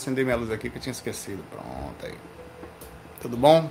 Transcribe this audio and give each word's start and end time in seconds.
acender 0.00 0.24
minha 0.24 0.36
luz 0.36 0.50
aqui 0.50 0.70
que 0.70 0.78
eu 0.78 0.82
tinha 0.82 0.92
esquecido. 0.92 1.44
Pronto 1.50 2.06
aí. 2.06 2.14
Tudo 3.20 3.36
bom? 3.36 3.68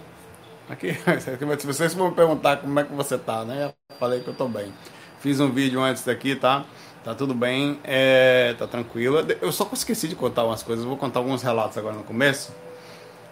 Aqui, 0.69 0.93
se 1.59 1.65
vocês 1.65 1.93
vão 1.95 2.13
perguntar 2.13 2.57
como 2.57 2.79
é 2.79 2.83
que 2.83 2.93
você 2.93 3.17
tá, 3.17 3.43
né? 3.43 3.65
Eu 3.65 3.97
falei 3.97 4.21
que 4.21 4.27
eu 4.27 4.35
tô 4.35 4.47
bem. 4.47 4.71
Fiz 5.19 5.39
um 5.39 5.49
vídeo 5.49 5.81
antes 5.81 6.03
daqui, 6.05 6.35
tá? 6.35 6.65
Tá 7.03 7.15
tudo 7.15 7.33
bem, 7.33 7.79
é, 7.83 8.53
tá 8.53 8.67
tranquilo. 8.67 9.25
Eu 9.41 9.51
só 9.51 9.67
esqueci 9.73 10.07
de 10.07 10.15
contar 10.15 10.43
umas 10.43 10.61
coisas, 10.61 10.85
vou 10.85 10.97
contar 10.97 11.19
alguns 11.19 11.41
relatos 11.41 11.77
agora 11.77 11.95
no 11.95 12.03
começo. 12.03 12.53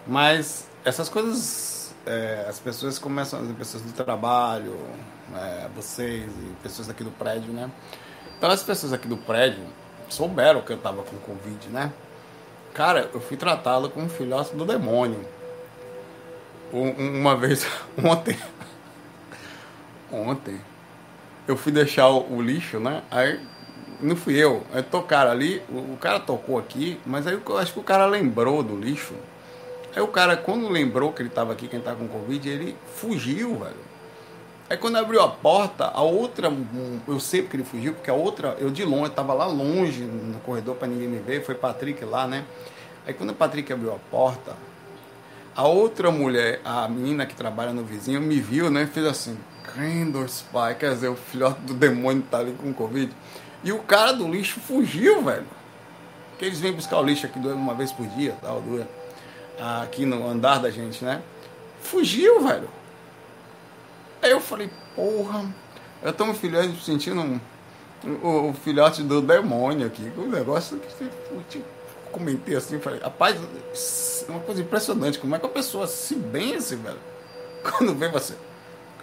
Mas 0.07 0.67
essas 0.83 1.07
coisas, 1.09 1.93
é, 2.05 2.45
as 2.49 2.59
pessoas 2.59 2.97
começam, 2.97 3.41
as 3.41 3.55
pessoas 3.55 3.83
do 3.83 3.91
trabalho, 3.91 4.75
é, 5.35 5.67
vocês 5.75 6.31
e 6.31 6.63
pessoas 6.63 6.89
aqui 6.89 7.03
do 7.03 7.11
prédio, 7.11 7.53
né? 7.53 7.69
Então 8.37 8.49
as 8.49 8.63
pessoas 8.63 8.93
aqui 8.93 9.07
do 9.07 9.17
prédio 9.17 9.63
souberam 10.09 10.61
que 10.61 10.73
eu 10.73 10.77
tava 10.77 11.03
com 11.03 11.17
Covid, 11.17 11.67
né? 11.69 11.91
Cara, 12.77 13.09
eu 13.11 13.19
fui 13.19 13.35
tratá-lo 13.35 13.89
como 13.89 14.05
um 14.05 14.55
do 14.55 14.63
demônio. 14.63 15.19
Uma 16.71 17.35
vez, 17.35 17.65
ontem, 17.97 18.37
ontem, 20.11 20.61
eu 21.47 21.57
fui 21.57 21.71
deixar 21.71 22.07
o, 22.09 22.39
lixo, 22.39 22.79
né? 22.79 23.01
Aí 23.09 23.39
não 23.99 24.15
fui 24.15 24.35
eu. 24.35 24.63
Aí 24.71 24.83
tocaram 24.83 25.31
ali, 25.31 25.59
o, 25.69 25.93
o, 25.93 25.97
cara 25.99 26.19
tocou 26.19 26.59
aqui, 26.59 26.99
mas 27.03 27.25
aí 27.25 27.33
eu 27.43 27.57
acho 27.57 27.73
que 27.73 27.79
o 27.79 27.83
cara 27.83 28.05
lembrou 28.05 28.61
do 28.61 28.75
lixo. 28.75 29.15
Aí 29.95 30.01
o 30.03 30.07
cara, 30.07 30.37
quando 30.37 30.69
lembrou 30.69 31.11
que 31.11 31.23
ele 31.23 31.29
estava 31.29 31.53
aqui, 31.53 31.67
quem 31.67 31.79
tá 31.79 31.95
com 31.95 32.07
Covid, 32.07 32.47
ele 32.47 32.77
fugiu, 32.93 33.57
velho. 33.57 33.86
Aí 34.69 34.75
quando 34.75 34.97
abriu 34.97 35.21
a 35.21 35.29
porta, 35.29 35.85
a 35.85 36.01
outra, 36.01 36.51
eu 37.07 37.19
sei 37.19 37.41
porque 37.41 37.55
ele 37.55 37.63
fugiu, 37.63 37.93
porque 37.93 38.09
a 38.09 38.13
outra, 38.13 38.57
eu 38.59 38.69
de 38.69 38.83
longe, 38.83 39.07
estava 39.07 39.33
lá 39.33 39.45
longe 39.45 40.01
no 40.01 40.39
corredor 40.39 40.75
para 40.75 40.89
ninguém 40.89 41.07
me 41.07 41.19
ver, 41.19 41.45
foi 41.45 41.55
Patrick 41.55 42.03
lá, 42.03 42.27
né? 42.27 42.43
Aí 43.05 43.13
quando 43.13 43.29
o 43.29 43.33
Patrick 43.33 43.71
abriu 43.71 43.93
a 43.93 43.99
porta, 44.11 44.55
a 45.55 45.65
outra 45.65 46.11
mulher, 46.11 46.59
a 46.65 46.87
menina 46.89 47.25
que 47.25 47.33
trabalha 47.33 47.71
no 47.71 47.83
vizinho, 47.83 48.19
me 48.19 48.41
viu, 48.41 48.69
né? 48.69 48.83
E 48.83 48.87
fez 48.87 49.05
assim, 49.05 49.37
Crendors, 49.63 50.43
pai, 50.51 50.75
quer 50.75 50.93
dizer, 50.93 51.07
o 51.07 51.15
filhote 51.15 51.61
do 51.61 51.73
demônio 51.73 52.23
tá 52.29 52.39
ali 52.39 52.51
com 52.51 52.73
Covid. 52.73 53.11
E 53.63 53.71
o 53.71 53.79
cara 53.79 54.11
do 54.11 54.27
lixo 54.27 54.59
fugiu, 54.59 55.23
velho. 55.23 55.47
Porque 56.31 56.45
eles 56.45 56.59
vêm 56.59 56.73
buscar 56.73 56.99
o 56.99 57.03
lixo 57.03 57.25
aqui 57.25 57.39
uma 57.39 57.73
vez 57.73 57.91
por 57.91 58.05
dia, 58.05 58.35
tal, 58.41 58.61
aqui 59.81 60.05
no 60.05 60.27
andar 60.27 60.59
da 60.59 60.69
gente, 60.69 61.03
né? 61.03 61.21
Fugiu, 61.81 62.43
velho. 62.43 62.69
Aí 64.21 64.31
eu 64.31 64.39
falei, 64.41 64.69
porra, 64.95 65.45
eu 66.01 66.13
tô 66.13 66.25
um 66.25 66.33
filhote 66.33 66.83
sentindo 66.83 67.21
um, 68.03 68.53
filhote 68.53 69.03
do 69.03 69.21
demônio 69.21 69.87
aqui. 69.87 70.11
O 70.17 70.27
negócio 70.27 70.79
que 70.79 71.57
eu 71.57 71.63
comentei 72.11 72.55
assim, 72.55 72.79
falei, 72.79 72.99
rapaz, 72.99 73.35
é 74.27 74.31
uma 74.31 74.39
coisa 74.39 74.61
impressionante, 74.61 75.19
como 75.19 75.35
é 75.35 75.39
que 75.39 75.45
a 75.45 75.49
pessoa 75.49 75.87
se 75.87 76.15
benze, 76.15 76.75
velho, 76.75 76.99
quando 77.63 77.93
vê 77.95 78.09
você. 78.09 78.33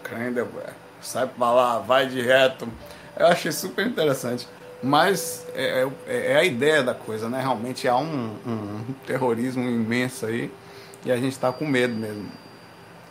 Crenda, 0.02 0.44
velho, 0.44 0.74
sai 1.00 1.26
pra 1.26 1.52
lá, 1.52 1.78
vai 1.78 2.06
de 2.06 2.20
reto. 2.20 2.68
Eu 3.16 3.26
achei 3.26 3.52
super 3.52 3.86
interessante. 3.86 4.48
Mas 4.82 5.46
é, 5.54 5.88
é, 6.06 6.32
é, 6.32 6.36
a 6.36 6.44
ideia 6.44 6.82
da 6.82 6.92
coisa, 6.92 7.26
né? 7.28 7.40
Realmente 7.40 7.88
há 7.88 7.96
um, 7.96 8.36
um 8.46 8.94
terrorismo 9.06 9.62
imenso 9.62 10.26
aí 10.26 10.52
e 11.04 11.10
a 11.10 11.16
gente 11.16 11.32
está 11.32 11.50
com 11.50 11.66
medo 11.66 11.94
mesmo 11.94 12.30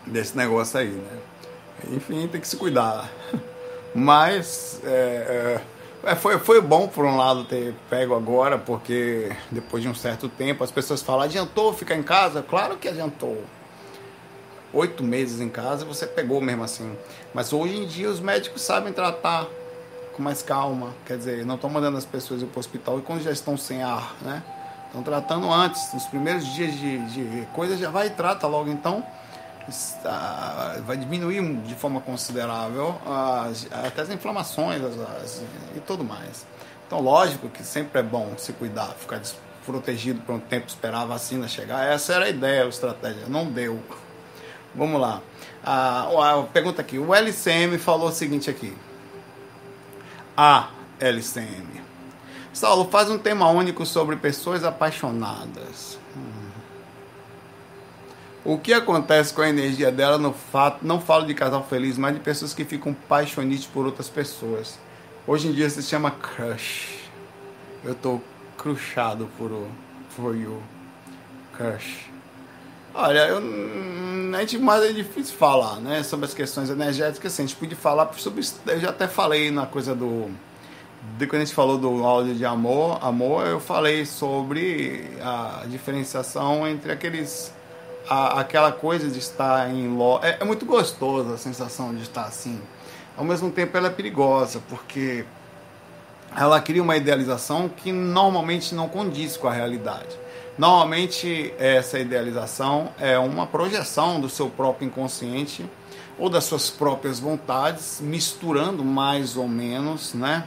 desse 0.06 0.38
negócio 0.38 0.80
aí, 0.80 0.90
né? 0.90 1.20
Enfim, 1.92 2.28
tem 2.28 2.40
que 2.40 2.48
se 2.48 2.58
cuidar. 2.58 3.10
Mas 3.94 4.82
é, 4.84 5.62
é, 6.06 6.12
é, 6.12 6.16
foi, 6.16 6.40
foi 6.40 6.60
bom, 6.62 6.88
por 6.88 7.06
um 7.06 7.16
lado, 7.16 7.44
ter 7.46 7.74
pego 7.90 8.16
agora, 8.16 8.58
porque 8.58 9.32
depois 9.52 9.84
de 9.84 9.90
um 9.90 9.96
certo 9.96 10.28
tempo 10.28 10.64
as 10.64 10.72
pessoas 10.72 11.02
falam: 11.02 11.24
adiantou 11.24 11.74
ficar 11.74 11.96
em 11.96 12.04
casa? 12.04 12.42
Claro 12.42 12.78
que 12.78 12.88
adiantou. 12.88 13.44
Oito 14.74 15.04
meses 15.04 15.40
em 15.40 15.50
casa 15.50 15.86
você 15.86 16.08
pegou 16.08 16.42
mesmo 16.42 16.64
assim. 16.64 16.98
Mas 17.34 17.54
hoje 17.54 17.78
em 17.78 17.86
dia 17.86 18.10
os 18.10 18.20
médicos 18.20 18.64
sabem 18.64 18.92
tratar 18.92 19.48
com 20.14 20.24
mais 20.24 20.42
calma. 20.42 20.90
Quer 21.06 21.18
dizer, 21.18 21.46
não 21.46 21.56
estão 21.56 21.70
mandando 21.70 21.98
as 21.98 22.06
pessoas 22.06 22.42
ir 22.42 22.46
para 22.46 22.58
o 22.58 22.60
hospital 22.60 22.98
e 22.98 23.02
quando 23.04 23.22
já 23.22 23.32
estão 23.32 23.56
sem 23.56 23.84
ar, 23.84 24.16
né? 24.22 24.42
Estão 24.88 25.04
tratando 25.04 25.52
antes, 25.52 25.94
nos 25.94 26.06
primeiros 26.06 26.46
dias 26.54 26.74
de, 26.74 26.98
de 27.10 27.48
coisa 27.54 27.78
já 27.78 27.90
vai 27.92 28.08
e 28.08 28.10
trata 28.12 28.48
logo. 28.48 28.70
Então 28.70 29.06
vai 30.86 30.98
diminuir 30.98 31.42
de 31.64 31.76
forma 31.76 32.02
considerável 32.02 33.00
as, 33.06 33.68
até 33.72 34.02
as 34.02 34.10
inflamações 34.10 34.82
as, 34.84 35.00
as, 35.00 35.44
e 35.76 35.80
tudo 35.80 36.04
mais. 36.04 36.46
Então, 36.86 37.02
lógico 37.02 37.50
que 37.50 37.64
sempre 37.64 38.00
é 38.00 38.04
bom 38.04 38.34
se 38.38 38.54
cuidar, 38.54 38.90
ficar 38.90 39.22
protegido 39.66 40.22
por 40.22 40.36
um 40.36 40.40
tempo, 40.40 40.68
esperar 40.68 41.02
a 41.02 41.06
vacina 41.06 41.48
chegar. 41.48 41.86
Essa 41.88 42.14
era 42.14 42.26
a 42.26 42.30
ideia, 42.30 42.66
a 42.66 42.68
estratégia. 42.68 43.26
Não 43.28 43.46
deu. 43.46 43.82
Vamos 44.76 45.00
lá. 45.00 45.22
A, 45.64 46.40
a 46.40 46.44
pergunta 46.44 46.82
aqui. 46.82 46.98
O 47.00 47.14
LCM 47.14 47.78
falou 47.78 48.10
o 48.10 48.12
seguinte 48.12 48.50
aqui. 48.50 48.76
A 50.36 50.70
LCM. 51.00 51.82
Saulo, 52.52 52.90
faz 52.90 53.10
um 53.10 53.18
tema 53.18 53.50
único 53.50 53.86
sobre 53.86 54.16
pessoas 54.16 54.64
apaixonadas. 54.64 55.98
Hum. 58.46 58.54
O 58.54 58.58
que 58.58 58.74
acontece 58.74 59.34
com 59.34 59.42
a 59.42 59.50
energia 59.50 59.92
dela 59.92 60.18
no 60.18 60.34
fato, 60.34 60.86
não 60.86 61.00
falo 61.00 61.26
de 61.26 61.34
casal 61.34 61.66
feliz, 61.70 61.98
mas 61.98 62.14
de 62.14 62.20
pessoas 62.20 62.54
que 62.54 62.66
ficam 62.66 62.94
paixonites 62.94 63.66
por 63.66 63.86
outras 63.86 64.10
pessoas. 64.10 64.78
Hoje 65.26 65.48
em 65.48 65.52
dia 65.52 65.70
se 65.70 65.82
chama 65.84 66.12
crush. 66.12 67.00
Eu 67.84 67.96
tô 67.96 68.20
crushado 68.58 69.30
por 69.38 69.52
o 69.52 69.68
for 70.10 70.36
you. 70.36 70.62
Crush. 71.54 72.10
Olha, 72.94 73.28
eu, 73.28 73.38
a 74.36 74.40
gente 74.42 74.60
mais 74.60 74.84
é 74.84 74.92
difícil 74.92 75.36
falar, 75.36 75.78
né, 75.78 76.04
sobre 76.04 76.26
as 76.26 76.34
questões 76.34 76.70
energéticas, 76.70 77.34
assim, 77.34 77.44
a 77.44 77.46
gente 77.48 77.56
pode 77.58 77.76
falar 77.76 78.12
sobre, 78.14 78.44
eu 78.68 78.80
já 78.80 78.90
até 78.90 79.08
falei 79.08 79.50
na 79.50 79.66
coisa 79.66 79.96
do 79.96 80.30
de 81.18 81.28
quando 81.28 81.42
a 81.42 81.46
gente 81.46 81.54
falou 81.54 81.78
do 81.78 82.04
áudio 82.04 82.34
de 82.34 82.46
amor, 82.46 82.98
amor, 83.02 83.46
eu 83.46 83.60
falei 83.60 84.06
sobre 84.06 85.10
a 85.22 85.64
diferenciação 85.68 86.66
entre 86.66 86.92
aqueles 86.92 87.54
a, 88.10 88.40
aquela 88.40 88.72
coisa 88.72 89.10
de 89.10 89.20
estar 89.20 89.70
em 89.70 89.88
lo... 89.88 90.20
É, 90.22 90.38
é, 90.40 90.44
muito 90.44 90.66
gostoso 90.66 91.34
a 91.34 91.38
sensação 91.38 91.94
de 91.94 92.04
estar 92.04 92.24
assim. 92.24 92.62
Ao 93.16 93.24
mesmo 93.24 93.52
tempo 93.52 93.78
ela 93.78 93.88
é 93.88 93.92
perigosa, 93.92 94.62
porque 94.70 95.26
ela 96.36 96.60
cria 96.62 96.82
uma 96.82 96.98
idealização 96.98 97.70
que 97.70 97.92
normalmente 97.92 98.74
não 98.74 98.90
condiz 98.90 99.38
com 99.38 99.48
a 99.48 99.54
realidade. 99.54 100.18
Normalmente 100.58 101.54
essa 101.58 102.00
idealização 102.00 102.92
é 103.00 103.18
uma 103.18 103.48
projeção 103.48 104.20
do 104.20 104.30
seu 104.30 104.50
próprio 104.50 104.88
inconsciente 104.88 105.66
ou 106.18 106.30
das 106.30 106.44
suas 106.44 106.70
próprias 106.70 107.20
vontades, 107.20 108.00
misturando 108.02 108.84
mais 108.84 109.36
ou 109.36 109.48
menos, 109.48 110.14
né? 110.14 110.46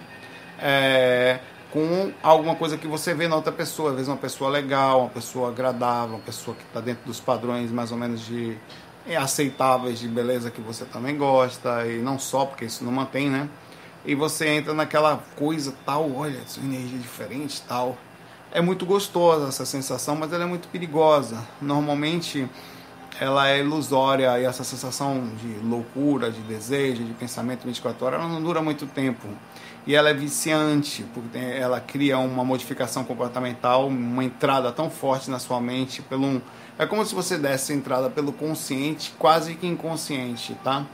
É, 0.60 1.40
com 1.72 2.12
alguma 2.22 2.54
coisa 2.54 2.76
que 2.76 2.86
você 2.86 3.14
vê 3.14 3.28
na 3.28 3.36
outra 3.36 3.52
pessoa. 3.52 3.90
Às 3.90 3.96
vezes 3.96 4.08
uma 4.08 4.16
pessoa 4.16 4.50
legal, 4.50 5.00
uma 5.00 5.10
pessoa 5.10 5.50
agradável, 5.50 6.16
uma 6.16 6.22
pessoa 6.22 6.56
que 6.56 6.62
está 6.62 6.80
dentro 6.80 7.04
dos 7.04 7.20
padrões 7.20 7.70
mais 7.70 7.92
ou 7.92 7.98
menos 7.98 8.24
de 8.24 8.56
é, 9.06 9.16
aceitáveis 9.16 9.98
de 9.98 10.08
beleza 10.08 10.50
que 10.50 10.60
você 10.60 10.84
também 10.84 11.16
gosta, 11.16 11.86
e 11.86 11.98
não 11.98 12.18
só, 12.18 12.44
porque 12.44 12.64
isso 12.64 12.84
não 12.84 12.92
mantém, 12.92 13.30
né? 13.30 13.48
E 14.04 14.14
você 14.14 14.48
entra 14.48 14.72
naquela 14.72 15.22
coisa 15.36 15.74
tal, 15.84 16.12
olha, 16.14 16.40
sua 16.46 16.62
energia 16.62 16.98
é 16.98 17.02
diferente 17.02 17.62
tal. 17.66 17.96
É 18.52 18.60
muito 18.60 18.86
gostosa 18.86 19.48
essa 19.48 19.66
sensação, 19.66 20.14
mas 20.14 20.32
ela 20.32 20.44
é 20.44 20.46
muito 20.46 20.68
perigosa. 20.68 21.44
Normalmente 21.60 22.48
ela 23.20 23.48
é 23.48 23.60
ilusória 23.60 24.38
e 24.38 24.44
essa 24.44 24.64
sensação 24.64 25.30
de 25.40 25.66
loucura, 25.66 26.30
de 26.30 26.40
desejo, 26.40 27.04
de 27.04 27.12
pensamento 27.14 27.64
24 27.64 28.04
horas, 28.04 28.20
ela 28.20 28.28
não 28.28 28.42
dura 28.42 28.60
muito 28.60 28.86
tempo 28.86 29.26
e 29.86 29.94
ela 29.94 30.10
é 30.10 30.14
viciante, 30.14 31.04
porque 31.14 31.38
ela 31.38 31.80
cria 31.80 32.18
uma 32.18 32.44
modificação 32.44 33.04
comportamental, 33.04 33.86
uma 33.86 34.24
entrada 34.24 34.72
tão 34.72 34.90
forte 34.90 35.30
na 35.30 35.38
sua 35.38 35.60
mente 35.60 36.02
pelo 36.02 36.42
é 36.78 36.84
como 36.84 37.06
se 37.06 37.14
você 37.14 37.38
desse 37.38 37.72
entrada 37.72 38.10
pelo 38.10 38.32
consciente, 38.32 39.14
quase 39.18 39.54
que 39.54 39.66
inconsciente, 39.66 40.54
tá? 40.62 40.84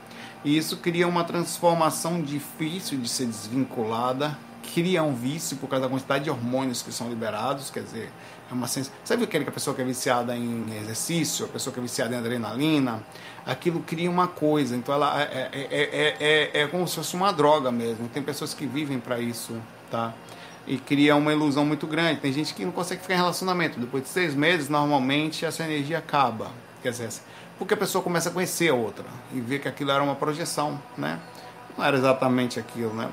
E 0.44 0.56
isso 0.56 0.76
cria 0.76 1.08
uma 1.08 1.24
transformação 1.24 2.22
difícil 2.22 2.98
de 2.98 3.08
ser 3.08 3.26
desvinculada, 3.26 4.38
cria 4.74 5.02
um 5.02 5.14
vício 5.14 5.56
por 5.56 5.68
causa 5.68 5.86
da 5.86 5.90
quantidade 5.90 6.24
de 6.24 6.30
hormônios 6.30 6.82
que 6.82 6.92
são 6.92 7.08
liberados, 7.08 7.68
quer 7.68 7.82
dizer, 7.82 8.12
é 8.52 8.54
uma. 8.54 8.68
Sabe 8.68 9.24
aquele 9.24 9.44
que 9.44 9.50
a 9.50 9.52
pessoa 9.52 9.74
que 9.74 9.82
é 9.82 9.84
viciada 9.84 10.36
em 10.36 10.64
exercício, 10.82 11.46
a 11.46 11.48
pessoa 11.48 11.72
que 11.72 11.80
é 11.80 11.82
viciada 11.82 12.14
em 12.14 12.18
adrenalina, 12.18 13.02
aquilo 13.46 13.80
cria 13.80 14.10
uma 14.10 14.28
coisa. 14.28 14.76
Então 14.76 14.94
ela 14.94 15.20
é, 15.22 15.48
é, 15.52 16.16
é, 16.20 16.60
é, 16.62 16.66
como 16.66 16.86
se 16.86 16.96
fosse 16.96 17.16
uma 17.16 17.32
droga 17.32 17.72
mesmo. 17.72 18.08
Tem 18.08 18.22
pessoas 18.22 18.54
que 18.54 18.66
vivem 18.66 19.00
para 19.00 19.18
isso, 19.18 19.56
tá? 19.90 20.12
E 20.66 20.78
cria 20.78 21.16
uma 21.16 21.32
ilusão 21.32 21.64
muito 21.64 21.86
grande. 21.86 22.20
Tem 22.20 22.32
gente 22.32 22.54
que 22.54 22.64
não 22.64 22.72
consegue 22.72 23.02
ficar 23.02 23.14
em 23.14 23.18
relacionamento. 23.18 23.80
Depois 23.80 24.04
de 24.04 24.10
seis 24.10 24.34
meses, 24.34 24.68
normalmente 24.68 25.44
essa 25.44 25.64
energia 25.64 25.98
acaba. 25.98 26.50
Quer 26.82 26.90
dizer, 26.90 27.08
porque 27.58 27.74
a 27.74 27.76
pessoa 27.76 28.02
começa 28.02 28.28
a 28.28 28.32
conhecer 28.32 28.68
a 28.70 28.74
outra 28.74 29.04
e 29.32 29.40
vê 29.40 29.58
que 29.58 29.68
aquilo 29.68 29.90
era 29.90 30.02
uma 30.02 30.14
projeção, 30.14 30.80
né? 30.96 31.18
Não 31.76 31.84
era 31.84 31.96
exatamente 31.96 32.60
aquilo, 32.60 32.92
né? 32.92 33.08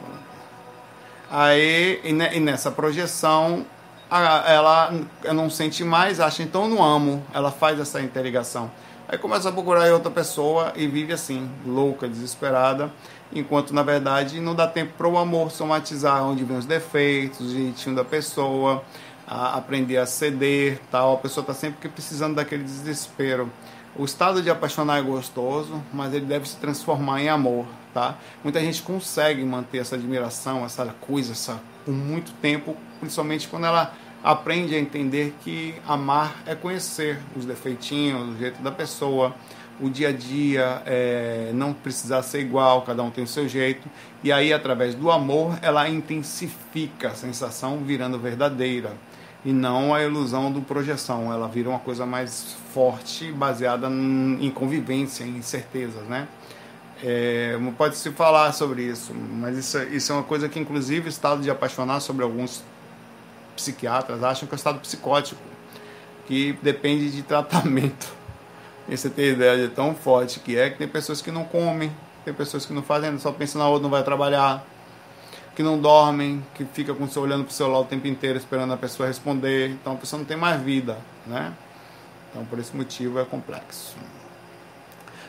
Aí, 1.31 2.01
e 2.03 2.39
nessa 2.39 2.71
projeção, 2.71 3.65
ela 4.09 4.93
não 5.33 5.49
sente 5.49 5.83
mais, 5.83 6.19
acha 6.19 6.41
então 6.43 6.67
não 6.67 6.83
amo. 6.83 7.23
Ela 7.33 7.51
faz 7.51 7.79
essa 7.79 8.01
interligação. 8.01 8.71
Aí 9.07 9.17
começa 9.17 9.49
a 9.49 9.51
procurar 9.51 9.91
outra 9.91 10.11
pessoa 10.11 10.71
e 10.75 10.85
vive 10.87 11.13
assim, 11.13 11.49
louca, 11.65 12.07
desesperada, 12.07 12.91
enquanto 13.33 13.73
na 13.73 13.81
verdade 13.81 14.39
não 14.39 14.53
dá 14.53 14.67
tempo 14.67 14.93
para 14.95 15.07
o 15.07 15.17
amor 15.17 15.49
somatizar 15.49 16.23
onde 16.23 16.43
vem 16.43 16.57
os 16.57 16.65
defeitos, 16.65 17.47
o 17.47 17.49
jeitinho 17.49 17.95
da 17.95 18.05
pessoa, 18.05 18.83
a 19.27 19.57
aprender 19.57 19.97
a 19.97 20.05
ceder, 20.05 20.79
tal. 20.91 21.15
A 21.15 21.17
pessoa 21.17 21.41
está 21.41 21.53
sempre 21.53 21.89
precisando 21.89 22.35
daquele 22.35 22.63
desespero. 22.63 23.51
O 23.95 24.05
estado 24.05 24.41
de 24.43 24.49
apaixonar 24.51 24.99
é 24.99 25.01
gostoso, 25.01 25.83
mas 25.91 26.13
ele 26.13 26.25
deve 26.25 26.47
se 26.47 26.55
transformar 26.57 27.21
em 27.21 27.29
amor, 27.29 27.65
tá? 27.91 28.15
Muita 28.43 28.59
gente 28.59 28.83
consegue 28.83 29.43
manter 29.43 29.79
essa 29.79 29.95
admiração, 29.95 30.63
essa 30.63 30.85
coisa, 31.01 31.31
essa 31.31 31.59
por 31.83 31.93
muito 31.93 32.31
tempo, 32.33 32.77
principalmente 32.99 33.47
quando 33.47 33.65
ela 33.65 33.93
aprende 34.23 34.75
a 34.75 34.79
entender 34.79 35.33
que 35.43 35.75
amar 35.87 36.35
é 36.45 36.53
conhecer 36.53 37.19
os 37.35 37.45
defeitinhos, 37.45 38.35
o 38.35 38.37
jeito 38.37 38.61
da 38.61 38.71
pessoa, 38.71 39.33
o 39.81 39.89
dia 39.89 40.09
a 40.09 40.11
dia, 40.11 40.81
é, 40.85 41.51
não 41.53 41.73
precisar 41.73 42.21
ser 42.21 42.41
igual, 42.41 42.81
cada 42.81 43.01
um 43.01 43.09
tem 43.09 43.23
o 43.23 43.27
seu 43.27 43.47
jeito. 43.47 43.87
E 44.23 44.31
aí, 44.31 44.51
através 44.51 44.93
do 44.93 45.09
amor, 45.09 45.57
ela 45.61 45.87
intensifica 45.87 47.09
a 47.09 47.15
sensação 47.15 47.77
virando 47.77 48.19
verdadeira. 48.19 48.91
E 49.45 49.53
não 49.53 49.93
a 49.93 50.03
ilusão 50.03 50.51
do 50.51 50.61
projeção. 50.61 51.31
Ela 51.31 51.47
vira 51.47 51.69
uma 51.69 51.79
coisa 51.79 52.05
mais 52.05 52.57
forte, 52.73 53.31
baseada 53.31 53.87
em 53.87 54.51
convivência, 54.51 55.23
em 55.23 55.41
certezas, 55.41 56.03
né? 56.07 56.27
É, 57.01 57.57
pode 57.77 57.95
se 57.95 58.11
falar 58.11 58.51
sobre 58.51 58.83
isso, 58.83 59.13
mas 59.15 59.57
isso, 59.57 59.81
isso 59.83 60.11
é 60.11 60.15
uma 60.15 60.23
coisa 60.23 60.49
que, 60.49 60.59
inclusive, 60.59 61.07
o 61.07 61.09
estado 61.09 61.41
de 61.41 61.49
apaixonar 61.49 62.01
sobre 62.01 62.25
alguns 62.25 62.61
psiquiatras 63.59 64.23
acham 64.23 64.47
que 64.47 64.53
é 64.53 64.55
o 64.55 64.57
estado 64.57 64.79
psicótico, 64.79 65.41
que 66.27 66.57
depende 66.61 67.11
de 67.11 67.21
tratamento. 67.21 68.07
E 68.87 68.97
você 68.97 69.09
tem 69.09 69.29
ideia 69.29 69.67
de 69.67 69.73
tão 69.73 69.93
forte 69.93 70.39
que 70.39 70.57
é 70.57 70.69
que 70.69 70.77
tem 70.77 70.87
pessoas 70.87 71.21
que 71.21 71.31
não 71.31 71.43
comem, 71.43 71.91
tem 72.25 72.33
pessoas 72.33 72.65
que 72.65 72.73
não 72.73 72.81
fazem, 72.81 73.17
só 73.19 73.31
pensam 73.31 73.61
na 73.61 73.67
outra, 73.67 73.83
não 73.83 73.89
vai 73.89 74.03
trabalhar, 74.03 74.65
que 75.55 75.61
não 75.61 75.79
dormem, 75.79 76.43
que 76.55 76.65
fica 76.65 76.93
com 76.93 77.07
você 77.07 77.19
olhando 77.19 77.43
para 77.43 77.51
o 77.51 77.53
celular 77.53 77.79
o 77.79 77.85
tempo 77.85 78.07
inteiro 78.07 78.37
esperando 78.37 78.73
a 78.73 78.77
pessoa 78.77 79.07
responder. 79.07 79.69
Então 79.69 79.93
a 79.93 79.95
pessoa 79.95 80.17
não 80.17 80.25
tem 80.25 80.37
mais 80.37 80.61
vida, 80.61 80.97
né? 81.27 81.53
Então 82.31 82.45
por 82.45 82.57
esse 82.59 82.75
motivo 82.75 83.19
é 83.19 83.25
complexo. 83.25 83.95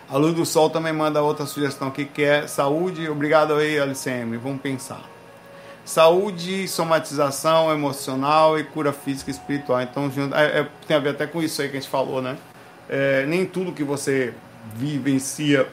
A 0.09 0.17
Luz 0.17 0.35
do 0.35 0.45
Sol 0.45 0.71
também 0.71 0.93
manda 0.93 1.23
outra 1.23 1.47
sugestão 1.47 1.91
que 1.91 2.25
é 2.25 2.47
saúde. 2.47 3.09
Obrigado 3.09 3.55
aí, 3.55 3.77
LCM. 3.77 4.37
Vamos 4.39 4.61
pensar. 4.61 5.03
Saúde, 5.91 6.69
somatização 6.69 7.73
emocional 7.73 8.57
e 8.57 8.63
cura 8.63 8.93
física 8.93 9.29
e 9.29 9.35
espiritual. 9.35 9.83
Então, 9.83 10.09
é, 10.33 10.61
é, 10.61 10.69
tem 10.87 10.97
a 10.97 11.01
ver 11.01 11.09
até 11.09 11.27
com 11.27 11.43
isso 11.43 11.61
aí 11.61 11.69
que 11.69 11.77
a 11.77 11.81
gente 11.81 11.91
falou, 11.91 12.23
né? 12.23 12.39
É, 12.89 13.27
nem 13.27 13.45
tudo 13.45 13.73
que 13.73 13.83
você 13.83 14.33
vivencia 14.77 15.67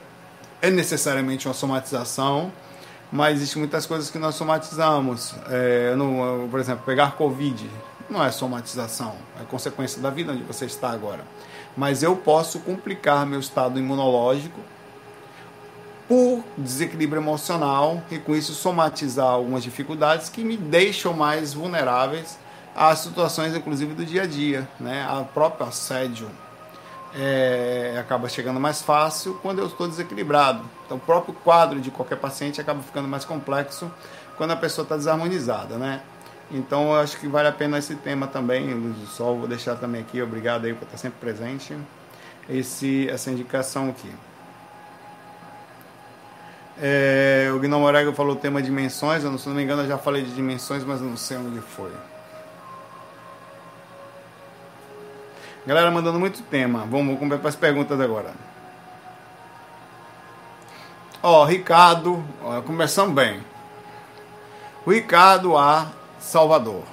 é 0.59 0.71
necessariamente 0.71 1.47
uma 1.47 1.53
somatização, 1.53 2.51
mas 3.11 3.37
existem 3.37 3.59
muitas 3.59 3.85
coisas 3.85 4.09
que 4.09 4.17
nós 4.17 4.33
somatizamos. 4.33 5.35
É, 5.51 5.93
por 6.49 6.59
exemplo, 6.59 6.83
pegar 6.83 7.11
Covid 7.11 7.69
não 8.09 8.23
é 8.23 8.31
somatização, 8.31 9.13
é 9.39 9.43
consequência 9.43 10.01
da 10.01 10.09
vida 10.09 10.31
onde 10.31 10.41
você 10.41 10.65
está 10.65 10.89
agora. 10.89 11.21
Mas 11.75 12.01
eu 12.01 12.15
posso 12.15 12.57
complicar 12.61 13.23
meu 13.23 13.39
estado 13.39 13.77
imunológico 13.77 14.59
por 16.07 16.43
desequilíbrio 16.57 17.21
emocional 17.21 18.01
e 18.09 18.17
com 18.17 18.35
isso 18.35 18.53
somatizar 18.53 19.27
algumas 19.27 19.63
dificuldades 19.63 20.29
que 20.29 20.43
me 20.43 20.55
deixam 20.55 21.13
mais 21.13 21.53
vulneráveis 21.53 22.39
às 22.75 22.99
situações, 22.99 23.55
inclusive 23.55 23.93
do 23.93 24.05
dia 24.05 24.23
a 24.23 24.25
dia, 24.25 24.67
né? 24.79 25.05
A 25.09 25.23
próprio 25.23 25.67
assédio 25.67 26.29
é, 27.15 27.97
acaba 27.99 28.29
chegando 28.29 28.59
mais 28.59 28.81
fácil 28.81 29.39
quando 29.41 29.59
eu 29.59 29.67
estou 29.67 29.87
desequilibrado. 29.87 30.63
Então, 30.85 30.97
o 30.97 30.99
próprio 30.99 31.33
quadro 31.33 31.81
de 31.81 31.91
qualquer 31.91 32.17
paciente 32.17 32.61
acaba 32.61 32.81
ficando 32.81 33.07
mais 33.07 33.25
complexo 33.25 33.91
quando 34.37 34.51
a 34.51 34.55
pessoa 34.55 34.83
está 34.83 34.95
desarmonizada, 34.95 35.77
né? 35.77 36.01
Então, 36.49 36.93
eu 36.93 36.99
acho 37.01 37.17
que 37.19 37.27
vale 37.27 37.47
a 37.49 37.51
pena 37.51 37.77
esse 37.77 37.95
tema 37.95 38.27
também, 38.27 38.73
Luz 38.73 38.95
do 38.95 39.07
Sol. 39.07 39.39
Vou 39.39 39.47
deixar 39.47 39.75
também 39.75 40.01
aqui, 40.01 40.21
obrigado 40.21 40.65
aí 40.65 40.73
por 40.73 40.85
estar 40.85 40.97
sempre 40.97 41.19
presente, 41.19 41.75
esse, 42.47 43.09
essa 43.09 43.29
indicação 43.29 43.89
aqui. 43.89 44.09
É, 46.79 47.49
o 47.55 47.59
Gnome 47.59 47.81
Morego 47.81 48.13
falou 48.13 48.33
o 48.33 48.39
tema 48.39 48.61
dimensões. 48.61 49.23
Eu 49.23 49.31
não, 49.31 49.37
se 49.37 49.47
não 49.47 49.55
me 49.55 49.63
engano, 49.63 49.83
eu 49.83 49.87
já 49.87 49.97
falei 49.97 50.23
de 50.23 50.33
dimensões, 50.33 50.83
mas 50.83 51.01
não 51.01 51.17
sei 51.17 51.37
onde 51.37 51.59
foi. 51.59 51.91
Galera 55.65 55.91
mandando 55.91 56.19
muito 56.19 56.41
tema. 56.43 56.85
Vamos, 56.89 57.19
vamos 57.19 57.39
para 57.39 57.49
as 57.49 57.55
perguntas 57.55 57.99
agora. 57.99 58.33
Ó, 61.21 61.43
Ricardo, 61.43 62.23
começamos 62.65 63.13
bem. 63.13 63.43
Ricardo 64.87 65.57
A. 65.57 65.87
Salvador. 66.19 66.83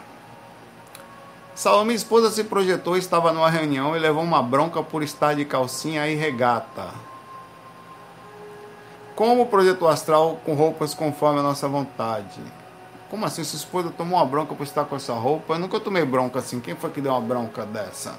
Salva, 1.55 1.85
minha 1.85 1.95
esposa 1.95 2.31
se 2.33 2.43
projetou, 2.43 2.97
estava 2.97 3.33
numa 3.33 3.49
reunião 3.49 3.97
e 3.97 4.01
levou 4.01 4.25
uma 4.25 4.43
bronca 4.43 4.83
por 4.83 5.05
estar 5.05 5.35
de 5.35 5.45
calcinha 5.45 6.09
e 6.09 6.17
regata. 6.17 6.89
Como 9.15 9.47
projetou 9.47 9.89
astral 9.89 10.41
com 10.45 10.55
roupas 10.55 10.93
conforme 10.93 11.41
a 11.41 11.43
nossa 11.43 11.69
vontade? 11.69 12.41
Como 13.09 13.25
assim? 13.25 13.45
Sua 13.45 13.57
esposa 13.57 13.91
tomou 13.91 14.19
uma 14.19 14.27
bronca 14.27 14.55
por 14.55 14.65
estar 14.65 14.85
com 14.85 14.97
essa 14.97 15.13
roupa? 15.15 15.55
Eu 15.55 15.61
nunca 15.61 15.79
tomei 15.79 16.05
bronca 16.05 16.41
assim. 16.41 16.59
Quem 16.59 16.75
foi 16.75 16.91
que 16.91 17.01
deu 17.01 17.13
uma 17.13 17.21
bronca 17.21 17.65
dessa? 17.65 18.15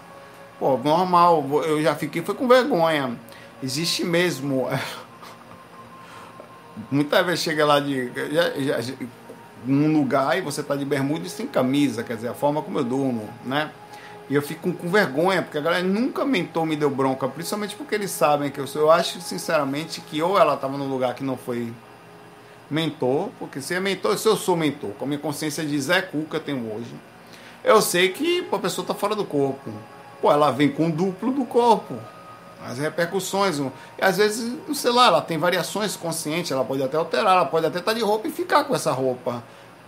Pô, 0.58 0.78
normal. 0.78 1.44
Eu 1.66 1.82
já 1.82 1.96
fiquei, 1.96 2.22
foi 2.22 2.34
com 2.34 2.48
vergonha. 2.48 3.18
Existe 3.62 4.06
mesmo. 4.06 4.70
Muitas 6.90 7.26
vezes 7.26 7.42
chega 7.42 7.66
lá 7.66 7.80
de. 7.80 8.10
Já, 8.32 8.80
já, 8.80 8.94
num 9.66 9.92
lugar 9.92 10.38
e 10.38 10.42
você 10.42 10.62
tá 10.64 10.76
de 10.76 10.86
bermuda 10.86 11.26
e 11.26 11.30
sem 11.30 11.48
camisa, 11.48 12.04
quer 12.04 12.16
dizer, 12.16 12.30
a 12.30 12.34
forma 12.34 12.62
como 12.62 12.80
eu 12.80 12.84
durmo, 12.84 13.28
né? 13.44 13.72
E 14.30 14.34
eu 14.34 14.42
fico 14.42 14.74
com 14.74 14.90
vergonha, 14.90 15.42
porque 15.44 15.58
a 15.58 15.62
galera 15.62 15.84
nunca 15.84 16.26
mentor 16.26 16.66
me 16.66 16.76
deu 16.76 16.90
bronca, 16.90 17.28
principalmente 17.28 17.76
porque 17.76 17.94
eles 17.94 18.10
sabem 18.10 18.50
que 18.50 18.60
eu 18.60 18.66
sou. 18.66 18.82
Eu 18.82 18.92
acho, 18.92 19.22
sinceramente, 19.22 20.02
que 20.02 20.22
ou 20.22 20.38
ela 20.38 20.56
estava 20.56 20.78
num 20.78 20.90
lugar 20.90 21.14
que 21.14 21.24
não 21.24 21.38
foi 21.38 21.72
mentor, 22.70 23.30
porque 23.38 23.62
se 23.62 23.76
é 23.76 23.80
mentor, 23.80 24.18
se 24.18 24.28
eu 24.28 24.36
sou 24.36 24.58
mentor, 24.58 24.92
com 24.92 25.06
a 25.06 25.08
minha 25.08 25.20
consciência 25.20 25.64
de 25.64 25.80
Zé 25.80 26.02
Cuca 26.02 26.40
tenho 26.40 26.74
hoje, 26.74 26.96
eu 27.64 27.82
sei 27.82 28.10
que 28.10 28.42
pô, 28.44 28.56
a 28.56 28.60
pessoa 28.60 28.84
está 28.84 28.96
fora 28.96 29.16
do 29.16 29.26
corpo. 29.26 29.72
Pô, 30.20 30.32
ela 30.32 30.52
vem 30.52 30.70
com 30.70 30.88
o 30.88 30.92
duplo 30.92 31.32
do 31.32 31.46
corpo. 31.46 31.96
As 32.66 32.80
repercussões, 32.80 33.60
e 33.60 33.72
às 34.02 34.18
vezes, 34.18 34.58
sei 34.74 34.92
lá, 34.92 35.08
ela 35.08 35.22
tem 35.22 35.38
variações 35.38 35.96
conscientes, 35.96 36.52
ela 36.52 36.66
pode 36.66 36.82
até 36.82 36.98
alterar, 36.98 37.36
ela 37.36 37.46
pode 37.46 37.68
até 37.68 37.78
estar 37.78 37.92
tá 37.92 37.98
de 37.98 38.04
roupa 38.04 38.28
e 38.28 38.32
ficar 38.32 38.64
com 38.64 38.74
essa 38.74 38.92
roupa 38.92 39.44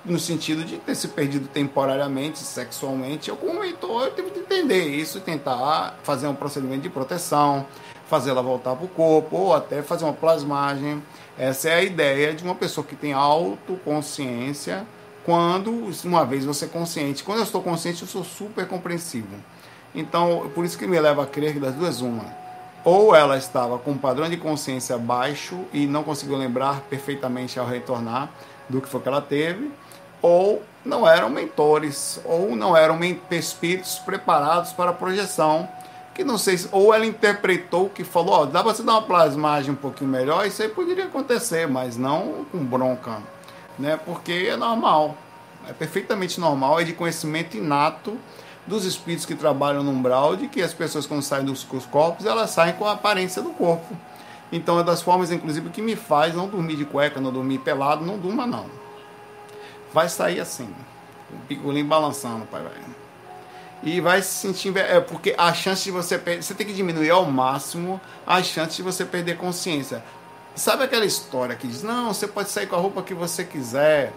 no 0.07 0.19
sentido 0.19 0.63
de 0.63 0.77
ter 0.77 0.95
se 0.95 1.09
perdido 1.09 1.47
temporariamente, 1.47 2.39
sexualmente. 2.39 3.29
Eu, 3.29 3.35
como 3.35 3.59
leitor, 3.59 4.05
eu 4.05 4.11
tenho 4.11 4.29
que 4.29 4.39
entender 4.39 4.87
isso 4.87 5.17
e 5.17 5.21
tentar 5.21 5.99
fazer 6.03 6.27
um 6.27 6.35
procedimento 6.35 6.81
de 6.81 6.89
proteção, 6.89 7.65
fazer 8.07 8.31
ela 8.31 8.41
voltar 8.41 8.75
para 8.75 8.85
o 8.85 8.87
corpo, 8.87 9.35
ou 9.35 9.53
até 9.53 9.81
fazer 9.81 10.05
uma 10.05 10.13
plasmagem. 10.13 11.03
Essa 11.37 11.69
é 11.69 11.75
a 11.75 11.83
ideia 11.83 12.33
de 12.33 12.43
uma 12.43 12.55
pessoa 12.55 12.85
que 12.85 12.95
tem 12.95 13.13
autoconsciência. 13.13 14.85
Quando, 15.25 15.91
uma 16.05 16.25
vez 16.25 16.45
você 16.45 16.65
é 16.65 16.67
consciente, 16.69 17.23
quando 17.23 17.39
eu 17.39 17.43
estou 17.43 17.61
consciente, 17.61 18.01
eu 18.01 18.07
sou 18.07 18.23
super 18.23 18.65
compreensivo. 18.65 19.35
Então, 19.93 20.49
por 20.55 20.63
isso 20.63 20.77
que 20.77 20.87
me 20.87 20.99
leva 20.99 21.23
a 21.23 21.25
crer 21.25 21.53
que 21.53 21.59
das 21.59 21.75
duas, 21.75 21.99
uma. 21.99 22.25
Ou 22.85 23.13
ela 23.13 23.37
estava 23.37 23.77
com 23.77 23.91
um 23.91 23.97
padrão 23.97 24.29
de 24.29 24.37
consciência 24.37 24.97
baixo 24.97 25.59
e 25.73 25.85
não 25.85 26.03
conseguiu 26.03 26.37
lembrar 26.37 26.79
perfeitamente 26.89 27.59
ao 27.59 27.67
retornar 27.67 28.29
do 28.69 28.79
que 28.79 28.87
foi 28.87 29.01
que 29.01 29.07
ela 29.09 29.21
teve, 29.21 29.69
ou 30.21 30.63
não 30.87 31.07
eram 31.07 31.29
mentores, 31.29 32.19
ou 32.23 32.55
não 32.55 32.75
eram 32.75 32.99
espíritos 33.31 33.99
preparados 33.99 34.71
para 34.71 34.91
a 34.91 34.93
projeção, 34.93 35.67
que 36.13 36.23
não 36.23 36.37
sei 36.37 36.57
se, 36.57 36.69
ou 36.71 36.93
ela 36.93 37.05
interpretou 37.05 37.89
que 37.89 38.03
falou, 38.03 38.33
ó, 38.33 38.45
dá 38.45 38.63
para 38.63 38.73
você 38.73 38.81
dar 38.81 38.93
uma 38.93 39.01
plasmagem 39.03 39.71
um 39.71 39.75
pouquinho 39.75 40.09
melhor, 40.09 40.47
isso 40.47 40.61
aí 40.63 40.69
poderia 40.69 41.05
acontecer, 41.05 41.67
mas 41.67 41.97
não 41.97 42.45
com 42.51 42.63
bronca, 42.65 43.21
né? 43.77 43.99
Porque 44.03 44.47
é 44.49 44.55
normal, 44.55 45.15
é 45.67 45.73
perfeitamente 45.73 46.39
normal, 46.39 46.79
é 46.79 46.83
de 46.83 46.93
conhecimento 46.93 47.55
inato 47.55 48.17
dos 48.65 48.83
espíritos 48.83 49.25
que 49.25 49.35
trabalham 49.35 49.83
no 49.83 49.91
umbral, 49.91 50.35
de 50.35 50.47
que 50.47 50.61
as 50.61 50.73
pessoas 50.73 51.05
quando 51.05 51.21
saem 51.21 51.45
dos 51.45 51.63
corpos, 51.63 52.25
elas 52.25 52.49
saem 52.49 52.73
com 52.73 52.85
a 52.85 52.93
aparência 52.93 53.41
do 53.41 53.51
corpo. 53.51 53.95
Então 54.51 54.79
é 54.79 54.83
das 54.83 55.01
formas, 55.01 55.31
inclusive, 55.31 55.69
que 55.69 55.81
me 55.81 55.95
faz 55.95 56.33
não 56.33 56.47
dormir 56.47 56.77
de 56.77 56.85
cueca, 56.85 57.19
não 57.19 57.31
dormir 57.31 57.59
pelado, 57.59 58.05
não 58.05 58.17
durma 58.17 58.47
não 58.47 58.86
vai 59.93 60.09
sair 60.09 60.39
assim, 60.39 60.73
o 61.31 61.37
picolinho 61.47 61.85
balançando, 61.85 62.45
pai, 62.45 62.61
velho. 62.61 62.97
E 63.83 64.01
vai 64.01 64.21
se 64.21 64.33
sentir. 64.33 64.75
É, 64.75 64.99
porque 64.99 65.35
a 65.37 65.53
chance 65.53 65.83
de 65.83 65.91
você 65.91 66.17
perder. 66.17 66.43
Você 66.43 66.53
tem 66.53 66.65
que 66.65 66.73
diminuir 66.73 67.11
ao 67.11 67.25
máximo 67.25 68.01
a 68.25 68.41
chance 68.41 68.75
de 68.75 68.81
você 68.81 69.05
perder 69.05 69.37
consciência. 69.37 70.03
Sabe 70.55 70.83
aquela 70.83 71.05
história 71.05 71.55
que 71.55 71.67
diz: 71.67 71.83
não, 71.83 72.13
você 72.13 72.27
pode 72.27 72.49
sair 72.49 72.67
com 72.67 72.75
a 72.75 72.79
roupa 72.79 73.03
que 73.03 73.13
você 73.13 73.43
quiser. 73.43 74.11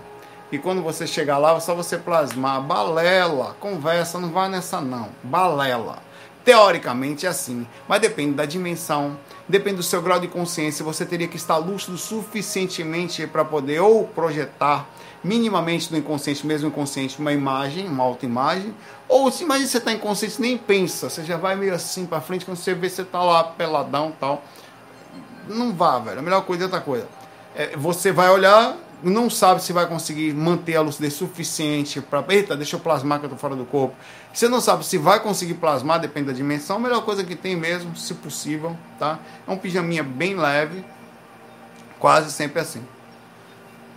E 0.50 0.58
quando 0.58 0.82
você 0.82 1.06
chegar 1.06 1.38
lá, 1.38 1.54
é 1.54 1.60
só 1.60 1.74
você 1.74 1.96
plasmar. 1.96 2.60
Balela, 2.62 3.54
conversa, 3.60 4.18
não 4.18 4.30
vai 4.30 4.48
nessa 4.48 4.80
não. 4.80 5.10
Balela. 5.22 6.02
Teoricamente 6.44 7.26
é 7.26 7.28
assim, 7.28 7.66
mas 7.86 8.00
depende 8.00 8.32
da 8.32 8.46
dimensão, 8.46 9.18
depende 9.46 9.76
do 9.76 9.82
seu 9.82 10.00
grau 10.00 10.18
de 10.18 10.26
consciência. 10.26 10.84
Você 10.84 11.04
teria 11.04 11.28
que 11.28 11.36
estar 11.36 11.58
lúcido 11.58 11.98
suficientemente 11.98 13.26
para 13.26 13.44
poder 13.44 13.80
ou 13.80 14.08
projetar 14.08 14.88
minimamente 15.22 15.92
no 15.92 15.98
inconsciente, 15.98 16.46
mesmo 16.46 16.68
inconsciente, 16.68 17.18
uma 17.18 17.32
imagem, 17.32 17.86
uma 17.86 18.04
autoimagem, 18.04 18.74
ou 19.08 19.30
se 19.30 19.44
imagina 19.44 19.68
você 19.68 19.78
está 19.78 19.92
inconsciente 19.92 20.40
nem 20.40 20.56
pensa, 20.56 21.10
você 21.10 21.24
já 21.24 21.36
vai 21.36 21.56
meio 21.56 21.74
assim 21.74 22.06
para 22.06 22.20
frente 22.20 22.44
quando 22.44 22.56
você 22.56 22.74
vê 22.74 22.88
você 22.88 23.02
está 23.02 23.22
lá 23.22 23.44
peladão 23.44 24.12
tal. 24.18 24.42
Não 25.48 25.72
vá, 25.72 25.98
velho. 25.98 26.20
A 26.20 26.22
melhor 26.22 26.42
coisa 26.42 26.62
é 26.62 26.66
outra 26.66 26.80
coisa. 26.80 27.08
É, 27.56 27.76
você 27.76 28.12
vai 28.12 28.30
olhar, 28.30 28.76
não 29.02 29.28
sabe 29.28 29.62
se 29.62 29.72
vai 29.72 29.86
conseguir 29.86 30.32
manter 30.32 30.76
a 30.76 30.80
lucidez 30.80 31.14
suficiente 31.14 32.00
para. 32.00 32.24
Eita, 32.28 32.56
deixa 32.56 32.76
eu 32.76 32.80
plasmar 32.80 33.18
que 33.18 33.26
eu 33.26 33.30
tô 33.30 33.36
fora 33.36 33.56
do 33.56 33.64
corpo. 33.64 33.94
Você 34.32 34.48
não 34.48 34.60
sabe 34.60 34.86
se 34.86 34.96
vai 34.96 35.20
conseguir 35.20 35.54
plasmar, 35.54 35.98
depende 35.98 36.28
da 36.28 36.32
dimensão. 36.32 36.76
A 36.76 36.78
melhor 36.78 37.04
coisa 37.04 37.24
que 37.24 37.34
tem 37.34 37.56
mesmo, 37.56 37.96
se 37.96 38.14
possível, 38.14 38.76
tá? 38.98 39.18
É 39.46 39.50
um 39.50 39.56
pijaminha 39.56 40.04
bem 40.04 40.36
leve, 40.36 40.84
quase 41.98 42.30
sempre 42.30 42.60
assim. 42.60 42.82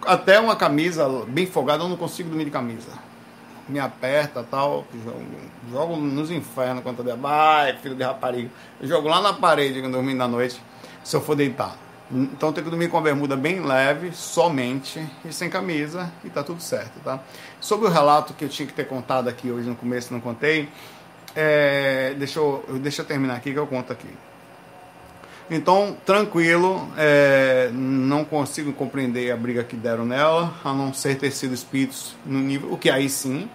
Até 0.06 0.40
uma 0.40 0.56
camisa 0.56 1.08
bem 1.28 1.46
folgada, 1.46 1.84
eu 1.84 1.90
não 1.90 1.98
consigo 1.98 2.30
dormir 2.30 2.46
de 2.46 2.52
camisa. 2.52 2.92
Me 3.68 3.80
aperta 3.80 4.44
tal, 4.44 4.86
jogo, 5.06 5.26
jogo 5.72 5.96
nos 5.96 6.30
infernos 6.30 6.84
quando 6.84 7.00
eu 7.00 7.16
der. 7.16 7.80
Filho 7.82 7.96
de 7.96 8.04
rapariga. 8.04 8.50
Eu 8.82 8.88
jogo 8.88 9.08
lá 9.08 9.22
na 9.22 9.34
parede 9.34 9.82
dormindo 9.82 10.18
na 10.18 10.28
noite, 10.28 10.62
se 11.04 11.16
eu 11.16 11.22
for 11.22 11.36
deitar. 11.36 11.78
Então 12.12 12.52
tem 12.52 12.64
que 12.64 12.70
dormir 12.70 12.90
com 12.90 12.98
a 12.98 13.02
bermuda 13.02 13.36
bem 13.36 13.62
leve, 13.62 14.12
somente, 14.12 15.04
e 15.26 15.32
sem 15.32 15.50
camisa, 15.50 16.12
e 16.24 16.30
tá 16.30 16.44
tudo 16.44 16.62
certo, 16.62 17.00
tá? 17.04 17.20
Sobre 17.60 17.88
o 17.88 17.90
relato 17.90 18.34
que 18.34 18.46
eu 18.46 18.50
tinha 18.50 18.68
que 18.68 18.74
ter 18.74 18.88
contado 18.88 19.30
aqui 19.30 19.50
hoje 19.50 19.68
no 19.68 19.76
começo, 19.76 20.14
não 20.14 20.20
contei, 20.20 20.70
é, 21.36 22.14
deixa, 22.18 22.40
eu, 22.40 22.64
deixa 22.82 23.02
eu 23.02 23.06
terminar 23.06 23.36
aqui 23.36 23.52
que 23.52 23.58
eu 23.58 23.66
conto 23.66 23.92
aqui. 23.92 24.10
Então, 25.56 25.96
tranquilo, 26.04 26.90
é, 26.98 27.70
não 27.72 28.26
consigo 28.26 28.74
compreender 28.74 29.32
a 29.32 29.38
briga 29.38 29.64
que 29.64 29.76
deram 29.76 30.04
nela, 30.04 30.52
a 30.64 30.74
não 30.74 30.92
ser 30.92 31.16
ter 31.20 31.30
sido 31.30 31.54
espíritos 31.54 32.16
no 32.26 32.40
nível. 32.40 32.74
O 32.74 32.78
que 32.78 32.90
aí 32.90 33.08
sim, 33.08 33.48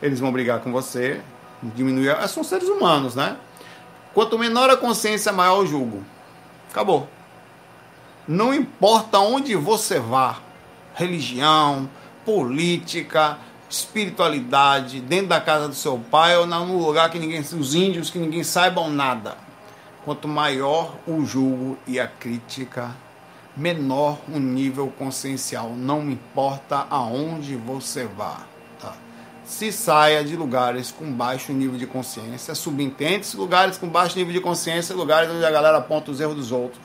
eles 0.00 0.18
vão 0.18 0.32
brigar 0.32 0.60
com 0.60 0.72
você, 0.72 1.20
diminuir. 1.62 2.16
São 2.26 2.42
seres 2.42 2.68
humanos, 2.68 3.14
né? 3.14 3.36
Quanto 4.14 4.38
menor 4.38 4.70
a 4.70 4.78
consciência, 4.78 5.30
maior 5.30 5.58
o 5.58 5.66
julgo. 5.66 6.02
Acabou. 6.70 7.06
Não 8.26 8.54
importa 8.54 9.18
onde 9.18 9.54
você 9.54 10.00
vá, 10.00 10.38
religião, 10.94 11.86
política, 12.24 13.36
espiritualidade, 13.68 15.00
dentro 15.00 15.26
da 15.26 15.40
casa 15.40 15.68
do 15.68 15.74
seu 15.74 15.98
pai 15.98 16.34
ou 16.34 16.46
num 16.46 16.78
lugar 16.78 17.10
que 17.10 17.18
ninguém, 17.18 17.40
os 17.40 17.74
índios 17.74 18.08
que 18.08 18.18
ninguém 18.18 18.42
saibam 18.42 18.88
nada. 18.88 19.36
Quanto 20.04 20.26
maior 20.26 20.96
o 21.06 21.24
julgo 21.24 21.78
e 21.86 22.00
a 22.00 22.06
crítica, 22.06 22.94
menor 23.56 24.18
o 24.28 24.38
nível 24.38 24.92
consciencial. 24.98 25.70
Não 25.70 26.10
importa 26.10 26.86
aonde 26.90 27.56
você 27.56 28.04
vá. 28.04 28.40
Tá? 28.80 28.94
Se 29.44 29.70
saia 29.70 30.24
de 30.24 30.36
lugares 30.36 30.90
com 30.90 31.10
baixo 31.12 31.52
nível 31.52 31.78
de 31.78 31.86
consciência, 31.86 32.54
subentende-se 32.54 33.36
lugares 33.36 33.78
com 33.78 33.88
baixo 33.88 34.18
nível 34.18 34.32
de 34.32 34.40
consciência, 34.40 34.94
lugares 34.94 35.30
onde 35.30 35.44
a 35.44 35.50
galera 35.50 35.78
aponta 35.78 36.10
os 36.10 36.20
erros 36.20 36.36
dos 36.36 36.52
outros 36.52 36.80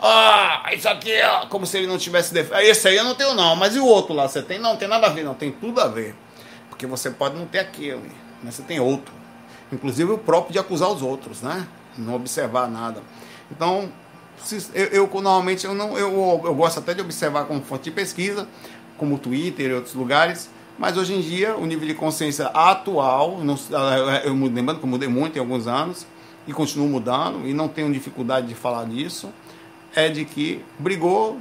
ah, 0.00 0.70
isso 0.72 0.88
aqui 0.88 1.10
é 1.10 1.46
como 1.48 1.66
se 1.66 1.76
ele 1.76 1.86
não 1.86 1.98
tivesse 1.98 2.32
defesa. 2.32 2.62
Esse 2.62 2.88
aí 2.88 2.96
eu 2.96 3.04
não 3.04 3.14
tenho, 3.14 3.34
não. 3.34 3.56
Mas 3.56 3.74
e 3.74 3.80
o 3.80 3.86
outro 3.86 4.14
lá? 4.14 4.28
Você 4.28 4.40
tem? 4.42 4.58
Não, 4.58 4.76
tem 4.76 4.86
nada 4.86 5.08
a 5.08 5.10
ver, 5.10 5.24
não. 5.24 5.34
Tem 5.34 5.50
tudo 5.50 5.80
a 5.80 5.88
ver. 5.88 6.14
Porque 6.68 6.86
você 6.86 7.10
pode 7.10 7.36
não 7.36 7.46
ter 7.46 7.58
aquele, 7.58 8.10
mas 8.42 8.54
você 8.54 8.62
tem 8.62 8.78
outro. 8.78 9.12
Inclusive 9.72 10.12
o 10.12 10.18
próprio 10.18 10.52
de 10.52 10.58
acusar 10.58 10.90
os 10.90 11.02
outros, 11.02 11.42
né? 11.42 11.66
Não 11.96 12.14
observar 12.14 12.68
nada. 12.68 13.02
Então, 13.50 13.90
eu, 14.74 14.86
eu 14.86 15.10
normalmente 15.14 15.66
eu 15.66 15.74
não 15.74 15.98
eu, 15.98 16.42
eu 16.44 16.54
gosto 16.54 16.78
até 16.78 16.94
de 16.94 17.00
observar 17.00 17.44
como 17.44 17.60
fonte 17.62 17.84
de 17.84 17.90
pesquisa, 17.90 18.48
como 18.96 19.16
o 19.16 19.18
Twitter 19.18 19.70
e 19.70 19.74
outros 19.74 19.94
lugares. 19.94 20.50
Mas 20.78 20.96
hoje 20.96 21.12
em 21.12 21.20
dia, 21.20 21.56
o 21.56 21.66
nível 21.66 21.88
de 21.88 21.94
consciência 21.94 22.46
atual, 22.46 23.38
não, 23.42 23.56
eu 24.24 24.32
lembrando 24.32 24.78
que 24.78 24.84
eu 24.84 24.88
mudei 24.88 25.08
muito 25.08 25.36
em 25.36 25.40
alguns 25.40 25.66
anos, 25.66 26.06
e 26.46 26.52
continuo 26.52 26.88
mudando, 26.88 27.46
e 27.48 27.52
não 27.52 27.68
tenho 27.68 27.92
dificuldade 27.92 28.46
de 28.46 28.54
falar 28.54 28.84
disso 28.86 29.28
é 29.94 30.08
de 30.08 30.24
que 30.24 30.64
brigou, 30.78 31.38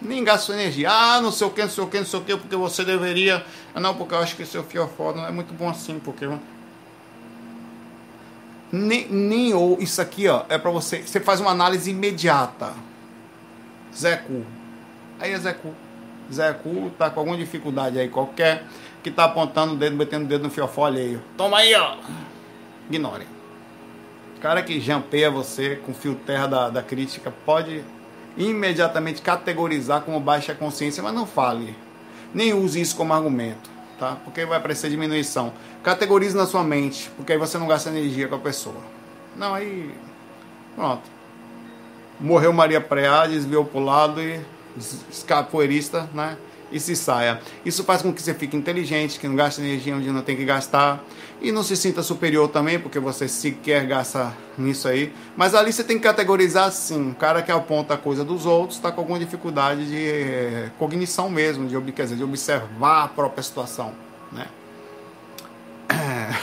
nem 0.00 0.22
gastou 0.24 0.54
energia. 0.54 0.90
Ah, 0.90 1.20
não 1.20 1.32
sei 1.32 1.46
o 1.46 1.50
que, 1.50 1.62
não 1.62 1.68
sei 1.68 1.84
o 1.84 1.86
que, 1.86 1.98
não 1.98 2.06
sei 2.06 2.20
o 2.20 2.22
que, 2.22 2.36
porque 2.36 2.56
você 2.56 2.84
deveria. 2.84 3.44
Ah, 3.74 3.80
não, 3.80 3.94
porque 3.94 4.14
eu 4.14 4.18
acho 4.18 4.36
que 4.36 4.44
seu 4.44 4.62
fiofó 4.62 5.12
não 5.12 5.26
é 5.26 5.30
muito 5.30 5.52
bom 5.54 5.68
assim, 5.68 5.98
porque. 5.98 6.28
Nem, 8.70 9.08
nem 9.08 9.54
ou 9.54 9.78
isso 9.80 10.00
aqui, 10.00 10.28
ó, 10.28 10.44
é 10.48 10.58
para 10.58 10.70
você. 10.70 11.02
Você 11.02 11.20
faz 11.20 11.40
uma 11.40 11.50
análise 11.50 11.90
imediata. 11.90 12.72
Zé. 13.96 14.22
Aí 15.18 15.32
é 15.32 15.38
Zé 15.38 15.52
Cu. 15.52 15.74
Zé 16.32 16.54
tá 16.98 17.08
com 17.10 17.20
alguma 17.20 17.36
dificuldade 17.36 17.98
aí 17.98 18.08
qualquer, 18.08 18.64
que 19.02 19.10
tá 19.10 19.24
apontando 19.24 19.74
o 19.74 19.76
dedo, 19.76 19.96
metendo 19.96 20.26
o 20.26 20.28
dedo 20.28 20.44
no 20.44 20.50
fiofó 20.50 20.84
alheio. 20.84 21.22
Toma 21.36 21.58
aí, 21.58 21.74
ó. 21.74 21.96
Ignore 22.90 23.38
cara 24.38 24.62
que 24.62 24.80
jampeia 24.80 25.30
você 25.30 25.76
com 25.76 25.92
fio 25.92 26.14
terra 26.14 26.46
da, 26.46 26.70
da 26.70 26.82
crítica 26.82 27.32
pode 27.44 27.84
imediatamente 28.36 29.20
categorizar 29.20 30.02
como 30.02 30.20
baixa 30.20 30.54
consciência, 30.54 31.02
mas 31.02 31.12
não 31.12 31.26
fale. 31.26 31.76
Nem 32.32 32.54
use 32.54 32.80
isso 32.80 32.96
como 32.96 33.12
argumento, 33.12 33.68
tá? 33.98 34.16
Porque 34.24 34.44
vai 34.44 34.58
aparecer 34.58 34.90
diminuição. 34.90 35.52
Categorize 35.82 36.36
na 36.36 36.46
sua 36.46 36.62
mente, 36.62 37.10
porque 37.16 37.32
aí 37.32 37.38
você 37.38 37.58
não 37.58 37.66
gasta 37.66 37.90
energia 37.90 38.28
com 38.28 38.36
a 38.36 38.38
pessoa. 38.38 38.76
Não, 39.36 39.54
aí. 39.54 39.94
Pronto. 40.74 41.02
Morreu 42.20 42.52
Maria 42.52 42.80
Preá, 42.80 43.26
desviou 43.26 43.64
pro 43.64 43.80
lado 43.80 44.20
e 44.20 44.40
escapoeirista, 45.10 46.08
né? 46.12 46.36
e 46.70 46.78
se 46.78 46.94
saia. 46.94 47.40
Isso 47.64 47.84
faz 47.84 48.02
com 48.02 48.12
que 48.12 48.20
você 48.20 48.34
fique 48.34 48.56
inteligente, 48.56 49.18
que 49.18 49.26
não 49.26 49.36
gaste 49.36 49.60
energia 49.60 49.96
onde 49.96 50.10
não 50.10 50.22
tem 50.22 50.36
que 50.36 50.44
gastar 50.44 51.02
e 51.40 51.52
não 51.52 51.62
se 51.62 51.76
sinta 51.76 52.02
superior 52.02 52.48
também, 52.48 52.78
porque 52.78 52.98
você 52.98 53.28
sequer 53.28 53.86
gasta 53.86 54.32
nisso 54.56 54.88
aí. 54.88 55.12
Mas 55.36 55.54
ali 55.54 55.72
você 55.72 55.84
tem 55.84 55.96
que 55.96 56.02
categorizar 56.02 56.66
assim: 56.66 57.10
o 57.10 57.14
cara 57.14 57.42
que 57.42 57.52
aponta 57.52 57.94
a 57.94 57.96
coisa 57.96 58.24
dos 58.24 58.44
outros 58.44 58.76
está 58.78 58.90
com 58.90 59.00
alguma 59.00 59.18
dificuldade 59.18 59.86
de 59.86 59.96
eh, 59.96 60.70
cognição 60.78 61.30
mesmo, 61.30 61.66
de, 61.68 61.92
quer 61.92 62.02
dizer, 62.04 62.16
de 62.16 62.24
observar 62.24 63.04
a 63.04 63.08
própria 63.08 63.42
situação. 63.42 63.92
Né? 64.32 64.46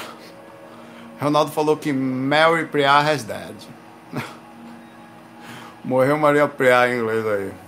Ronaldo 1.19 1.51
falou 1.51 1.75
que 1.75 1.91
Mary 1.91 2.65
Priar 2.65 3.07
has 3.07 3.23
dead. 3.23 3.55
Morreu 5.83 6.17
Maria 6.17 6.47
Priar 6.47 6.89
em 6.89 6.99
inglês 6.99 7.25
aí. 7.27 7.64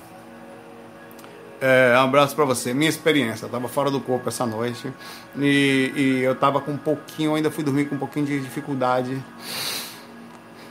É, 1.60 1.94
um 1.98 2.02
abraço 2.02 2.36
para 2.36 2.46
você. 2.46 2.74
Minha 2.74 2.90
experiência, 2.90 3.46
eu 3.46 3.50
tava 3.50 3.68
fora 3.68 3.90
do 3.90 4.00
corpo 4.00 4.30
essa 4.30 4.46
noite 4.46 4.92
e, 5.38 5.92
e, 5.96 6.20
eu 6.22 6.36
tava 6.36 6.62
com 6.62 6.72
um 6.72 6.78
pouquinho, 6.78 7.34
ainda 7.34 7.50
fui 7.50 7.64
dormir 7.64 7.86
com 7.86 7.96
um 7.96 7.98
pouquinho 7.98 8.26
de 8.26 8.40
dificuldade. 8.40 9.22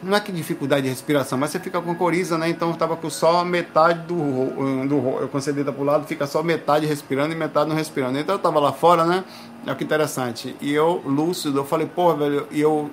Não 0.03 0.17
é 0.17 0.21
que 0.21 0.31
dificuldade 0.31 0.83
de 0.83 0.89
respiração, 0.89 1.37
mas 1.37 1.51
você 1.51 1.59
fica 1.59 1.81
com 1.81 1.95
coriza, 1.95 2.39
né? 2.39 2.49
Então 2.49 2.71
eu 2.71 2.77
tava 2.77 2.97
com 2.97 3.11
só 3.11 3.45
metade 3.45 4.01
do. 4.07 4.87
do 4.87 4.97
eu 5.21 5.29
concedi 5.29 5.65
para 5.65 5.73
pro 5.73 5.83
lado, 5.83 6.07
fica 6.07 6.27
só 6.27 6.43
metade 6.43 6.87
respirando 6.87 7.33
e 7.33 7.37
metade 7.37 7.69
não 7.69 7.75
respirando. 7.75 8.19
Então 8.19 8.35
eu 8.35 8.39
tava 8.39 8.61
lá 8.61 8.73
fora, 8.73 9.05
né? 9.05 9.25
Olha 9.67 9.75
que 9.75 9.83
interessante. 9.83 10.55
E 10.61 10.73
eu, 10.73 11.03
lúcido, 11.05 11.59
eu 11.59 11.65
falei, 11.65 11.87
pô, 11.87 12.15
velho, 12.15 12.47
e 12.51 12.61
eu. 12.61 12.91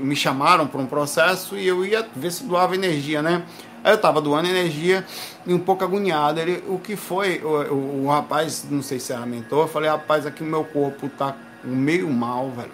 Me 0.00 0.14
chamaram 0.14 0.64
para 0.68 0.80
um 0.80 0.86
processo 0.86 1.56
e 1.56 1.66
eu 1.66 1.84
ia 1.84 2.06
ver 2.14 2.30
se 2.30 2.44
doava 2.44 2.72
energia, 2.72 3.20
né? 3.20 3.42
Aí 3.88 3.94
eu 3.94 3.98
tava 3.98 4.20
doando 4.20 4.46
energia 4.46 5.02
e 5.46 5.54
um 5.54 5.58
pouco 5.58 5.82
agoniado. 5.82 6.38
Ele, 6.38 6.62
o 6.68 6.78
que 6.78 6.94
foi? 6.94 7.38
O, 7.42 7.72
o, 7.72 8.04
o 8.04 8.08
rapaz, 8.08 8.66
não 8.70 8.82
sei 8.82 9.00
se 9.00 9.14
era 9.14 9.24
mentor, 9.24 9.64
eu 9.64 9.68
falei, 9.68 9.88
rapaz, 9.88 10.26
aqui 10.26 10.42
meu 10.42 10.62
corpo 10.62 11.08
tá 11.08 11.34
meio 11.64 12.06
mal, 12.10 12.50
velho. 12.50 12.70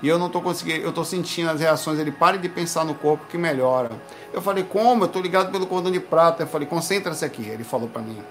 E 0.00 0.06
eu 0.06 0.20
não 0.20 0.28
tô 0.28 0.40
conseguindo, 0.40 0.84
eu 0.84 0.92
tô 0.92 1.04
sentindo 1.04 1.50
as 1.50 1.58
reações. 1.58 1.98
Ele 1.98 2.12
pare 2.12 2.38
de 2.38 2.48
pensar 2.48 2.84
no 2.84 2.94
corpo 2.94 3.26
que 3.28 3.36
melhora. 3.36 3.90
Eu 4.32 4.40
falei, 4.40 4.62
como? 4.62 5.02
Eu 5.02 5.08
tô 5.08 5.20
ligado 5.20 5.50
pelo 5.50 5.66
cordão 5.66 5.90
de 5.90 5.98
prata. 5.98 6.44
Eu 6.44 6.46
falei, 6.46 6.68
concentra-se 6.68 7.24
aqui. 7.24 7.42
Ele 7.42 7.64
falou 7.64 7.88
para 7.88 8.00
mim. 8.00 8.22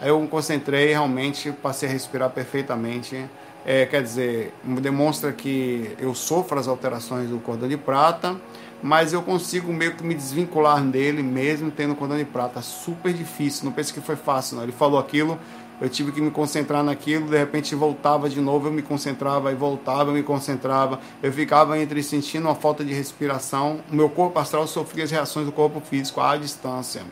Aí 0.00 0.10
eu 0.10 0.20
me 0.20 0.28
concentrei, 0.28 0.90
realmente 0.90 1.50
passei 1.50 1.88
a 1.88 1.92
respirar 1.92 2.30
perfeitamente. 2.30 3.28
É, 3.66 3.84
quer 3.84 4.00
dizer, 4.00 4.54
demonstra 4.62 5.32
que 5.32 5.96
eu 5.98 6.14
sofro 6.14 6.56
as 6.56 6.68
alterações 6.68 7.28
do 7.28 7.40
cordão 7.40 7.68
de 7.68 7.76
prata 7.76 8.36
mas 8.82 9.12
eu 9.12 9.22
consigo 9.22 9.72
meio 9.72 9.94
que 9.94 10.02
me 10.02 10.14
desvincular 10.14 10.82
dele 10.82 11.22
mesmo 11.22 11.70
tendo 11.70 11.94
cordão 11.94 12.16
de 12.16 12.24
prata. 12.24 12.62
Super 12.62 13.12
difícil, 13.12 13.64
não 13.64 13.72
pense 13.72 13.92
que 13.92 14.00
foi 14.00 14.16
fácil, 14.16 14.56
não. 14.56 14.62
Ele 14.62 14.72
falou 14.72 14.98
aquilo, 14.98 15.38
eu 15.80 15.88
tive 15.88 16.12
que 16.12 16.20
me 16.20 16.30
concentrar 16.30 16.84
naquilo, 16.84 17.26
de 17.28 17.38
repente 17.38 17.74
voltava 17.74 18.28
de 18.28 18.40
novo, 18.40 18.68
eu 18.68 18.72
me 18.72 18.82
concentrava 18.82 19.50
e 19.50 19.54
voltava, 19.54 20.10
eu 20.10 20.14
me 20.14 20.22
concentrava. 20.22 21.00
Eu 21.22 21.32
ficava 21.32 21.78
entre 21.78 22.02
sentindo 22.02 22.46
uma 22.46 22.54
falta 22.54 22.84
de 22.84 22.92
respiração. 22.92 23.80
O 23.90 23.94
meu 23.94 24.10
corpo 24.10 24.38
astral 24.38 24.66
sofria 24.66 25.04
as 25.04 25.10
reações 25.10 25.46
do 25.46 25.52
corpo 25.52 25.80
físico 25.80 26.20
à 26.20 26.36
distância. 26.36 27.02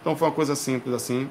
Então 0.00 0.16
foi 0.16 0.28
uma 0.28 0.34
coisa 0.34 0.54
simples 0.54 0.94
assim. 0.94 1.28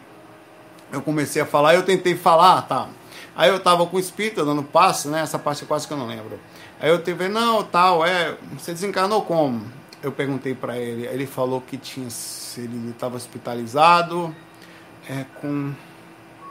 eu 0.92 1.01
comecei 1.01 1.42
a 1.42 1.46
falar, 1.46 1.74
eu 1.74 1.84
tentei 1.84 2.15
falar, 2.15 2.62
tá. 2.63 2.88
Aí 3.36 3.50
eu 3.50 3.60
tava 3.60 3.86
com 3.88 3.98
o 3.98 4.00
espírito 4.00 4.46
dando 4.46 4.63
passo, 4.63 5.10
né? 5.10 5.22
Essa 5.22 5.39
parte 5.39 5.65
quase 5.65 5.88
que 5.88 5.94
eu 5.94 5.98
não 5.98 6.08
lembro. 6.08 6.39
Aí 6.79 6.89
eu 6.89 7.01
teve, 7.01 7.29
não, 7.29 7.63
tal, 7.63 8.05
é, 8.05 8.36
você 8.53 8.74
desencarnou 8.74 9.22
como? 9.22 9.65
Eu 10.03 10.12
perguntei 10.12 10.53
para 10.53 10.77
ele, 10.77 11.08
ele 11.08 11.25
falou 11.25 11.62
que 11.62 11.77
tinha, 11.77 12.08
ele 12.58 12.91
estava 12.91 13.15
hospitalizado, 13.15 14.36
é, 15.10 15.25
com 15.39 15.74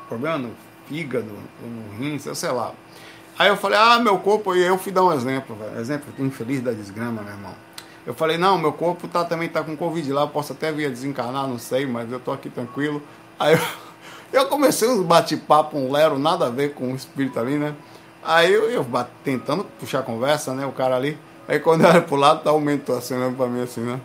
problema 0.08 0.38
no 0.38 0.50
fígado, 0.88 1.30
no 1.62 1.98
rim, 1.98 2.18
sei 2.18 2.50
lá. 2.50 2.72
Aí 3.38 3.48
eu 3.48 3.56
falei, 3.56 3.78
ah, 3.78 3.98
meu 3.98 4.18
corpo, 4.18 4.54
e 4.54 4.64
eu 4.64 4.78
fui 4.78 4.92
dar 4.92 5.04
um 5.04 5.12
exemplo, 5.12 5.56
velho. 5.56 5.78
exemplo 5.78 6.12
infeliz 6.18 6.62
da 6.62 6.72
desgrama, 6.72 7.22
meu 7.22 7.32
irmão. 7.32 7.54
Eu 8.06 8.14
falei, 8.14 8.38
não, 8.38 8.58
meu 8.58 8.72
corpo 8.72 9.08
tá, 9.08 9.24
também 9.24 9.48
tá 9.48 9.62
com 9.62 9.76
Covid 9.76 10.12
lá, 10.12 10.26
posso 10.26 10.52
até 10.52 10.70
vir 10.70 10.86
a 10.86 10.90
desencarnar, 10.90 11.48
não 11.48 11.58
sei, 11.58 11.86
mas 11.86 12.10
eu 12.12 12.20
tô 12.20 12.30
aqui 12.30 12.48
tranquilo. 12.48 13.02
Aí 13.38 13.54
eu, 13.54 13.60
eu 14.42 14.46
comecei 14.46 14.88
uns 14.88 15.04
bate-papo, 15.04 15.76
um 15.76 15.90
lero, 15.90 16.18
nada 16.18 16.46
a 16.46 16.50
ver 16.50 16.74
com 16.74 16.92
o 16.92 16.96
espírito 16.96 17.40
ali, 17.40 17.56
né? 17.56 17.74
Aí 18.24 18.52
eu, 18.52 18.70
eu 18.70 18.86
tentando 19.22 19.64
puxar 19.78 20.02
conversa, 20.02 20.54
né? 20.54 20.64
O 20.64 20.72
cara 20.72 20.96
ali. 20.96 21.18
Aí 21.46 21.58
quando 21.58 21.82
eu 21.82 21.90
olho 21.90 22.02
pro 22.02 22.16
lado, 22.16 22.42
tá 22.42 22.52
o 22.52 22.60
mentor 22.60 22.98
assim, 22.98 23.14
pra 23.36 23.46
mim 23.46 23.62
assim, 23.62 23.82
né? 23.82 24.00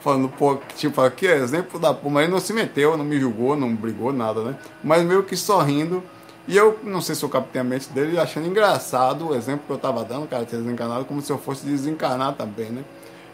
Falando, 0.00 0.28
pô, 0.28 0.58
tipo, 0.76 1.00
aqui 1.00 1.26
é 1.26 1.36
exemplo 1.36 1.80
da 1.80 1.92
pô, 1.92 2.08
mas 2.08 2.22
ele 2.22 2.32
não 2.32 2.38
se 2.38 2.52
meteu, 2.52 2.96
não 2.96 3.04
me 3.04 3.18
julgou, 3.18 3.56
não 3.56 3.74
brigou, 3.74 4.12
nada, 4.12 4.42
né? 4.42 4.56
Mas 4.82 5.02
meio 5.02 5.24
que 5.24 5.36
sorrindo. 5.36 6.02
E 6.46 6.56
eu, 6.56 6.78
não 6.82 7.00
sei 7.02 7.14
se 7.14 7.22
eu 7.22 7.28
captei 7.28 7.60
a 7.60 7.64
mente 7.64 7.90
dele, 7.90 8.18
achando 8.18 8.46
engraçado 8.46 9.28
o 9.28 9.34
exemplo 9.34 9.64
que 9.66 9.72
eu 9.72 9.78
tava 9.78 10.02
dando, 10.04 10.26
cara 10.26 10.46
ter 10.46 10.56
desencarnado, 10.56 11.04
como 11.04 11.20
se 11.20 11.30
eu 11.30 11.36
fosse 11.36 11.66
desencarnar 11.66 12.34
também, 12.34 12.70
né? 12.70 12.84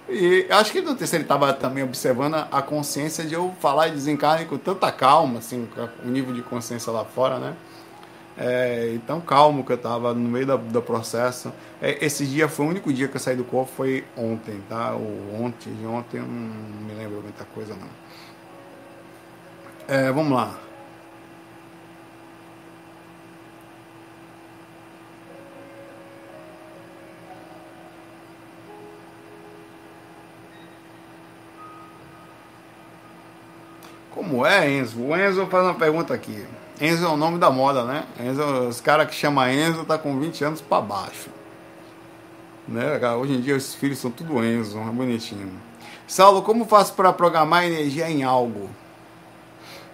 E 0.09 0.47
acho 0.51 0.73
que 0.73 0.81
não 0.81 0.99
sei 0.99 1.07
se 1.07 1.17
ele 1.17 1.23
estava 1.25 1.53
também 1.53 1.85
observando 1.85 2.35
a 2.35 2.61
consciência 2.61 3.25
de 3.25 3.35
eu 3.35 3.55
falar 3.61 3.89
de 3.89 3.95
desencarne 3.95 4.47
com 4.47 4.59
tanta 4.59 4.91
calma, 4.91 5.39
assim, 5.39 5.69
o 6.05 6.09
nível 6.09 6.35
de 6.35 6.43
consciência 6.43 6.91
lá 6.91 7.05
fora, 7.05 7.39
né? 7.39 7.55
É, 8.37 8.93
e 8.95 8.99
tão 9.01 9.21
calmo 9.21 9.65
que 9.65 9.71
eu 9.73 9.77
estava 9.77 10.13
no 10.13 10.29
meio 10.29 10.47
do, 10.47 10.59
do 10.59 10.83
processo. 10.83 11.53
É, 11.81 12.05
esse 12.05 12.27
dia 12.27 12.49
foi 12.49 12.67
o 12.67 12.69
único 12.69 12.93
dia 12.93 13.09
que 13.09 13.17
eu 13.17 13.21
saí 13.21 13.37
do 13.37 13.45
corpo, 13.45 13.71
foi 13.77 14.05
ontem, 14.17 14.61
tá? 14.69 14.95
O 14.95 15.43
ontem, 15.43 15.73
de 15.73 15.87
ontem, 15.87 16.19
eu 16.19 16.25
não 16.27 16.87
me 16.87 16.95
lembro 16.95 17.23
muita 17.23 17.45
coisa, 17.45 17.75
não. 17.75 17.89
É, 19.87 20.11
vamos 20.11 20.33
lá. 20.33 20.59
Como 34.11 34.47
é, 34.47 34.71
Enzo? 34.71 35.01
O 35.03 35.17
Enzo 35.17 35.47
faz 35.47 35.65
uma 35.65 35.75
pergunta 35.75 36.15
aqui. 36.15 36.47
Enzo 36.81 37.05
é 37.05 37.09
o 37.09 37.17
nome 37.17 37.39
da 37.39 37.51
moda, 37.51 37.85
né? 37.85 38.05
Enzo, 38.21 38.43
os 38.69 38.81
caras 38.81 39.09
que 39.09 39.15
chamam 39.15 39.49
Enzo 39.49 39.85
tá 39.85 39.97
com 39.97 40.19
20 40.19 40.45
anos 40.45 40.61
para 40.61 40.81
baixo. 40.81 41.31
Né? 42.67 42.99
Hoje 43.15 43.35
em 43.35 43.41
dia 43.41 43.55
os 43.55 43.75
filhos 43.75 43.99
são 43.99 44.11
tudo 44.11 44.45
Enzo, 44.45 44.79
é 44.79 44.85
bonitinho. 44.85 45.53
Saulo, 46.07 46.43
como 46.43 46.65
faço 46.65 46.95
para 46.95 47.13
programar 47.13 47.65
energia 47.65 48.11
em 48.11 48.25
algo? 48.25 48.69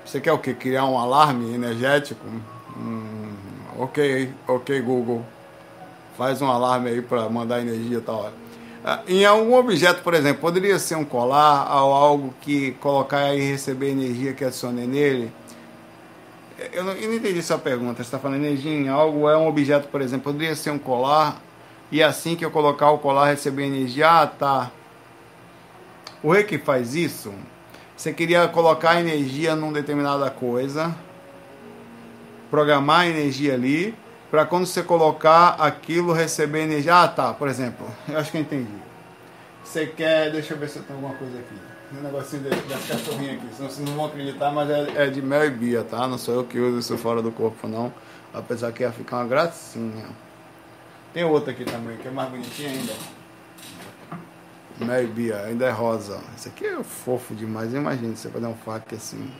Você 0.04 0.20
quer 0.20 0.32
o 0.32 0.38
que? 0.38 0.54
Criar 0.54 0.86
um 0.86 0.98
alarme 0.98 1.54
energético? 1.54 2.24
Hum, 2.76 3.32
ok, 3.78 4.32
ok, 4.48 4.80
Google. 4.80 5.24
Faz 6.16 6.40
um 6.40 6.50
alarme 6.50 6.90
aí 6.90 7.02
para 7.02 7.28
mandar 7.28 7.60
energia 7.60 8.00
tal 8.00 8.20
hora. 8.20 8.32
Ah, 8.84 9.00
em 9.06 9.24
algum 9.26 9.54
objeto, 9.54 10.02
por 10.02 10.14
exemplo, 10.14 10.40
poderia 10.40 10.78
ser 10.78 10.94
um 10.94 11.04
colar 11.04 11.84
ou 11.84 11.92
algo 11.92 12.34
que 12.40 12.72
colocar 12.72 13.34
e 13.34 13.40
receber 13.40 13.90
energia 13.90 14.32
que 14.32 14.44
adicione 14.44 14.86
nele? 14.86 15.30
Eu 16.72 16.84
não, 16.84 16.92
eu 16.92 17.08
não 17.08 17.14
entendi 17.14 17.38
essa 17.38 17.58
pergunta. 17.58 17.96
Você 17.96 18.02
está 18.02 18.18
falando 18.18 18.44
energia 18.44 18.70
em 18.70 18.88
algo, 18.88 19.28
é 19.28 19.36
um 19.36 19.46
objeto, 19.46 19.88
por 19.88 20.00
exemplo, 20.00 20.32
poderia 20.32 20.54
ser 20.54 20.70
um 20.70 20.78
colar 20.78 21.40
e 21.90 22.02
assim 22.02 22.36
que 22.36 22.44
eu 22.44 22.50
colocar 22.50 22.90
o 22.90 22.98
colar 22.98 23.26
receber 23.26 23.64
energia? 23.64 24.08
Ah, 24.08 24.26
tá. 24.26 24.70
O 26.22 26.34
que 26.44 26.58
faz 26.58 26.94
isso, 26.94 27.32
você 27.96 28.12
queria 28.12 28.46
colocar 28.46 29.00
energia 29.00 29.56
numa 29.56 29.72
determinada 29.72 30.30
coisa, 30.30 30.94
programar 32.50 33.00
a 33.00 33.06
energia 33.08 33.54
ali, 33.54 33.94
para 34.30 34.44
quando 34.44 34.66
você 34.66 34.82
colocar 34.82 35.56
aquilo 35.58 36.12
receber 36.12 36.60
energia. 36.60 37.02
Ah, 37.02 37.08
tá, 37.08 37.32
por 37.32 37.48
exemplo, 37.48 37.86
eu 38.06 38.18
acho 38.18 38.30
que 38.30 38.36
eu 38.36 38.42
entendi. 38.42 38.78
Você 39.64 39.86
quer, 39.86 40.30
deixa 40.30 40.54
eu 40.54 40.58
ver 40.58 40.68
se 40.68 40.78
eu 40.78 40.82
tenho 40.82 40.98
alguma 40.98 41.14
coisa 41.16 41.38
aqui. 41.38 41.69
Um 41.92 42.02
negocinho 42.02 42.42
das 42.42 42.86
cachorrinhas 42.86 43.36
aqui, 43.36 43.54
senão 43.54 43.68
vocês 43.68 43.88
não 43.88 43.96
vão 43.96 44.06
acreditar, 44.06 44.50
mas 44.52 44.70
é, 44.70 45.06
é, 45.06 45.10
de 45.10 45.20
mel 45.20 45.44
e 45.44 45.50
bia, 45.50 45.82
tá? 45.82 46.06
Não 46.06 46.16
sou 46.16 46.34
eu 46.34 46.44
que 46.44 46.58
uso 46.58 46.78
isso 46.78 46.96
fora 46.96 47.20
do 47.20 47.32
corpo, 47.32 47.66
não. 47.66 47.92
Apesar 48.32 48.70
que 48.72 48.82
ia 48.82 48.92
ficar 48.92 49.16
uma 49.16 49.26
gracinha. 49.26 50.06
Tem 51.12 51.24
outra 51.24 51.50
aqui 51.50 51.64
também, 51.64 51.96
que 51.96 52.06
é 52.06 52.10
mais 52.10 52.30
bonitinha 52.30 52.70
ainda. 52.70 52.92
Mel 54.78 55.02
e 55.02 55.06
bia, 55.08 55.40
ainda 55.42 55.66
é 55.66 55.70
rosa. 55.70 56.20
Esse 56.36 56.48
aqui 56.48 56.64
é 56.64 56.82
fofo 56.82 57.34
demais, 57.34 57.74
imagina 57.74 58.14
você 58.14 58.28
fazer 58.28 58.46
um 58.46 58.54
fac 58.54 58.94
assim. 58.94 59.30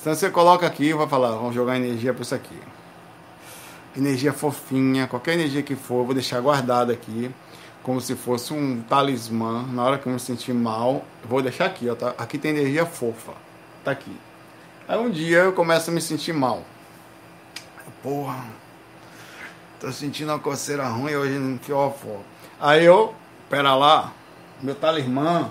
Então 0.00 0.14
você 0.14 0.30
coloca 0.30 0.66
aqui 0.66 0.84
e 0.84 0.94
vai 0.94 1.06
falar, 1.06 1.32
vamos 1.32 1.54
jogar 1.54 1.76
energia 1.76 2.14
para 2.14 2.22
isso 2.22 2.34
aqui 2.34 2.58
energia 3.98 4.32
fofinha, 4.32 5.06
qualquer 5.06 5.34
energia 5.34 5.62
que 5.62 5.74
for, 5.74 6.04
vou 6.04 6.14
deixar 6.14 6.40
guardada 6.40 6.92
aqui, 6.92 7.30
como 7.88 8.02
se 8.02 8.14
fosse 8.14 8.52
um 8.52 8.82
talismã. 8.82 9.62
Na 9.72 9.82
hora 9.82 9.96
que 9.98 10.06
eu 10.06 10.12
me 10.12 10.20
sentir 10.20 10.52
mal, 10.52 11.06
vou 11.24 11.40
deixar 11.40 11.64
aqui, 11.64 11.88
ó, 11.88 11.94
tá? 11.94 12.14
Aqui 12.18 12.36
tem 12.36 12.50
energia 12.50 12.84
fofa, 12.84 13.32
tá 13.82 13.92
aqui. 13.92 14.14
Aí 14.86 14.98
um 14.98 15.08
dia 15.08 15.38
eu 15.38 15.54
começo 15.54 15.88
a 15.88 15.94
me 15.94 16.00
sentir 16.02 16.34
mal. 16.34 16.62
Porra, 18.02 18.44
tô 19.80 19.90
sentindo 19.90 20.30
uma 20.30 20.38
coceira 20.38 20.86
ruim 20.86 21.14
hoje 21.14 21.38
no 21.38 21.58
fiofó. 21.60 22.20
Aí 22.60 22.84
eu, 22.84 23.14
pera 23.48 23.74
lá, 23.74 24.12
meu 24.60 24.74
talismã, 24.74 25.50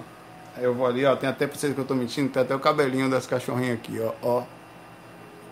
eu 0.60 0.76
vou 0.76 0.86
ali, 0.86 1.04
ó, 1.06 1.16
tem 1.16 1.28
até 1.28 1.48
pra 1.48 1.58
vocês 1.58 1.74
que 1.74 1.80
eu 1.82 1.86
tô 1.86 1.96
mentindo, 1.96 2.30
tem 2.30 2.44
até 2.44 2.54
o 2.54 2.60
cabelinho 2.60 3.10
das 3.10 3.26
cachorrinhas 3.26 3.80
aqui, 3.80 4.00
ó, 4.00 4.14
ó. 4.22 4.44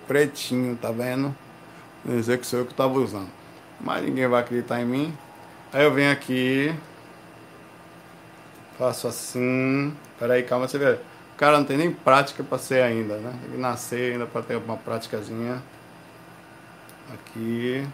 Pretinho, 0.06 0.76
tá 0.76 0.92
vendo? 0.92 1.36
dizer 2.06 2.38
que 2.38 2.46
sou 2.46 2.60
eu 2.60 2.66
que 2.66 2.74
estava 2.74 2.94
usando. 2.94 3.32
Mas 3.82 4.04
ninguém 4.06 4.28
vai 4.28 4.42
acreditar 4.42 4.80
em 4.80 4.86
mim. 4.86 5.18
Aí 5.76 5.84
eu 5.84 5.92
venho 5.94 6.10
aqui, 6.10 6.74
faço 8.78 9.10
assim. 9.10 9.94
Peraí, 10.18 10.42
calma, 10.44 10.70
você 10.70 10.78
vê. 10.78 10.94
O 10.94 11.36
cara 11.36 11.58
não 11.58 11.66
tem 11.66 11.76
nem 11.76 11.92
prática 11.92 12.42
para 12.46 12.58
ser 12.58 12.82
ainda, 12.82 13.18
né? 13.18 13.38
Tem 13.42 13.52
que 13.52 13.58
nascer 13.58 14.14
ainda 14.14 14.26
para 14.26 14.42
ter 14.42 14.56
uma 14.56 14.78
práticazinha. 14.78 15.62
Aqui. 17.14 17.86